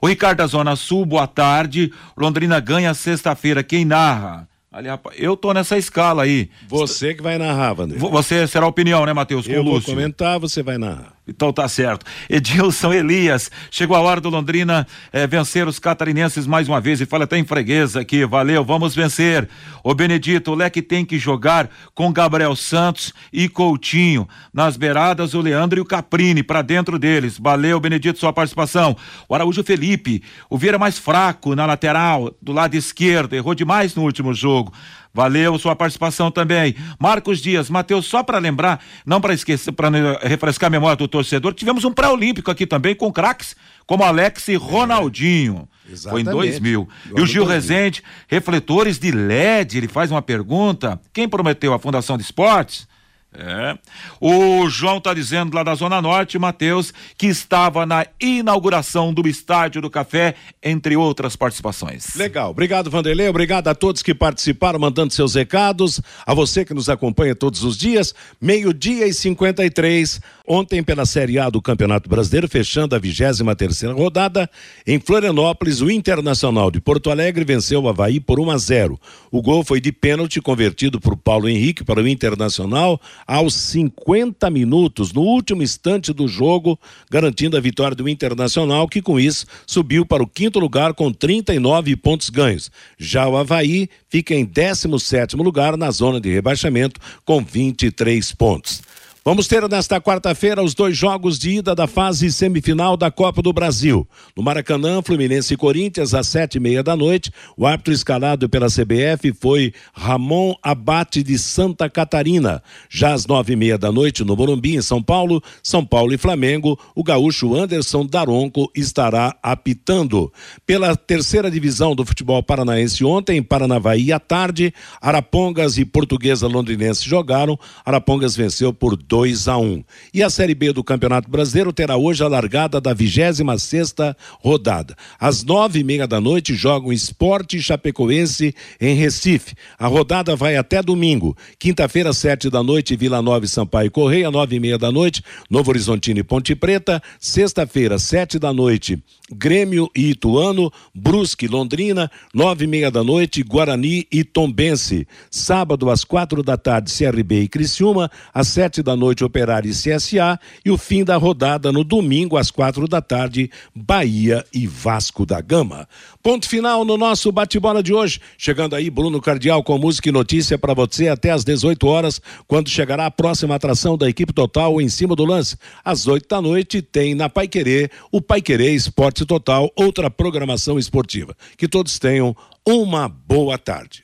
O 0.00 0.06
Ricardo 0.06 0.38
da 0.38 0.46
Zona 0.46 0.76
Sul, 0.76 1.04
boa 1.04 1.26
tarde. 1.26 1.92
Londrina 2.16 2.60
ganha 2.60 2.92
sexta-feira. 2.94 3.62
Quem 3.62 3.84
narra? 3.84 4.48
Ali, 4.74 4.88
rapaz, 4.88 5.14
eu 5.20 5.36
tô 5.36 5.52
nessa 5.52 5.78
escala 5.78 6.24
aí. 6.24 6.50
Você 6.66 7.14
que 7.14 7.22
vai 7.22 7.38
narrar, 7.38 7.78
Wander. 7.78 7.96
Você 7.96 8.44
será 8.48 8.66
a 8.66 8.68
opinião, 8.68 9.06
né, 9.06 9.12
Matheus? 9.12 9.46
Eu 9.46 9.62
vou 9.62 9.80
comentar, 9.80 10.40
você 10.40 10.64
vai 10.64 10.78
narrar. 10.78 11.12
Então 11.26 11.52
tá 11.52 11.66
certo. 11.68 12.04
Edilson 12.28 12.92
Elias, 12.92 13.50
chegou 13.70 13.96
a 13.96 14.00
hora 14.00 14.20
do 14.20 14.28
Londrina 14.28 14.86
eh, 15.10 15.26
vencer 15.26 15.66
os 15.66 15.78
catarinenses 15.78 16.46
mais 16.46 16.68
uma 16.68 16.80
vez 16.80 17.00
e 17.00 17.06
fala 17.06 17.24
até 17.24 17.38
em 17.38 17.44
freguesa 17.44 18.00
aqui, 18.00 18.26
valeu, 18.26 18.62
vamos 18.62 18.94
vencer. 18.94 19.48
O 19.82 19.94
Benedito, 19.94 20.50
o 20.50 20.54
Leque 20.54 20.82
tem 20.82 21.04
que 21.04 21.18
jogar 21.18 21.70
com 21.94 22.12
Gabriel 22.12 22.54
Santos 22.54 23.14
e 23.32 23.48
Coutinho. 23.48 24.28
Nas 24.52 24.76
beiradas, 24.76 25.32
o 25.32 25.40
Leandro 25.40 25.78
e 25.78 25.82
o 25.82 25.84
Caprini 25.84 26.42
para 26.42 26.60
dentro 26.60 26.98
deles. 26.98 27.38
Valeu, 27.38 27.80
Benedito, 27.80 28.18
sua 28.18 28.32
participação. 28.32 28.94
O 29.26 29.34
Araújo 29.34 29.64
Felipe, 29.64 30.22
o 30.50 30.58
Vieira 30.58 30.78
mais 30.78 30.98
fraco 30.98 31.54
na 31.54 31.64
lateral, 31.64 32.34
do 32.40 32.52
lado 32.52 32.74
esquerdo, 32.74 33.34
errou 33.34 33.54
demais 33.54 33.94
no 33.94 34.02
último 34.02 34.34
jogo. 34.34 34.72
Valeu 35.14 35.56
sua 35.60 35.76
participação 35.76 36.28
também. 36.28 36.74
Marcos 36.98 37.40
Dias, 37.40 37.70
Matheus, 37.70 38.04
só 38.06 38.24
para 38.24 38.38
lembrar, 38.38 38.84
não 39.06 39.20
para 39.20 39.32
esquecer, 39.32 39.70
para 39.70 39.88
refrescar 40.20 40.66
a 40.66 40.70
memória 40.70 40.96
do 40.96 41.06
torcedor, 41.06 41.54
tivemos 41.54 41.84
um 41.84 41.92
pré-olímpico 41.92 42.50
aqui 42.50 42.66
também 42.66 42.96
com 42.96 43.12
craques 43.12 43.54
como 43.86 44.02
Alex 44.02 44.48
e 44.48 44.56
Ronaldinho. 44.56 45.68
É, 45.90 45.96
Foi 45.96 46.22
em 46.22 46.24
2000. 46.24 46.88
E 47.16 47.20
o 47.20 47.26
Gil 47.26 47.44
Rezende, 47.44 48.02
refletores 48.26 48.98
de 48.98 49.12
LED, 49.12 49.78
ele 49.78 49.88
faz 49.88 50.10
uma 50.10 50.22
pergunta. 50.22 51.00
Quem 51.12 51.28
prometeu 51.28 51.72
a 51.72 51.78
Fundação 51.78 52.16
de 52.16 52.24
Esportes? 52.24 52.88
É. 53.36 53.76
O 54.20 54.68
João 54.68 54.98
está 54.98 55.12
dizendo 55.12 55.54
lá 55.54 55.62
da 55.62 55.74
Zona 55.74 56.00
Norte, 56.00 56.38
Matheus, 56.38 56.92
que 57.18 57.26
estava 57.26 57.84
na 57.84 58.06
inauguração 58.20 59.12
do 59.12 59.26
Estádio 59.26 59.82
do 59.82 59.90
Café, 59.90 60.36
entre 60.62 60.96
outras 60.96 61.34
participações. 61.34 62.14
Legal. 62.14 62.50
Obrigado, 62.50 62.90
Vanderlei. 62.90 63.28
Obrigado 63.28 63.68
a 63.68 63.74
todos 63.74 64.02
que 64.02 64.14
participaram, 64.14 64.78
mandando 64.78 65.12
seus 65.12 65.34
recados. 65.34 66.00
A 66.24 66.32
você 66.32 66.64
que 66.64 66.72
nos 66.72 66.88
acompanha 66.88 67.34
todos 67.34 67.64
os 67.64 67.76
dias. 67.76 68.14
Meio-dia 68.40 69.06
e 69.06 69.12
53. 69.12 70.20
Ontem, 70.46 70.82
pela 70.82 71.06
Série 71.06 71.38
A 71.38 71.48
do 71.48 71.62
Campeonato 71.62 72.06
Brasileiro, 72.06 72.46
fechando 72.46 72.94
a 72.94 72.98
23 72.98 73.56
terceira 73.56 73.94
rodada, 73.94 74.50
em 74.86 75.00
Florianópolis, 75.00 75.80
o 75.80 75.90
Internacional 75.90 76.70
de 76.70 76.82
Porto 76.82 77.10
Alegre 77.10 77.46
venceu 77.46 77.80
o 77.80 77.88
Havaí 77.88 78.20
por 78.20 78.38
1 78.38 78.50
a 78.50 78.58
0. 78.58 79.00
O 79.30 79.40
gol 79.40 79.64
foi 79.64 79.80
de 79.80 79.90
pênalti 79.90 80.42
convertido 80.42 81.00
por 81.00 81.16
Paulo 81.16 81.48
Henrique 81.48 81.82
para 81.82 82.02
o 82.02 82.06
Internacional 82.06 83.00
aos 83.26 83.54
50 83.54 84.50
minutos, 84.50 85.14
no 85.14 85.22
último 85.22 85.62
instante 85.62 86.12
do 86.12 86.28
jogo, 86.28 86.78
garantindo 87.10 87.56
a 87.56 87.60
vitória 87.60 87.96
do 87.96 88.06
Internacional, 88.06 88.86
que 88.86 89.00
com 89.00 89.18
isso 89.18 89.46
subiu 89.66 90.04
para 90.04 90.22
o 90.22 90.26
quinto 90.26 90.58
lugar 90.58 90.92
com 90.92 91.10
39 91.10 91.96
pontos 91.96 92.28
ganhos. 92.28 92.70
Já 92.98 93.26
o 93.26 93.38
Havaí 93.38 93.88
fica 94.10 94.34
em 94.34 94.44
17 94.44 95.36
lugar 95.36 95.78
na 95.78 95.90
zona 95.90 96.20
de 96.20 96.30
rebaixamento 96.30 97.00
com 97.24 97.42
23 97.42 98.30
pontos. 98.32 98.82
Vamos 99.26 99.48
ter 99.48 99.66
nesta 99.70 99.98
quarta-feira 99.98 100.62
os 100.62 100.74
dois 100.74 100.94
jogos 100.94 101.38
de 101.38 101.52
ida 101.52 101.74
da 101.74 101.86
fase 101.86 102.30
semifinal 102.30 102.94
da 102.94 103.10
Copa 103.10 103.40
do 103.40 103.54
Brasil. 103.54 104.06
No 104.36 104.42
Maracanã, 104.42 105.00
Fluminense 105.00 105.54
e 105.54 105.56
Corinthians, 105.56 106.12
às 106.12 106.28
sete 106.28 106.56
e 106.56 106.60
meia 106.60 106.82
da 106.82 106.94
noite. 106.94 107.32
O 107.56 107.66
árbitro 107.66 107.94
escalado 107.94 108.50
pela 108.50 108.66
CBF 108.66 109.32
foi 109.32 109.72
Ramon 109.94 110.54
Abate 110.62 111.22
de 111.22 111.38
Santa 111.38 111.88
Catarina. 111.88 112.62
Já 112.90 113.14
às 113.14 113.26
nove 113.26 113.54
e 113.54 113.56
meia 113.56 113.78
da 113.78 113.90
noite, 113.90 114.22
no 114.22 114.36
Morumbi, 114.36 114.76
em 114.76 114.82
São 114.82 115.02
Paulo, 115.02 115.42
São 115.62 115.86
Paulo 115.86 116.12
e 116.12 116.18
Flamengo, 116.18 116.78
o 116.94 117.02
gaúcho 117.02 117.54
Anderson 117.54 118.04
Daronco 118.04 118.70
estará 118.76 119.34
apitando. 119.42 120.30
Pela 120.66 120.94
terceira 120.94 121.50
divisão 121.50 121.94
do 121.94 122.04
futebol 122.04 122.42
paranaense 122.42 123.02
ontem, 123.02 123.38
em 123.38 123.42
Paranavaí 123.42 124.12
à 124.12 124.20
tarde, 124.20 124.74
Arapongas 125.00 125.78
e 125.78 125.86
Portuguesa 125.86 126.46
Londrinense 126.46 127.08
jogaram. 127.08 127.58
Arapongas 127.86 128.36
venceu 128.36 128.70
por 128.70 128.94
2 128.94 129.13
a 129.48 129.56
1. 129.58 129.62
Um. 129.62 129.84
E 130.12 130.22
a 130.22 130.28
Série 130.28 130.54
B 130.54 130.72
do 130.72 130.82
Campeonato 130.82 131.30
Brasileiro 131.30 131.72
terá 131.72 131.96
hoje 131.96 132.24
a 132.24 132.28
largada 132.28 132.80
da 132.80 132.92
26 132.92 133.62
sexta 133.62 134.16
rodada. 134.40 134.96
Às 135.18 135.44
nove 135.44 135.80
e 135.80 135.84
meia 135.84 136.06
da 136.06 136.20
noite 136.20 136.54
jogam 136.54 136.92
Esporte 136.92 137.62
Chapecoense 137.62 138.54
em 138.80 138.94
Recife. 138.94 139.54
A 139.78 139.86
rodada 139.86 140.34
vai 140.34 140.56
até 140.56 140.82
domingo. 140.82 141.36
Quinta-feira, 141.58 142.12
sete 142.12 142.50
da 142.50 142.62
noite, 142.62 142.96
Vila 142.96 143.22
Nova 143.22 143.44
e 143.44 143.48
Sampaio 143.48 143.90
Correia, 143.90 144.30
nove 144.30 144.56
e 144.56 144.60
meia 144.60 144.78
da 144.78 144.90
noite, 144.90 145.22
Novo 145.48 145.70
Horizontino 145.70 146.18
e 146.18 146.24
Ponte 146.24 146.54
Preta. 146.54 147.02
Sexta-feira, 147.20 147.98
sete 147.98 148.38
da 148.38 148.52
noite, 148.52 149.02
Grêmio 149.32 149.90
e 149.96 150.10
Ituano, 150.10 150.70
Brusque 150.94 151.48
Londrina, 151.48 152.10
nove 152.32 152.64
e 152.64 152.66
meia 152.66 152.90
da 152.90 153.02
noite, 153.02 153.42
Guarani 153.42 154.06
e 154.12 154.22
Tombense. 154.22 155.06
Sábado, 155.30 155.88
às 155.88 156.04
quatro 156.04 156.42
da 156.42 156.58
tarde, 156.58 156.92
CRB 156.92 157.42
e 157.42 157.48
Criciúma, 157.48 158.10
às 158.34 158.48
sete 158.48 158.82
da 158.82 158.94
noite, 158.94 159.24
Operário 159.24 159.70
e 159.70 159.74
CSA, 159.74 160.38
e 160.62 160.70
o 160.70 160.76
fim 160.76 161.04
da 161.04 161.16
rodada 161.16 161.72
no 161.72 161.82
domingo, 161.82 162.36
às 162.36 162.50
quatro 162.50 162.86
da 162.86 163.00
tarde, 163.00 163.50
Bahia 163.74 164.44
e 164.52 164.66
Vasco 164.66 165.24
da 165.24 165.40
Gama. 165.40 165.88
Ponto 166.24 166.48
final 166.48 166.86
no 166.86 166.96
nosso 166.96 167.30
bate-bola 167.30 167.82
de 167.82 167.92
hoje. 167.92 168.18
Chegando 168.38 168.74
aí, 168.74 168.88
Bruno 168.88 169.20
Cardial 169.20 169.62
com 169.62 169.76
música 169.76 170.08
e 170.08 170.12
notícia 170.12 170.56
para 170.56 170.72
você 170.72 171.08
até 171.08 171.30
às 171.30 171.44
18 171.44 171.86
horas, 171.86 172.18
quando 172.48 172.70
chegará 172.70 173.04
a 173.04 173.10
próxima 173.10 173.54
atração 173.54 173.98
da 173.98 174.08
equipe 174.08 174.32
total 174.32 174.80
em 174.80 174.88
cima 174.88 175.14
do 175.14 175.22
lance. 175.22 175.58
Às 175.84 176.06
8 176.06 176.26
da 176.26 176.40
noite, 176.40 176.80
tem 176.80 177.14
na 177.14 177.28
Pai 177.28 177.46
Querer 177.46 177.90
o 178.10 178.22
Pai 178.22 178.40
Querer 178.40 178.72
Esporte 178.72 179.26
Total, 179.26 179.70
outra 179.76 180.10
programação 180.10 180.78
esportiva. 180.78 181.36
Que 181.58 181.68
todos 181.68 181.98
tenham 181.98 182.34
uma 182.66 183.06
boa 183.06 183.58
tarde. 183.58 184.02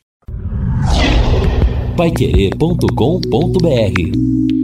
Paiquerê.com.br 1.96 4.59